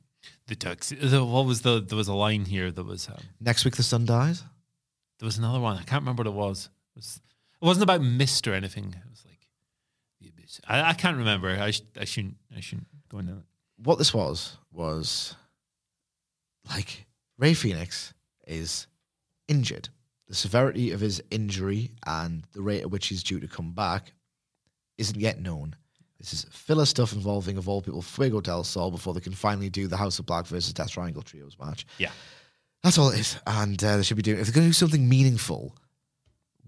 the 0.46 0.54
tux. 0.54 0.92
What 1.28 1.44
was 1.44 1.62
the? 1.62 1.80
There 1.80 1.96
was 1.98 2.08
a 2.08 2.14
line 2.14 2.44
here 2.44 2.70
that 2.70 2.84
was. 2.84 3.08
Um, 3.08 3.18
Next 3.40 3.64
week, 3.64 3.74
the 3.76 3.82
sun 3.82 4.04
dies. 4.06 4.44
there 5.18 5.26
was 5.26 5.38
another 5.38 5.58
one. 5.60 5.76
I 5.76 5.82
can't 5.82 6.02
remember 6.02 6.22
what 6.22 6.28
it 6.28 6.34
was. 6.36 6.70
It, 6.94 7.00
was, 7.00 7.20
it 7.60 7.64
wasn't 7.66 7.82
about 7.82 8.00
mist 8.00 8.46
or 8.46 8.54
anything. 8.54 8.94
It 8.96 9.10
was 9.10 9.24
like 9.26 9.27
the 9.27 9.27
abyss. 9.27 9.27
I, 10.66 10.90
I 10.90 10.92
can't 10.94 11.16
remember. 11.18 11.48
I, 11.48 11.70
sh- 11.70 11.82
I 11.98 12.04
shouldn't. 12.04 12.36
I 12.56 12.60
shouldn't 12.60 12.86
go 13.10 13.18
into 13.18 13.32
it. 13.32 13.42
what 13.82 13.98
this 13.98 14.12
was 14.14 14.56
was 14.72 15.34
like 16.68 17.06
Rey 17.38 17.54
Fenix 17.54 18.14
is 18.46 18.86
injured. 19.46 19.88
The 20.28 20.34
severity 20.34 20.90
of 20.92 21.00
his 21.00 21.22
injury 21.30 21.92
and 22.06 22.44
the 22.52 22.60
rate 22.62 22.82
at 22.82 22.90
which 22.90 23.06
he's 23.06 23.22
due 23.22 23.40
to 23.40 23.48
come 23.48 23.72
back 23.72 24.12
isn't 24.98 25.18
yet 25.18 25.40
known. 25.40 25.74
This 26.18 26.34
is 26.34 26.46
filler 26.50 26.84
stuff 26.84 27.12
involving, 27.12 27.56
of 27.56 27.68
all 27.68 27.80
people, 27.80 28.02
Fuego 28.02 28.40
del 28.40 28.64
Sol 28.64 28.90
before 28.90 29.14
they 29.14 29.20
can 29.20 29.32
finally 29.32 29.70
do 29.70 29.86
the 29.86 29.96
House 29.96 30.18
of 30.18 30.26
Black 30.26 30.46
versus 30.46 30.72
Death 30.72 30.90
Triangle 30.90 31.22
Trios 31.22 31.56
match. 31.58 31.86
Yeah. 31.98 32.10
That's 32.82 32.98
all 32.98 33.10
it 33.10 33.20
is. 33.20 33.38
And 33.46 33.82
uh, 33.82 33.96
they 33.96 34.02
should 34.02 34.16
be 34.16 34.22
doing, 34.22 34.38
if 34.40 34.46
they're 34.46 34.54
going 34.54 34.66
to 34.66 34.70
do 34.70 34.72
something 34.74 35.08
meaningful 35.08 35.76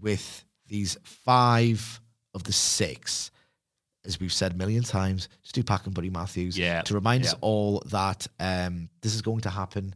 with 0.01 0.45
these 0.69 0.97
five 1.03 2.01
of 2.33 2.45
the 2.45 2.53
six, 2.53 3.31
as 4.07 4.19
we've 4.19 4.33
said 4.33 4.53
a 4.53 4.57
million 4.57 4.83
times, 4.83 5.29
just 5.43 5.55
do 5.55 5.63
Pac 5.63 5.85
and 5.87 5.95
Buddy 5.95 6.11
Matthews 6.11 6.57
Yeah. 6.59 6.83
to 6.83 6.95
remind 6.95 7.25
us 7.25 7.35
all 7.41 7.83
that 7.87 8.27
um, 8.39 8.89
this 9.03 9.15
is 9.15 9.23
going 9.23 9.41
to 9.43 9.51
happen. 9.51 9.95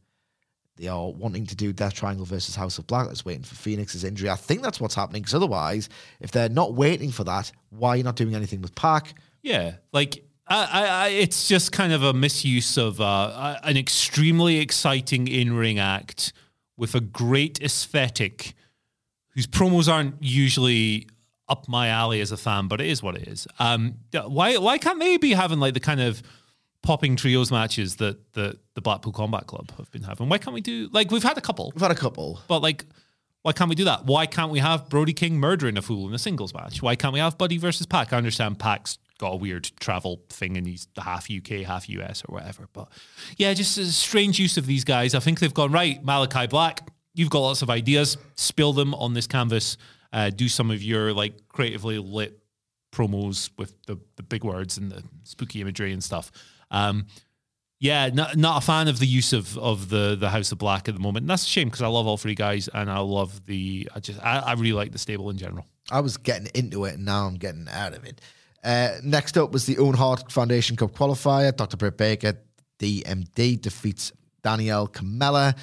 They 0.77 0.89
are 0.89 1.11
wanting 1.11 1.47
to 1.47 1.55
do 1.55 1.73
Death 1.73 1.95
Triangle 1.95 2.25
versus 2.27 2.57
House 2.57 2.79
of 2.79 2.87
Black. 2.87 3.07
That's 3.07 3.25
waiting 3.25 3.45
for 3.45 3.55
Fenix's 3.55 4.03
injury. 4.05 4.29
I 4.29 4.35
think 4.37 4.61
that's 4.63 4.81
what's 4.81 4.95
happening. 4.97 5.23
Because 5.23 5.35
otherwise, 5.35 5.89
if 6.21 6.33
they're 6.33 6.49
not 6.49 6.75
waiting 6.75 7.11
for 7.13 7.23
that, 7.25 7.53
why 7.71 7.91
are 7.91 7.97
you 7.97 8.03
not 8.03 8.17
doing 8.17 8.35
anything 8.35 8.61
with 8.61 8.75
Pac? 8.75 9.15
Yeah, 9.43 9.77
like 9.93 10.25
I, 10.49 10.65
I, 10.65 10.87
I, 10.87 11.09
it's 11.09 11.47
just 11.49 11.71
kind 11.71 11.93
of 11.93 12.03
a 12.03 12.13
misuse 12.13 12.77
of 12.77 13.01
uh, 13.01 13.59
an 13.63 13.77
extremely 13.77 14.59
exciting 14.59 15.29
in-ring 15.29 15.79
act 15.79 16.33
with 16.77 16.95
a 16.97 17.01
great 17.01 17.61
aesthetic, 17.63 18.55
whose 19.31 19.47
promos 19.47 19.91
aren't 19.91 20.21
usually 20.21 21.07
up 21.49 21.69
my 21.69 21.89
alley 21.89 22.21
as 22.21 22.33
a 22.33 22.37
fan, 22.37 22.69
but 22.69 22.81
it 22.81 22.87
is 22.89 23.03
what 23.03 23.17
it 23.17 23.29
is. 23.29 23.47
Um, 23.59 23.97
why 24.13 24.57
why 24.57 24.79
can't 24.79 24.99
they 25.01 25.17
be 25.19 25.33
having 25.33 25.61
like 25.61 25.75
the 25.75 25.81
kind 25.81 26.01
of 26.01 26.23
popping 26.83 27.17
trios 27.17 27.51
matches 27.51 27.97
that 27.97 28.33
the 28.35 28.59
the 28.75 28.81
Blackpool 28.81 29.13
Combat 29.13 29.47
Club 29.47 29.73
have 29.77 29.91
been 29.91 30.03
having? 30.03 30.29
Why 30.29 30.39
can't 30.39 30.55
we 30.55 30.61
do 30.61 30.89
like 30.93 31.11
we've 31.11 31.23
had 31.23 31.37
a 31.39 31.43
couple, 31.43 31.73
We've 31.75 31.83
had 31.83 31.91
a 31.91 31.97
couple. 31.97 32.41
but 32.49 32.63
like. 32.63 32.87
Why 33.43 33.53
can't 33.53 33.69
we 33.69 33.75
do 33.77 33.85
that? 33.85 34.07
Why 34.07 34.25
can't 34.25 34.51
we 34.51 34.59
have 34.61 34.89
Brody 34.89 35.13
King 35.13 35.37
murdering 35.39 35.77
a 35.77 35.83
fool 35.83 36.09
in 36.09 36.15
a 36.15 36.19
singles 36.19 36.55
match? 36.55 36.81
Why 36.81 36.97
can't 36.97 37.13
we 37.13 37.21
have 37.21 37.37
Buddy 37.37 37.59
versus 37.59 37.85
Pac? 37.85 38.15
I 38.15 38.17
understand 38.17 38.59
Pac's 38.59 38.97
got 39.19 39.35
a 39.35 39.37
weird 39.37 39.71
travel 39.81 40.23
thing 40.31 40.57
and 40.57 40.67
he's 40.67 40.89
half 40.97 41.31
UK, 41.31 41.57
half 41.67 41.87
US 41.91 42.23
or 42.27 42.33
whatever. 42.33 42.71
But 42.73 42.89
yeah, 43.37 43.53
just 43.53 43.77
a 43.77 43.85
strange 43.85 44.39
use 44.41 44.57
of 44.57 44.65
these 44.65 44.83
guys. 44.83 45.15
I 45.15 45.19
think 45.21 45.41
they've 45.41 45.53
gone, 45.53 45.73
right, 45.73 46.03
Malakai 46.03 46.49
Black, 46.49 46.89
you've 47.13 47.29
got 47.29 47.41
lots 47.41 47.61
of 47.61 47.69
ideas. 47.69 48.17
Spill 48.35 48.73
them 48.73 48.95
on 48.95 49.13
this 49.13 49.27
canvas. 49.27 49.77
Uh, 50.15 50.31
do 50.31 50.49
some 50.49 50.71
of 50.71 50.83
your 50.83 51.12
like 51.12 51.49
creatively 51.49 51.99
lit 51.99 52.39
promos 52.93 53.51
with 53.59 53.75
the, 53.87 53.99
the 54.17 54.23
big 54.23 54.45
words 54.45 54.79
and 54.79 54.93
the 54.93 55.03
spooky 55.25 55.61
imagery 55.61 55.93
and 55.93 56.03
stuff. 56.03 56.31
Um, 56.71 57.07
yeah, 57.81 58.09
not, 58.09 58.37
not 58.37 58.62
a 58.62 58.65
fan 58.65 58.89
of 58.89 59.01
the 59.01 59.07
use 59.07 59.33
of 59.33 59.59
of 59.59 59.91
the 59.91 60.17
the 60.19 60.31
House 60.31 60.53
of 60.53 60.59
Black 60.59 60.89
at 60.89 60.95
the 60.95 61.01
moment. 61.01 61.25
And 61.25 61.31
that's 61.31 61.43
a 61.43 61.49
shame 61.49 61.69
because 61.69 61.83
I 61.83 61.89
love 61.89 62.07
all 62.07 62.17
three 62.17 62.37
guys 62.37 62.69
and 62.69 62.89
I 62.91 63.01
love 63.01 63.45
the 63.47 63.89
I 63.95 64.01
just 64.01 64.25
I, 64.25 64.39
I 64.39 64.53
really 64.53 64.73
like 64.73 64.93
the 64.93 64.99
stable 64.99 65.29
in 65.31 65.37
general. 65.37 65.67
I 65.91 66.01
was 66.01 66.17
getting 66.17 66.49
into 66.55 66.85
it 66.85 66.95
and 66.95 67.05
now 67.05 67.27
I'm 67.27 67.35
getting 67.35 67.67
out 67.69 67.93
of 67.93 68.05
it. 68.05 68.21
Uh, 68.62 68.93
next 69.03 69.37
up 69.37 69.53
was 69.53 69.67
the 69.67 69.77
Owen 69.79 69.97
Hart 69.97 70.33
Foundation 70.33 70.77
Cup 70.77 70.93
qualifier. 70.93 71.55
Dr. 71.55 71.77
Britt 71.77 71.99
Baker, 71.99 72.39
DMD, 72.79 73.61
defeats 73.61 74.12
Danielle 74.43 74.89
Kamela. 74.89 75.55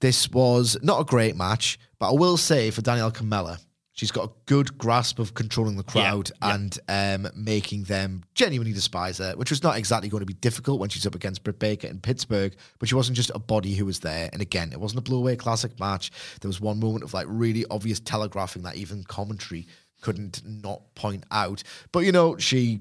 This 0.00 0.30
was 0.30 0.78
not 0.82 1.00
a 1.00 1.04
great 1.04 1.36
match, 1.36 1.78
but 1.98 2.10
I 2.10 2.12
will 2.12 2.38
say 2.38 2.70
for 2.70 2.80
Danielle 2.80 3.12
Kamela, 3.12 3.58
she's 3.96 4.12
got 4.12 4.28
a 4.28 4.32
good 4.44 4.78
grasp 4.78 5.18
of 5.18 5.34
controlling 5.34 5.76
the 5.76 5.82
crowd 5.82 6.30
yeah. 6.40 6.54
and 6.54 6.78
um, 6.88 7.28
making 7.34 7.82
them 7.84 8.22
genuinely 8.34 8.72
despise 8.72 9.18
her, 9.18 9.32
which 9.36 9.50
was 9.50 9.62
not 9.62 9.76
exactly 9.76 10.08
going 10.08 10.20
to 10.20 10.26
be 10.26 10.34
difficult 10.34 10.78
when 10.78 10.88
she's 10.88 11.06
up 11.06 11.14
against 11.14 11.42
Britt 11.42 11.58
Baker 11.58 11.88
in 11.88 11.98
Pittsburgh, 11.98 12.54
but 12.78 12.88
she 12.88 12.94
wasn't 12.94 13.16
just 13.16 13.32
a 13.34 13.38
body 13.38 13.74
who 13.74 13.86
was 13.86 14.00
there. 14.00 14.28
And 14.32 14.40
again, 14.40 14.70
it 14.72 14.78
wasn't 14.78 15.00
a 15.00 15.02
blue 15.02 15.18
away 15.18 15.34
classic 15.34 15.80
match. 15.80 16.12
There 16.40 16.48
was 16.48 16.60
one 16.60 16.78
moment 16.78 17.04
of 17.04 17.14
like 17.14 17.26
really 17.28 17.64
obvious 17.70 17.98
telegraphing 17.98 18.62
that 18.62 18.76
even 18.76 19.02
commentary 19.02 19.66
couldn't 20.02 20.42
not 20.44 20.94
point 20.94 21.24
out. 21.30 21.62
But 21.90 22.00
you 22.00 22.12
know, 22.12 22.36
she 22.36 22.80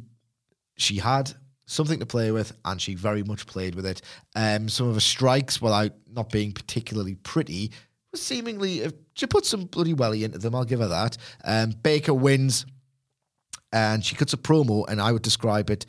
she 0.77 0.97
had 0.97 1.31
something 1.65 1.99
to 1.99 2.05
play 2.05 2.31
with, 2.31 2.51
and 2.65 2.81
she 2.81 2.93
very 2.93 3.23
much 3.23 3.47
played 3.47 3.73
with 3.73 3.85
it. 3.85 4.01
Um, 4.35 4.67
some 4.67 4.89
of 4.89 4.95
her 4.95 4.99
strikes, 4.99 5.61
without 5.61 5.93
not 6.11 6.29
being 6.29 6.51
particularly 6.51 7.15
pretty, 7.15 7.71
seemingly 8.15 8.91
she 9.13 9.25
put 9.27 9.45
some 9.45 9.65
bloody 9.65 9.93
welly 9.93 10.23
into 10.23 10.37
them. 10.39 10.55
I'll 10.55 10.65
give 10.65 10.79
her 10.79 10.87
that. 10.87 11.17
Um, 11.43 11.71
Baker 11.83 12.13
wins, 12.13 12.65
and 13.71 14.03
she 14.03 14.15
cuts 14.15 14.33
a 14.33 14.37
promo, 14.37 14.85
and 14.87 15.01
I 15.01 15.11
would 15.11 15.21
describe 15.21 15.69
it 15.69 15.85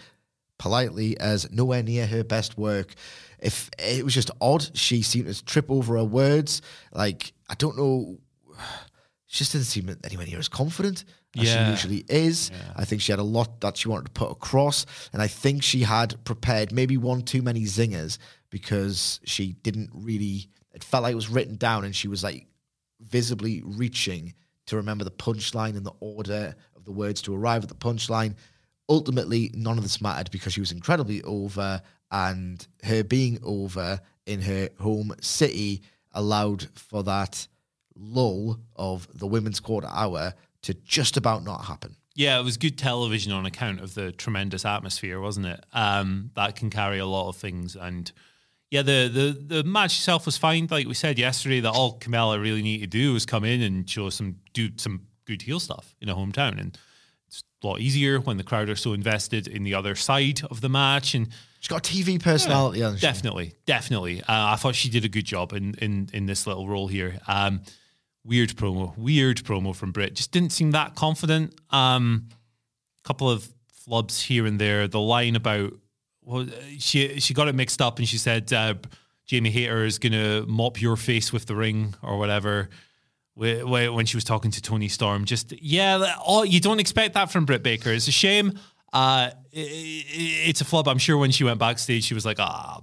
politely 0.59 1.19
as 1.21 1.51
nowhere 1.51 1.83
near 1.83 2.07
her 2.07 2.25
best 2.25 2.57
work. 2.59 2.95
If 3.39 3.69
it 3.79 4.05
was 4.05 4.15
just 4.15 4.31
odd, 4.41 4.77
she 4.77 5.03
seemed 5.03 5.27
to 5.33 5.45
trip 5.45 5.71
over 5.71 5.97
her 5.97 6.05
words. 6.05 6.63
Like 6.93 7.33
I 7.49 7.55
don't 7.55 7.77
know. 7.77 8.19
She 9.29 9.39
just 9.39 9.53
didn't 9.53 9.67
seem 9.67 9.95
anywhere 10.05 10.25
near 10.25 10.39
as 10.39 10.49
confident 10.49 11.05
as 11.37 11.45
Yeah. 11.45 11.65
she 11.67 11.71
usually 11.73 12.05
is. 12.09 12.53
I 12.77 12.85
think 12.85 13.03
she 13.03 13.11
had 13.11 13.19
a 13.19 13.25
lot 13.25 13.61
that 13.61 13.77
she 13.77 13.89
wanted 13.89 14.05
to 14.07 14.11
put 14.13 14.31
across, 14.31 14.87
and 15.13 15.21
I 15.21 15.27
think 15.27 15.65
she 15.65 15.81
had 15.81 16.25
prepared 16.25 16.71
maybe 16.73 16.97
one 16.97 17.23
too 17.23 17.43
many 17.43 17.63
zingers 17.63 18.19
because 18.51 19.19
she 19.25 19.55
didn't 19.65 19.91
really. 19.93 20.49
It 20.77 20.85
felt 20.85 21.05
like 21.05 21.13
it 21.13 21.17
was 21.17 21.31
written 21.31 21.57
down, 21.57 21.87
and 21.87 21.97
she 21.97 22.07
was 22.07 22.23
like 22.23 22.47
visibly 23.01 23.63
reaching 23.65 24.35
to 24.67 24.77
remember 24.77 25.05
the 25.05 25.11
punchline 25.11 25.75
and 25.75 25.87
the 25.87 25.95
order 26.01 26.55
of 26.77 26.85
the 26.85 26.93
words 26.93 27.23
to 27.23 27.35
arrive 27.35 27.63
at 27.63 27.71
the 27.71 27.75
punchline. 27.75 28.35
Ultimately, 28.89 29.51
none 29.55 29.79
of 29.79 29.83
this 29.83 30.03
mattered 30.03 30.31
because 30.31 30.53
she 30.53 30.61
was 30.61 30.73
incredibly 30.73 31.23
over, 31.23 31.81
and 32.13 32.67
her 32.85 33.03
being 33.03 33.39
over 33.43 34.01
in 34.27 34.43
her 34.43 34.69
home 34.79 35.15
city 35.21 35.81
allowed 36.13 36.69
for 36.75 37.03
that 37.05 37.49
lull 37.97 38.61
of 38.77 39.09
the 39.19 39.27
women's 39.27 39.61
quarter 39.61 39.89
hour 39.91 40.35
to 40.61 40.75
just 40.75 41.17
about 41.17 41.43
not 41.43 41.65
happen. 41.65 41.97
Yeah, 42.15 42.39
it 42.39 42.45
was 42.45 42.59
good 42.59 42.77
television 42.77 43.33
on 43.33 43.47
account 43.47 43.81
of 43.81 43.95
the 43.95 44.13
tremendous 44.13 44.67
atmosphere, 44.67 45.21
wasn't 45.21 45.47
it? 45.47 45.65
Um, 45.73 46.33
that 46.35 46.57
can 46.57 46.69
carry 46.69 46.99
a 46.99 47.07
lot 47.07 47.31
of 47.31 47.37
things, 47.37 47.77
and 47.77 48.13
yeah, 48.71 48.83
the 48.83 49.09
the 49.49 49.57
the 49.57 49.65
match 49.65 49.97
itself 49.97 50.27
was 50.27 50.37
fine. 50.37 50.67
Like 50.71 50.87
we 50.87 50.95
said 50.95 51.19
yesterday, 51.19 51.61
that 51.61 51.71
all 51.71 51.99
Kamela 51.99 52.41
really 52.41 52.63
need 52.63 52.79
to 52.79 52.87
do 52.87 53.15
is 53.15 53.25
come 53.25 53.45
in 53.45 53.63
and 53.63 53.89
show 53.89 54.11
some 54.11 54.37
do 54.53 54.71
some 54.77 55.07
good 55.25 55.43
heel 55.43 55.61
stuff 55.61 55.95
in 56.01 56.09
a 56.09 56.15
hometown, 56.15 56.61
and 56.61 56.79
it's 57.29 57.43
a 57.63 57.67
lot 57.67 57.81
easier 57.81 58.19
when 58.21 58.37
the 58.37 58.45
crowd 58.45 58.69
are 58.69 58.77
so 58.77 58.93
invested 58.93 59.47
in 59.47 59.63
the 59.63 59.75
other 59.75 59.95
side 59.95 60.43
of 60.51 60.61
the 60.61 60.69
match. 60.69 61.15
And 61.15 61.29
She's 61.61 61.69
got 61.69 61.89
a 61.89 61.93
TV 61.93 62.23
personality, 62.23 62.81
hasn't? 62.81 63.01
Definitely, 63.01 63.55
definitely. 63.67 64.21
Uh, 64.23 64.25
I 64.29 64.57
thought 64.57 64.75
she 64.75 64.89
did 64.89 65.05
a 65.05 65.09
good 65.09 65.25
job 65.25 65.53
in 65.53 65.75
in 65.75 66.09
in 66.13 66.27
this 66.27 66.47
little 66.47 66.69
role 66.69 66.89
here. 66.89 67.21
Um, 67.29 67.63
weird 68.25 68.51
promo, 68.51 68.97
weird 68.99 69.39
promo 69.39 69.75
from 69.75 69.93
Britt. 69.93 70.15
Just 70.15 70.33
didn't 70.33 70.51
seem 70.51 70.73
that 70.73 70.97
confident. 70.97 71.55
Um, 71.71 72.29
couple 73.05 73.31
of 73.31 73.49
flubs 73.89 74.23
here 74.23 74.47
and 74.47 74.61
there. 74.61 74.89
The 74.89 75.01
line 75.01 75.37
about 75.37 75.73
well, 76.27 76.47
she 76.79 77.19
she 77.21 77.33
got 77.33 77.49
it 77.49 77.55
mixed 77.55 77.81
up 77.81 77.99
and 77.99 78.07
she 78.07 78.19
said 78.19 78.53
uh, 78.53 78.75
Jamie 79.27 79.51
Hayter 79.51 79.85
is 79.85 79.99
gonna 79.99 80.45
mop 80.47 80.81
your 80.83 80.97
face 80.97 81.33
with 81.33 81.47
the 81.47 81.55
ring 81.57 81.95
or 82.03 82.19
whatever. 82.19 82.69
wh- 83.41 83.61
wh- 83.63 83.95
When 83.95 84.05
she 84.07 84.17
was 84.17 84.25
talking 84.25 84.51
to 84.51 84.61
Toni 84.61 84.89
Storm, 84.89 85.25
just 85.25 85.53
yeah, 85.63 86.15
oh, 86.27 86.43
you 86.43 86.61
don't 86.61 86.81
expect 86.81 87.15
that 87.15 87.31
from 87.31 87.47
Britt 87.47 87.63
Baker. 87.63 87.91
It's 87.91 88.09
a 88.09 88.13
shame. 88.13 88.59
Uh, 88.93 89.31
i- 89.31 89.33
i- 89.55 90.05
it's 90.49 90.61
a 90.61 90.65
flub. 90.65 90.89
I'm 90.89 90.99
sure 90.99 91.17
when 91.19 91.31
she 91.31 91.45
went 91.45 91.59
backstage, 91.59 92.05
she 92.05 92.15
was 92.15 92.25
like, 92.27 92.39
"Ah, 92.41 92.81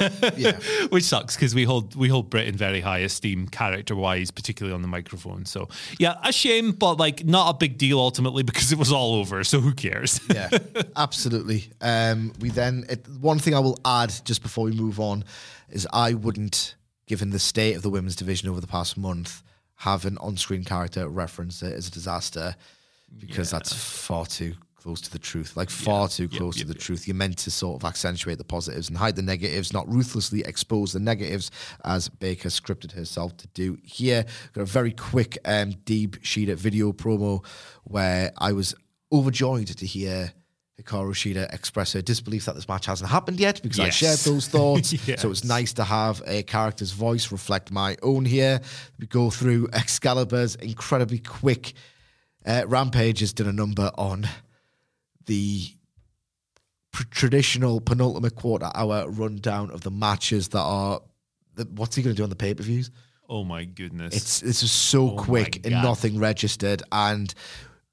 bummer," 0.00 0.32
Yeah. 0.36 0.58
which 0.90 1.04
sucks 1.04 1.36
because 1.36 1.54
we 1.54 1.64
hold 1.64 1.94
we 1.96 2.08
hold 2.08 2.30
Britt 2.30 2.46
in 2.48 2.56
very 2.56 2.80
high 2.80 2.98
esteem, 2.98 3.48
character 3.48 3.94
wise, 3.96 4.30
particularly 4.30 4.74
on 4.74 4.82
the 4.82 4.88
microphone. 4.88 5.44
So 5.44 5.68
yeah, 5.98 6.16
a 6.22 6.32
shame, 6.32 6.72
but 6.72 6.98
like 6.98 7.24
not 7.24 7.54
a 7.54 7.58
big 7.58 7.78
deal 7.78 7.98
ultimately 7.98 8.42
because 8.42 8.72
it 8.72 8.78
was 8.78 8.92
all 8.92 9.14
over. 9.14 9.44
So 9.44 9.60
who 9.60 9.72
cares? 9.72 10.20
yeah, 10.34 10.48
absolutely. 10.96 11.64
Um, 11.80 12.32
we 12.40 12.50
then 12.50 12.84
it, 12.88 13.06
one 13.20 13.38
thing 13.38 13.54
I 13.54 13.60
will 13.60 13.78
add 13.84 14.12
just 14.24 14.42
before 14.42 14.64
we 14.64 14.72
move 14.72 15.00
on 15.00 15.24
is 15.68 15.86
I 15.92 16.14
wouldn't, 16.14 16.74
given 17.06 17.30
the 17.30 17.38
state 17.38 17.74
of 17.74 17.82
the 17.82 17.90
women's 17.90 18.16
division 18.16 18.48
over 18.48 18.60
the 18.60 18.66
past 18.66 18.96
month, 18.96 19.42
have 19.76 20.04
an 20.04 20.16
on-screen 20.18 20.64
character 20.64 21.08
reference 21.08 21.62
it 21.62 21.74
as 21.74 21.88
a 21.88 21.90
disaster 21.90 22.56
because 23.18 23.50
that's 23.50 23.72
far 23.72 24.26
too 24.26 24.54
close 24.86 25.00
to 25.00 25.10
the 25.10 25.18
truth. 25.18 25.56
Like 25.56 25.68
far 25.68 26.06
too 26.06 26.28
close 26.28 26.58
to 26.58 26.64
the 26.64 26.72
truth. 26.72 27.08
You're 27.08 27.16
meant 27.16 27.38
to 27.38 27.50
sort 27.50 27.82
of 27.82 27.88
accentuate 27.88 28.38
the 28.38 28.44
positives 28.44 28.88
and 28.88 28.96
hide 28.96 29.16
the 29.16 29.22
negatives, 29.22 29.72
not 29.72 29.92
ruthlessly 29.92 30.42
expose 30.42 30.92
the 30.92 31.00
negatives, 31.00 31.50
as 31.84 32.08
Baker 32.08 32.50
scripted 32.50 32.92
herself 32.92 33.36
to 33.38 33.48
do 33.48 33.76
here. 33.82 34.24
Got 34.52 34.62
a 34.62 34.66
very 34.66 34.92
quick 34.92 35.38
um, 35.44 35.72
Deeb 35.72 36.20
Shida 36.20 36.54
video 36.54 36.92
promo 36.92 37.44
where 37.82 38.30
I 38.38 38.52
was 38.52 38.76
overjoyed 39.10 39.66
to 39.66 39.86
hear 39.86 40.32
Hikaru 40.80 41.14
Shida 41.14 41.52
express 41.52 41.92
her 41.94 42.02
disbelief 42.02 42.44
that 42.44 42.54
this 42.54 42.68
match 42.68 42.86
hasn't 42.86 43.10
happened 43.10 43.40
yet 43.40 43.60
because 43.64 43.80
I 43.80 43.90
shared 43.90 44.20
those 44.20 44.46
thoughts. 44.46 44.92
Yes. 45.08 45.20
So 45.20 45.32
it's 45.32 45.42
nice 45.42 45.72
to 45.72 45.84
have 45.84 46.22
a 46.28 46.44
character's 46.44 46.92
voice 46.92 47.32
reflect 47.32 47.72
my 47.72 47.96
own 48.02 48.24
here. 48.24 48.60
We 49.00 49.08
go 49.08 49.30
through 49.30 49.68
Excalibur's 49.72 50.54
incredibly 50.54 51.18
quick 51.18 51.72
uh, 52.46 52.64
Rampage 52.66 53.20
has 53.20 53.32
done 53.32 53.48
a 53.48 53.52
number 53.52 53.90
on 53.98 54.28
the 55.26 55.68
pr- 56.92 57.04
traditional 57.10 57.80
penultimate 57.80 58.34
quarter 58.34 58.70
hour 58.74 59.08
rundown 59.10 59.70
of 59.70 59.82
the 59.82 59.90
matches 59.90 60.48
that 60.48 60.60
are. 60.60 61.00
The, 61.54 61.64
what's 61.74 61.96
he 61.96 62.02
going 62.02 62.14
to 62.14 62.18
do 62.18 62.24
on 62.24 62.30
the 62.30 62.36
pay 62.36 62.54
per 62.54 62.62
views? 62.62 62.90
oh 63.28 63.44
my 63.44 63.64
goodness! 63.64 64.14
It's 64.14 64.40
this 64.40 64.62
is 64.62 64.70
so 64.70 65.10
Oh 65.10 65.16
quick 65.16 65.64
and 65.64 65.74
nothing 65.82 66.18
registered, 66.18 66.82
and 66.92 67.32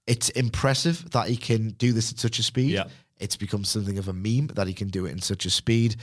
it's 0.07 0.29
impressive 0.29 1.09
that 1.11 1.27
he 1.27 1.38
can 1.38 1.69
do 1.69 1.93
this 1.93 2.11
at 2.11 2.19
such 2.19 2.39
a 2.39 2.43
speed. 2.43 2.71
Yeah. 2.71 2.86
It's 3.19 3.38
become 3.38 3.63
something 3.63 3.97
of 3.97 4.07
a 4.07 4.13
meme 4.13 4.47
that 4.55 4.67
he 4.67 4.73
can 4.73 4.89
do 4.89 5.05
it 5.05 5.11
in 5.11 5.21
such 5.21 5.45
a 5.45 5.49
speed. 5.49 5.95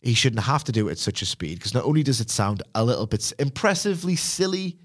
He 0.00 0.14
shouldn't 0.14 0.42
have 0.42 0.64
to 0.64 0.72
do 0.72 0.88
it 0.88 0.92
at 0.92 0.98
such 0.98 1.22
a 1.22 1.26
speed 1.26 1.58
because 1.58 1.74
not 1.74 1.84
only 1.84 2.02
does 2.02 2.20
it 2.20 2.30
sound 2.30 2.62
a 2.74 2.84
little 2.84 3.06
bit 3.06 3.32
impressively 3.38 4.16
silly, 4.16 4.78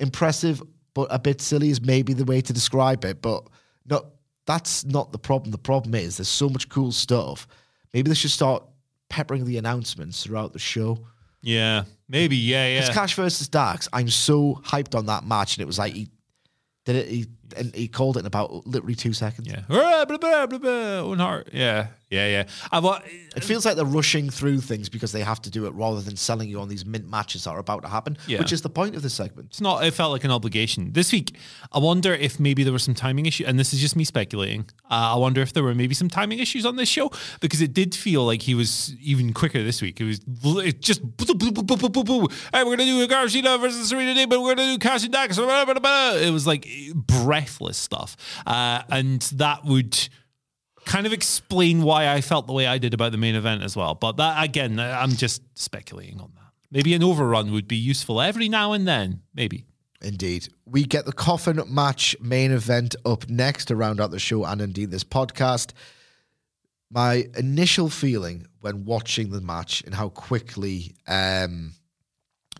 impressive, 0.00 0.62
but 0.92 1.08
a 1.10 1.18
bit 1.18 1.40
silly 1.40 1.70
is 1.70 1.80
maybe 1.80 2.12
the 2.12 2.24
way 2.24 2.40
to 2.40 2.52
describe 2.52 3.04
it. 3.04 3.22
But 3.22 3.46
no, 3.86 4.06
that's 4.46 4.84
not 4.84 5.12
the 5.12 5.18
problem. 5.18 5.50
The 5.50 5.58
problem 5.58 5.94
is 5.94 6.16
there's 6.18 6.28
so 6.28 6.48
much 6.48 6.68
cool 6.68 6.92
stuff. 6.92 7.46
Maybe 7.92 8.08
they 8.08 8.14
should 8.14 8.30
start 8.30 8.64
peppering 9.08 9.44
the 9.44 9.58
announcements 9.58 10.24
throughout 10.24 10.52
the 10.52 10.58
show. 10.58 10.98
yeah, 11.42 11.84
maybe 12.08 12.36
yeah, 12.36 12.66
yeah. 12.66 12.80
It's 12.80 12.88
Cash 12.90 13.14
versus 13.14 13.48
Dax. 13.48 13.88
I'm 13.92 14.08
so 14.08 14.60
hyped 14.64 14.94
on 14.96 15.06
that 15.06 15.24
match, 15.24 15.56
and 15.56 15.62
it 15.62 15.66
was 15.66 15.78
like 15.78 15.94
he 15.94 16.08
did 16.84 16.96
it. 16.96 17.08
He 17.08 17.26
and 17.56 17.74
he 17.74 17.88
called 17.88 18.16
it 18.16 18.20
in 18.20 18.26
about 18.26 18.66
literally 18.66 18.94
two 18.94 19.12
seconds. 19.12 19.48
Yeah. 19.48 19.62
Blah, 19.68 20.04
blah, 20.04 20.46
blah, 20.46 20.46
blah, 20.58 21.42
Yeah. 21.52 21.88
Yeah. 22.10 22.28
Yeah. 22.28 22.44
I 22.70 22.78
wa- 22.78 23.00
It 23.34 23.42
feels 23.42 23.64
like 23.64 23.74
they're 23.74 23.84
rushing 23.84 24.30
through 24.30 24.60
things 24.60 24.88
because 24.88 25.10
they 25.10 25.22
have 25.22 25.42
to 25.42 25.50
do 25.50 25.66
it 25.66 25.74
rather 25.74 26.00
than 26.00 26.16
selling 26.16 26.48
you 26.48 26.60
on 26.60 26.68
these 26.68 26.84
mint 26.86 27.10
matches 27.10 27.44
that 27.44 27.50
are 27.50 27.58
about 27.58 27.82
to 27.82 27.88
happen, 27.88 28.16
Yeah. 28.28 28.38
which 28.38 28.52
is 28.52 28.62
the 28.62 28.68
point 28.70 28.94
of 28.94 29.02
this 29.02 29.14
segment. 29.14 29.48
it's 29.50 29.60
not, 29.60 29.84
it 29.84 29.92
felt 29.94 30.12
like 30.12 30.22
an 30.22 30.30
obligation. 30.30 30.92
This 30.92 31.10
week, 31.10 31.36
I 31.72 31.78
wonder 31.80 32.12
if 32.14 32.38
maybe 32.38 32.62
there 32.62 32.72
were 32.72 32.78
some 32.78 32.94
timing 32.94 33.26
issues, 33.26 33.48
and 33.48 33.58
this 33.58 33.72
is 33.74 33.80
just 33.80 33.96
me 33.96 34.04
speculating. 34.04 34.66
Uh, 34.90 35.14
I 35.14 35.16
wonder 35.16 35.40
if 35.42 35.52
there 35.54 35.64
were 35.64 35.74
maybe 35.74 35.94
some 35.94 36.08
timing 36.08 36.38
issues 36.38 36.64
on 36.64 36.76
this 36.76 36.88
show 36.88 37.10
because 37.40 37.60
it 37.60 37.72
did 37.74 37.94
feel 37.96 38.24
like 38.24 38.42
he 38.42 38.54
was 38.54 38.94
even 39.02 39.32
quicker 39.32 39.64
this 39.64 39.82
week. 39.82 40.00
It 40.00 40.04
was 40.04 40.20
it 40.64 40.80
just, 40.82 41.02
boo, 41.16 41.34
boo, 41.34 41.50
boo, 41.50 41.62
boo, 41.62 41.88
boo, 41.88 42.04
boo, 42.04 42.28
hey, 42.52 42.62
we're 42.62 42.76
going 42.76 42.78
to 42.78 42.84
do 42.84 43.02
a 43.02 43.08
Garcia 43.08 43.58
versus 43.58 43.88
Serena 43.88 44.14
Deeb, 44.14 44.28
but 44.28 44.40
we're 44.40 44.54
going 44.54 44.78
to 44.78 44.86
do 45.02 45.08
Dax. 45.08 45.36
blah, 45.36 45.64
blah, 45.64 45.74
blah. 45.74 46.12
It 46.14 46.30
was 46.30 46.46
like 46.46 46.64
stuff. 47.46 48.16
Uh, 48.46 48.82
and 48.90 49.22
that 49.22 49.64
would 49.64 50.08
kind 50.84 51.06
of 51.06 51.12
explain 51.12 51.82
why 51.82 52.12
I 52.12 52.20
felt 52.20 52.46
the 52.46 52.52
way 52.52 52.66
I 52.66 52.78
did 52.78 52.94
about 52.94 53.12
the 53.12 53.18
main 53.18 53.34
event 53.34 53.62
as 53.62 53.76
well. 53.76 53.94
But 53.94 54.16
that 54.18 54.44
again, 54.44 54.78
I'm 54.78 55.10
just 55.10 55.42
speculating 55.58 56.20
on 56.20 56.32
that. 56.34 56.52
Maybe 56.70 56.94
an 56.94 57.02
overrun 57.02 57.52
would 57.52 57.68
be 57.68 57.76
useful 57.76 58.20
every 58.20 58.48
now 58.48 58.72
and 58.72 58.86
then. 58.86 59.22
Maybe. 59.34 59.66
Indeed. 60.02 60.48
We 60.66 60.84
get 60.84 61.06
the 61.06 61.12
coffin 61.12 61.62
match 61.68 62.14
main 62.20 62.52
event 62.52 62.94
up 63.06 63.28
next 63.28 63.66
to 63.66 63.76
round 63.76 64.00
out 64.00 64.10
the 64.10 64.18
show 64.18 64.44
and 64.44 64.60
indeed 64.60 64.90
this 64.90 65.04
podcast. 65.04 65.72
My 66.90 67.26
initial 67.36 67.88
feeling 67.88 68.46
when 68.60 68.84
watching 68.84 69.30
the 69.30 69.40
match 69.40 69.82
and 69.84 69.94
how 69.94 70.10
quickly 70.10 70.94
um, 71.08 71.72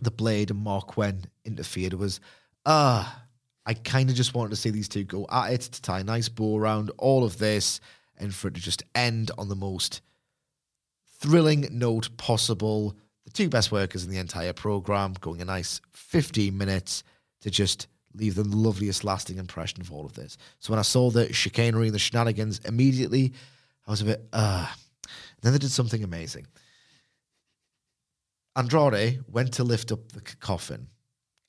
the 0.00 0.10
Blade 0.10 0.50
and 0.50 0.60
Mark 0.60 0.96
Marquand 0.96 1.28
interfered 1.44 1.94
was, 1.94 2.20
ah, 2.64 3.23
I 3.66 3.74
kind 3.74 4.10
of 4.10 4.16
just 4.16 4.34
wanted 4.34 4.50
to 4.50 4.56
see 4.56 4.70
these 4.70 4.88
two 4.88 5.04
go 5.04 5.26
at 5.30 5.52
it 5.52 5.60
to 5.62 5.82
tie 5.82 6.00
a 6.00 6.04
nice 6.04 6.28
bow 6.28 6.58
around 6.58 6.90
all 6.98 7.24
of 7.24 7.38
this 7.38 7.80
and 8.18 8.34
for 8.34 8.48
it 8.48 8.54
to 8.54 8.60
just 8.60 8.82
end 8.94 9.30
on 9.38 9.48
the 9.48 9.56
most 9.56 10.02
thrilling 11.20 11.66
note 11.70 12.14
possible. 12.16 12.94
The 13.24 13.30
two 13.30 13.48
best 13.48 13.72
workers 13.72 14.04
in 14.04 14.10
the 14.10 14.18
entire 14.18 14.52
program 14.52 15.14
going 15.20 15.40
a 15.40 15.46
nice 15.46 15.80
15 15.92 16.56
minutes 16.56 17.04
to 17.40 17.50
just 17.50 17.86
leave 18.14 18.34
the 18.34 18.44
loveliest 18.44 19.02
lasting 19.02 19.38
impression 19.38 19.80
of 19.80 19.90
all 19.90 20.04
of 20.04 20.12
this. 20.12 20.36
So 20.60 20.72
when 20.72 20.78
I 20.78 20.82
saw 20.82 21.10
the 21.10 21.32
chicanery 21.32 21.86
and 21.86 21.94
the 21.94 21.98
shenanigans 21.98 22.60
immediately, 22.64 23.32
I 23.86 23.90
was 23.90 24.02
a 24.02 24.06
bit, 24.06 24.28
uh. 24.32 24.66
Then 25.42 25.52
they 25.52 25.58
did 25.58 25.70
something 25.70 26.02
amazing. 26.02 26.46
Andrade 28.56 29.20
went 29.30 29.52
to 29.54 29.64
lift 29.64 29.92
up 29.92 30.12
the 30.12 30.22
coffin, 30.22 30.88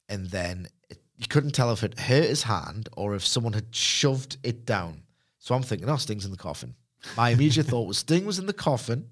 and 0.09 0.29
then 0.29 0.67
it, 0.89 0.99
you 1.17 1.27
couldn't 1.27 1.51
tell 1.51 1.71
if 1.71 1.83
it 1.83 1.99
hurt 1.99 2.25
his 2.25 2.43
hand 2.43 2.89
or 2.97 3.15
if 3.15 3.25
someone 3.25 3.53
had 3.53 3.73
shoved 3.73 4.37
it 4.43 4.65
down. 4.65 5.03
So 5.39 5.55
I'm 5.55 5.63
thinking, 5.63 5.89
oh, 5.89 5.97
Sting's 5.97 6.25
in 6.25 6.31
the 6.31 6.37
coffin. 6.37 6.75
My 7.15 7.29
immediate 7.29 7.67
thought 7.67 7.87
was 7.87 7.99
Sting 7.99 8.25
was 8.25 8.39
in 8.39 8.47
the 8.47 8.53
coffin, 8.53 9.09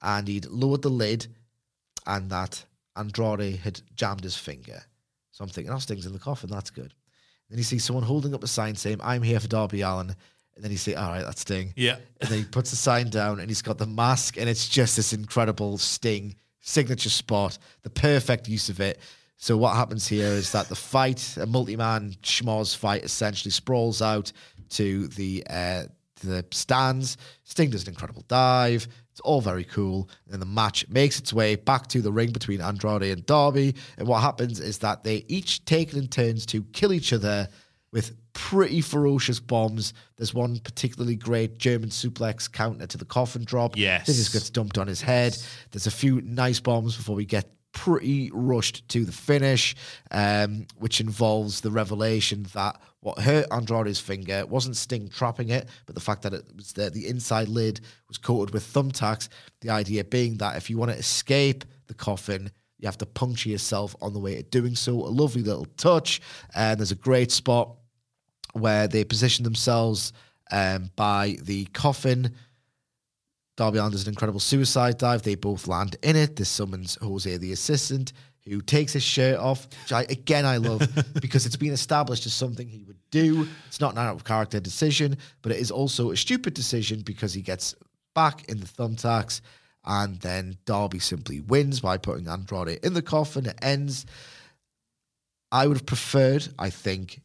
and 0.00 0.28
he'd 0.28 0.46
lowered 0.46 0.82
the 0.82 0.88
lid, 0.88 1.26
and 2.06 2.30
that 2.30 2.64
Andrade 2.96 3.56
had 3.56 3.80
jammed 3.96 4.22
his 4.22 4.36
finger. 4.36 4.82
So 5.32 5.42
I'm 5.42 5.50
thinking, 5.50 5.72
oh, 5.72 5.78
Sting's 5.78 6.06
in 6.06 6.12
the 6.12 6.18
coffin. 6.18 6.50
That's 6.50 6.70
good. 6.70 6.94
Then 7.48 7.58
you 7.58 7.64
see 7.64 7.78
someone 7.78 8.04
holding 8.04 8.34
up 8.34 8.44
a 8.44 8.48
sign 8.48 8.76
saying, 8.76 9.00
I'm 9.02 9.22
here 9.22 9.40
for 9.40 9.48
Darby 9.48 9.80
Allin. 9.82 10.14
And 10.54 10.62
then 10.62 10.70
you 10.70 10.76
say, 10.76 10.94
all 10.94 11.10
right, 11.10 11.24
that's 11.24 11.40
Sting. 11.40 11.72
Yeah. 11.76 11.96
And 12.20 12.30
then 12.30 12.38
he 12.38 12.44
puts 12.44 12.70
the 12.70 12.76
sign 12.76 13.08
down 13.08 13.40
and 13.40 13.48
he's 13.48 13.62
got 13.62 13.78
the 13.78 13.86
mask, 13.86 14.36
and 14.36 14.48
it's 14.48 14.68
just 14.68 14.96
this 14.96 15.12
incredible 15.12 15.78
Sting 15.78 16.36
signature 16.60 17.10
spot, 17.10 17.58
the 17.82 17.90
perfect 17.90 18.48
use 18.48 18.68
of 18.68 18.80
it. 18.80 19.00
So 19.42 19.56
what 19.56 19.74
happens 19.74 20.06
here 20.06 20.28
is 20.28 20.52
that 20.52 20.68
the 20.68 20.76
fight, 20.76 21.36
a 21.36 21.46
multi-man 21.46 22.14
schmoz 22.22 22.76
fight, 22.76 23.02
essentially 23.02 23.50
sprawls 23.50 24.00
out 24.00 24.30
to 24.68 25.08
the 25.08 25.44
uh, 25.50 25.82
to 26.20 26.26
the 26.28 26.46
stands. 26.52 27.16
Sting 27.42 27.70
does 27.70 27.82
an 27.82 27.88
incredible 27.88 28.24
dive. 28.28 28.86
It's 29.10 29.18
all 29.18 29.40
very 29.40 29.64
cool. 29.64 30.08
And 30.30 30.40
the 30.40 30.46
match 30.46 30.88
makes 30.88 31.18
its 31.18 31.32
way 31.32 31.56
back 31.56 31.88
to 31.88 32.00
the 32.00 32.12
ring 32.12 32.30
between 32.30 32.60
Andrade 32.60 33.02
and 33.02 33.26
Darby. 33.26 33.74
And 33.98 34.06
what 34.06 34.20
happens 34.20 34.60
is 34.60 34.78
that 34.78 35.02
they 35.02 35.24
each 35.26 35.64
take 35.64 35.88
it 35.88 35.96
in 35.96 36.06
turns 36.06 36.46
to 36.46 36.62
kill 36.72 36.92
each 36.92 37.12
other 37.12 37.48
with 37.90 38.14
pretty 38.34 38.80
ferocious 38.80 39.40
bombs. 39.40 39.92
There's 40.18 40.32
one 40.32 40.60
particularly 40.60 41.16
great 41.16 41.58
German 41.58 41.88
suplex 41.88 42.50
counter 42.50 42.86
to 42.86 42.96
the 42.96 43.04
coffin 43.04 43.42
drop. 43.42 43.76
Yes. 43.76 44.06
This 44.06 44.18
just 44.18 44.32
gets 44.32 44.50
dumped 44.50 44.78
on 44.78 44.86
his 44.86 45.00
head. 45.00 45.36
There's 45.72 45.88
a 45.88 45.90
few 45.90 46.20
nice 46.20 46.60
bombs 46.60 46.96
before 46.96 47.16
we 47.16 47.24
get 47.24 47.50
pretty 47.72 48.30
rushed 48.32 48.86
to 48.88 49.04
the 49.04 49.12
finish, 49.12 49.74
um, 50.10 50.66
which 50.78 51.00
involves 51.00 51.60
the 51.60 51.70
revelation 51.70 52.46
that 52.54 52.80
what 53.00 53.18
hurt 53.18 53.46
Andrade's 53.50 53.98
finger 53.98 54.46
wasn't 54.46 54.76
Sting 54.76 55.08
trapping 55.08 55.48
it, 55.48 55.68
but 55.86 55.94
the 55.94 56.00
fact 56.00 56.22
that 56.22 56.34
it 56.34 56.44
was 56.54 56.72
the, 56.72 56.90
the 56.90 57.08
inside 57.08 57.48
lid 57.48 57.80
was 58.08 58.18
coated 58.18 58.54
with 58.54 58.64
thumbtacks. 58.64 59.28
The 59.60 59.70
idea 59.70 60.04
being 60.04 60.36
that 60.36 60.56
if 60.56 60.70
you 60.70 60.78
want 60.78 60.92
to 60.92 60.98
escape 60.98 61.64
the 61.88 61.94
coffin, 61.94 62.50
you 62.78 62.86
have 62.86 62.98
to 62.98 63.06
puncture 63.06 63.48
yourself 63.48 63.96
on 64.00 64.12
the 64.12 64.20
way 64.20 64.36
to 64.36 64.42
doing 64.42 64.76
so. 64.76 64.92
A 64.92 65.10
lovely 65.10 65.42
little 65.42 65.66
touch. 65.76 66.20
And 66.54 66.78
there's 66.78 66.92
a 66.92 66.96
great 66.96 67.32
spot 67.32 67.76
where 68.52 68.86
they 68.86 69.04
position 69.04 69.44
themselves 69.44 70.12
um, 70.50 70.90
by 70.96 71.38
the 71.42 71.64
coffin 71.66 72.34
Darby 73.56 73.78
Allin 73.78 73.92
does 73.92 74.04
an 74.04 74.08
incredible 74.08 74.40
suicide 74.40 74.98
dive. 74.98 75.22
They 75.22 75.34
both 75.34 75.68
land 75.68 75.96
in 76.02 76.16
it. 76.16 76.36
This 76.36 76.48
summons 76.48 76.96
Jose, 77.02 77.36
the 77.36 77.52
assistant, 77.52 78.12
who 78.46 78.60
takes 78.60 78.92
his 78.92 79.02
shirt 79.02 79.38
off, 79.38 79.68
which 79.82 79.92
I, 79.92 80.02
again 80.02 80.44
I 80.44 80.56
love 80.56 80.88
because 81.20 81.46
it's 81.46 81.56
been 81.56 81.72
established 81.72 82.26
as 82.26 82.32
something 82.32 82.66
he 82.66 82.82
would 82.84 82.98
do. 83.10 83.46
It's 83.68 83.80
not 83.80 83.92
an 83.92 83.98
out 83.98 84.16
of 84.16 84.24
character 84.24 84.58
decision, 84.58 85.16
but 85.42 85.52
it 85.52 85.58
is 85.58 85.70
also 85.70 86.10
a 86.10 86.16
stupid 86.16 86.54
decision 86.54 87.02
because 87.02 87.34
he 87.34 87.42
gets 87.42 87.74
back 88.14 88.48
in 88.48 88.60
the 88.60 88.66
thumbtacks, 88.66 89.40
and 89.84 90.18
then 90.20 90.56
Darby 90.64 90.98
simply 90.98 91.40
wins 91.40 91.80
by 91.80 91.98
putting 91.98 92.28
Andrade 92.28 92.78
in 92.82 92.94
the 92.94 93.02
coffin. 93.02 93.46
It 93.46 93.58
ends. 93.62 94.06
I 95.50 95.66
would 95.66 95.76
have 95.76 95.86
preferred, 95.86 96.48
I 96.58 96.70
think, 96.70 97.20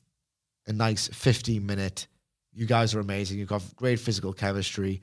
a 0.68 0.74
nice 0.74 1.08
15 1.08 1.66
minute. 1.66 2.08
You 2.54 2.66
guys 2.66 2.94
are 2.94 3.00
amazing. 3.00 3.40
You've 3.40 3.48
got 3.48 3.64
great 3.76 4.00
physical 4.00 4.34
chemistry. 4.34 5.02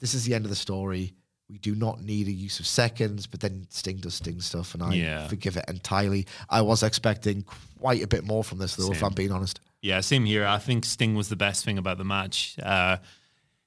This 0.00 0.14
is 0.14 0.24
the 0.24 0.34
end 0.34 0.44
of 0.44 0.50
the 0.50 0.56
story. 0.56 1.14
We 1.48 1.58
do 1.58 1.74
not 1.76 2.02
need 2.02 2.26
a 2.26 2.32
use 2.32 2.58
of 2.58 2.66
seconds, 2.66 3.26
but 3.26 3.40
then 3.40 3.66
Sting 3.70 3.98
does 3.98 4.14
Sting 4.14 4.40
stuff, 4.40 4.74
and 4.74 4.82
I 4.82 4.94
Yeah. 4.94 5.28
forgive 5.28 5.56
it 5.56 5.64
entirely. 5.68 6.26
I 6.50 6.62
was 6.62 6.82
expecting 6.82 7.44
quite 7.78 8.02
a 8.02 8.06
bit 8.08 8.24
more 8.24 8.42
from 8.42 8.58
this, 8.58 8.74
though, 8.74 8.90
if 8.90 9.02
I'm 9.02 9.14
being 9.14 9.30
honest. 9.30 9.60
Yeah, 9.80 10.00
same 10.00 10.24
here. 10.24 10.44
I 10.44 10.58
think 10.58 10.84
Sting 10.84 11.14
was 11.14 11.28
the 11.28 11.36
best 11.36 11.64
thing 11.64 11.78
about 11.78 11.98
the 11.98 12.04
match. 12.04 12.56
Uh, 12.60 12.96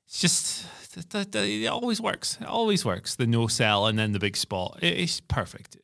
it's 0.05 0.19
just 0.19 0.65
it 0.97 1.67
always 1.67 2.01
works. 2.01 2.38
It 2.41 2.47
always 2.47 2.84
works. 2.84 3.15
The 3.15 3.27
no 3.27 3.47
sell 3.47 3.86
and 3.88 3.97
then 3.97 4.11
the 4.11 4.19
big 4.19 4.36
spot. 4.36 4.80
It- 4.82 4.97
It's 4.99 5.21
perfect. 5.21 5.77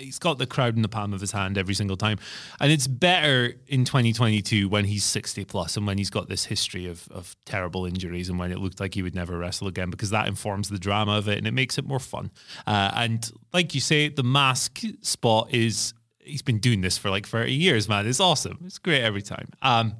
He's 0.00 0.18
got 0.18 0.38
the 0.38 0.46
crowd 0.46 0.76
in 0.76 0.82
the 0.82 0.88
palm 0.88 1.12
of 1.12 1.20
his 1.20 1.32
hand 1.32 1.58
every 1.58 1.74
single 1.74 1.96
time, 1.96 2.18
and 2.58 2.72
it's 2.72 2.86
better 2.86 3.54
in 3.68 3.84
2022 3.84 4.68
when 4.68 4.84
he's 4.84 5.04
60 5.04 5.44
plus 5.44 5.76
and 5.76 5.86
when 5.86 5.98
he's 5.98 6.10
got 6.10 6.28
this 6.28 6.46
history 6.46 6.86
of 6.86 7.06
of 7.10 7.36
terrible 7.44 7.86
injuries 7.86 8.28
and 8.28 8.38
when 8.38 8.50
it 8.50 8.58
looked 8.58 8.80
like 8.80 8.94
he 8.94 9.02
would 9.02 9.14
never 9.14 9.38
wrestle 9.38 9.68
again 9.68 9.90
because 9.90 10.10
that 10.10 10.26
informs 10.26 10.68
the 10.68 10.78
drama 10.78 11.16
of 11.16 11.28
it 11.28 11.38
and 11.38 11.46
it 11.46 11.52
makes 11.52 11.78
it 11.78 11.84
more 11.84 12.00
fun. 12.00 12.30
Uh, 12.66 12.90
and 12.94 13.30
like 13.52 13.74
you 13.74 13.80
say, 13.80 14.08
the 14.08 14.22
mask 14.22 14.80
spot 15.02 15.52
is 15.52 15.94
he's 16.18 16.42
been 16.42 16.58
doing 16.58 16.80
this 16.80 16.96
for 16.96 17.10
like 17.10 17.26
30 17.26 17.52
years, 17.52 17.88
man. 17.88 18.06
It's 18.06 18.20
awesome. 18.20 18.58
It's 18.64 18.78
great 18.78 19.02
every 19.02 19.22
time. 19.22 19.48
Um, 19.62 19.94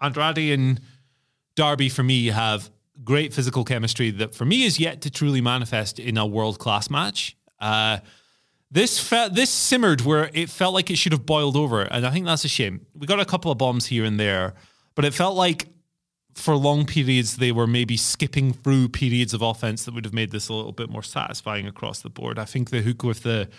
Andrade 0.00 0.52
and 0.52 0.80
Darby 1.54 1.88
for 1.88 2.02
me 2.02 2.26
have 2.26 2.70
great 3.04 3.32
physical 3.32 3.64
chemistry 3.64 4.10
that 4.10 4.34
for 4.34 4.44
me 4.44 4.64
is 4.64 4.78
yet 4.78 5.00
to 5.02 5.10
truly 5.10 5.40
manifest 5.40 5.98
in 5.98 6.16
a 6.16 6.26
world 6.26 6.58
class 6.58 6.90
match. 6.90 7.36
Uh, 7.60 7.98
this 8.72 8.98
fe- 8.98 9.28
this 9.30 9.50
simmered 9.50 10.00
where 10.00 10.30
it 10.32 10.48
felt 10.48 10.72
like 10.72 10.90
it 10.90 10.96
should 10.96 11.12
have 11.12 11.26
boiled 11.26 11.56
over, 11.56 11.82
and 11.82 12.06
I 12.06 12.10
think 12.10 12.24
that's 12.24 12.44
a 12.44 12.48
shame. 12.48 12.86
We 12.94 13.06
got 13.06 13.20
a 13.20 13.26
couple 13.26 13.52
of 13.52 13.58
bombs 13.58 13.86
here 13.86 14.04
and 14.04 14.18
there, 14.18 14.54
but 14.94 15.04
it 15.04 15.12
felt 15.12 15.36
like 15.36 15.68
for 16.34 16.56
long 16.56 16.86
periods 16.86 17.36
they 17.36 17.52
were 17.52 17.66
maybe 17.66 17.98
skipping 17.98 18.54
through 18.54 18.88
periods 18.88 19.34
of 19.34 19.42
offense 19.42 19.84
that 19.84 19.92
would 19.92 20.06
have 20.06 20.14
made 20.14 20.30
this 20.30 20.48
a 20.48 20.54
little 20.54 20.72
bit 20.72 20.88
more 20.88 21.02
satisfying 21.02 21.66
across 21.66 22.00
the 22.00 22.08
board. 22.08 22.38
I 22.38 22.46
think 22.46 22.70
the 22.70 22.80
hook 22.80 23.02
with 23.02 23.22
the 23.22 23.50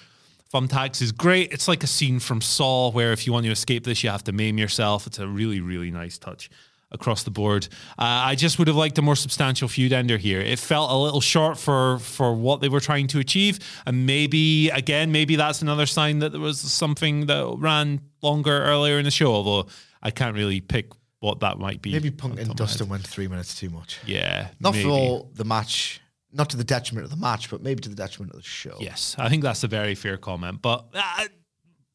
thumbtacks 0.52 1.00
is 1.00 1.12
great. 1.12 1.54
It's 1.54 1.68
like 1.68 1.84
a 1.84 1.88
scene 1.88 2.20
from 2.20 2.42
Saw 2.42 2.90
where 2.90 3.12
if 3.12 3.28
you 3.28 3.34
want 3.34 3.46
to 3.46 3.52
escape 3.52 3.84
this, 3.84 4.04
you 4.04 4.10
have 4.10 4.24
to 4.24 4.32
maim 4.32 4.58
yourself. 4.58 5.06
It's 5.06 5.20
a 5.20 5.28
really, 5.28 5.62
really 5.62 5.92
nice 5.92 6.18
touch 6.18 6.50
across 6.94 7.24
the 7.24 7.32
board. 7.32 7.68
Uh, 7.98 8.04
I 8.32 8.36
just 8.36 8.60
would 8.60 8.68
have 8.68 8.78
liked 8.78 8.98
a 8.98 9.02
more 9.02 9.16
substantial 9.16 9.68
feud 9.68 9.94
ender 9.94 10.18
here. 10.18 10.40
It 10.40 10.60
felt 10.60 10.92
a 10.92 10.96
little 10.96 11.22
short 11.22 11.58
for 11.58 12.00
for 12.00 12.34
what 12.34 12.62
they 12.62 12.70
were 12.70 12.80
trying 12.80 13.08
to 13.08 13.20
achieve, 13.20 13.60
and 13.86 14.06
maybe 14.06 14.70
again, 14.70 15.12
maybe 15.12 15.36
that's 15.36 15.62
another 15.62 15.86
sign 15.86 16.20
that 16.20 16.32
there 16.32 16.42
was 16.42 16.60
something 16.60 17.26
that 17.28 17.56
ran 17.58 18.02
longer 18.22 18.64
earlier 18.64 18.98
in 19.00 19.06
the 19.06 19.12
show. 19.12 19.34
Although 19.34 19.68
I 20.02 20.12
can't 20.12 20.36
really 20.36 20.62
pick 20.62 20.92
what 21.20 21.40
that 21.40 21.58
might 21.58 21.82
be. 21.82 21.94
Maybe 21.94 22.12
Punk 22.12 22.34
and 22.34 22.48
top 22.48 22.56
of 22.56 22.60
my 22.60 22.66
Dustin 22.66 22.90
went 22.90 23.08
three 23.08 23.28
minutes 23.30 23.56
too 23.56 23.70
much. 23.70 24.00
Yeah, 24.06 24.50
Not 24.60 24.74
maybe. 24.74 24.84
for 24.90 25.28
the 25.34 25.46
match, 25.46 26.02
not 26.34 26.50
to 26.50 26.58
the 26.58 26.66
detriment 26.66 27.06
of 27.06 27.12
the 27.12 27.18
match, 27.18 27.50
but 27.50 27.64
maybe 27.64 27.82
to 27.82 27.90
the 27.90 27.96
detriment 27.96 28.34
of 28.36 28.42
the 28.42 28.48
show. 28.48 28.76
Yes, 28.82 29.16
I 29.18 29.30
think 29.30 29.42
that's 29.42 29.64
a 29.64 29.70
very 29.70 29.96
fair 29.96 30.18
comment, 30.18 30.62
but 30.62 30.86
uh, 30.94 31.26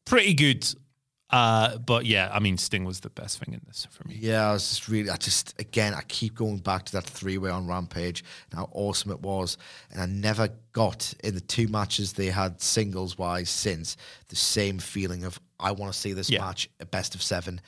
pretty 0.05 0.33
good. 0.33 0.67
Uh, 1.31 1.77
but 1.77 2.05
yeah, 2.05 2.29
I 2.33 2.39
mean, 2.39 2.57
Sting 2.57 2.85
was 2.85 3.01
the 3.01 3.09
best 3.11 3.37
thing 3.39 3.53
in 3.53 3.61
this 3.67 3.87
for 3.91 4.07
me. 4.07 4.17
Yeah, 4.19 4.49
I 4.49 4.53
was 4.53 4.67
just 4.67 4.87
really, 4.89 5.09
I 5.11 5.15
just, 5.17 5.53
again, 5.59 5.93
I 5.93 6.01
keep 6.07 6.33
going 6.35 6.57
back 6.57 6.85
to 6.85 6.91
that 6.93 7.03
three 7.03 7.37
way 7.37 7.51
on 7.51 7.67
Rampage 7.67 8.23
and 8.49 8.59
how 8.59 8.69
awesome 8.71 9.11
it 9.11 9.21
was. 9.21 9.57
And 9.91 10.01
I 10.01 10.07
never 10.07 10.49
got 10.71 11.13
in 11.23 11.35
the 11.35 11.41
two 11.41 11.67
matches 11.67 12.13
they 12.13 12.27
had 12.27 12.59
singles 12.61 13.17
wise 13.17 13.49
since 13.51 13.95
the 14.29 14.35
same 14.35 14.79
feeling 14.79 15.23
of, 15.23 15.39
I 15.59 15.71
want 15.71 15.93
to 15.93 15.99
see 15.99 16.13
this 16.13 16.29
Yeah. 16.31 16.39
match 16.41 16.67
a 16.79 16.85
best 16.85 17.13
of 17.13 17.21
seven. 17.21 17.61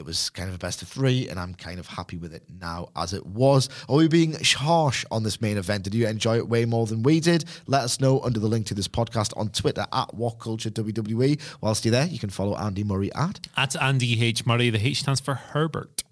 It 0.00 0.06
was 0.06 0.30
kind 0.30 0.48
of 0.48 0.54
a 0.54 0.58
best 0.58 0.80
of 0.80 0.88
three, 0.88 1.28
and 1.28 1.38
I'm 1.38 1.52
kind 1.52 1.78
of 1.78 1.86
happy 1.86 2.16
with 2.16 2.32
it 2.32 2.42
now 2.58 2.88
as 2.96 3.12
it 3.12 3.26
was. 3.26 3.68
Are 3.86 3.96
we 3.96 4.08
being 4.08 4.34
harsh 4.42 5.04
on 5.10 5.24
this 5.24 5.42
main 5.42 5.58
event? 5.58 5.84
Did 5.84 5.92
you 5.94 6.06
enjoy 6.06 6.38
it 6.38 6.48
way 6.48 6.64
more 6.64 6.86
than 6.86 7.02
we 7.02 7.20
did? 7.20 7.44
Let 7.66 7.82
us 7.82 8.00
know 8.00 8.18
under 8.20 8.40
the 8.40 8.46
link 8.46 8.64
to 8.68 8.74
this 8.74 8.88
podcast 8.88 9.36
on 9.36 9.50
Twitter 9.50 9.86
at 9.92 10.14
What 10.14 10.38
Culture 10.38 10.70
WWE. 10.70 11.38
Whilst 11.60 11.84
you're 11.84 11.92
there, 11.92 12.06
you 12.06 12.18
can 12.18 12.30
follow 12.30 12.56
Andy 12.56 12.82
Murray 12.82 13.12
at 13.12 13.46
At 13.58 13.76
Andy 13.76 14.24
H. 14.24 14.46
Murray, 14.46 14.70
the 14.70 14.82
H 14.82 15.00
stands 15.00 15.20
for 15.20 15.34
Herbert. 15.34 16.02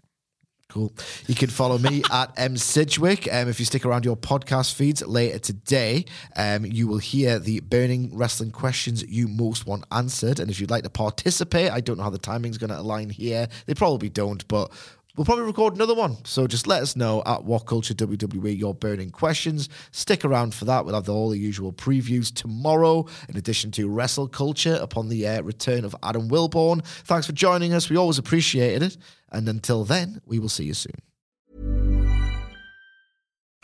Cool. 0.70 0.92
You 1.26 1.34
can 1.34 1.48
follow 1.48 1.78
me 1.78 2.02
at 2.12 2.30
M 2.36 2.58
Sidgwick. 2.58 3.26
Um, 3.32 3.48
if 3.48 3.58
you 3.58 3.64
stick 3.64 3.86
around 3.86 4.04
your 4.04 4.18
podcast 4.18 4.74
feeds 4.74 5.00
later 5.06 5.38
today, 5.38 6.04
um, 6.36 6.66
you 6.66 6.86
will 6.86 6.98
hear 6.98 7.38
the 7.38 7.60
burning 7.60 8.14
wrestling 8.14 8.50
questions 8.50 9.02
you 9.08 9.28
most 9.28 9.66
want 9.66 9.84
answered. 9.90 10.38
And 10.38 10.50
if 10.50 10.60
you'd 10.60 10.70
like 10.70 10.84
to 10.84 10.90
participate, 10.90 11.70
I 11.72 11.80
don't 11.80 11.96
know 11.96 12.02
how 12.02 12.10
the 12.10 12.18
timing's 12.18 12.58
going 12.58 12.68
to 12.68 12.78
align 12.78 13.08
here. 13.08 13.48
They 13.64 13.72
probably 13.72 14.10
don't, 14.10 14.46
but 14.46 14.70
we'll 15.18 15.24
probably 15.24 15.44
record 15.44 15.74
another 15.74 15.94
one. 15.94 16.16
So 16.24 16.46
just 16.46 16.68
let 16.68 16.80
us 16.80 16.94
know 16.94 17.22
at 17.26 17.44
What 17.44 17.66
Culture 17.66 17.92
WWE 17.92 18.56
your 18.56 18.72
burning 18.72 19.10
questions. 19.10 19.68
Stick 19.90 20.24
around 20.24 20.54
for 20.54 20.64
that. 20.66 20.84
We'll 20.84 20.94
have 20.94 21.08
all 21.08 21.28
the 21.30 21.38
usual 21.38 21.72
previews 21.72 22.32
tomorrow, 22.32 23.04
in 23.28 23.36
addition 23.36 23.72
to 23.72 23.88
Wrestle 23.88 24.28
Culture 24.28 24.78
upon 24.80 25.08
the 25.08 25.26
uh, 25.26 25.42
return 25.42 25.84
of 25.84 25.96
Adam 26.04 26.28
Wilborn. 26.28 26.84
Thanks 27.04 27.26
for 27.26 27.32
joining 27.32 27.74
us. 27.74 27.90
We 27.90 27.96
always 27.96 28.18
appreciated 28.18 28.82
it. 28.84 28.96
And 29.30 29.48
until 29.48 29.84
then, 29.84 30.22
we 30.24 30.38
will 30.38 30.48
see 30.48 30.64
you 30.64 30.74
soon. 30.74 31.07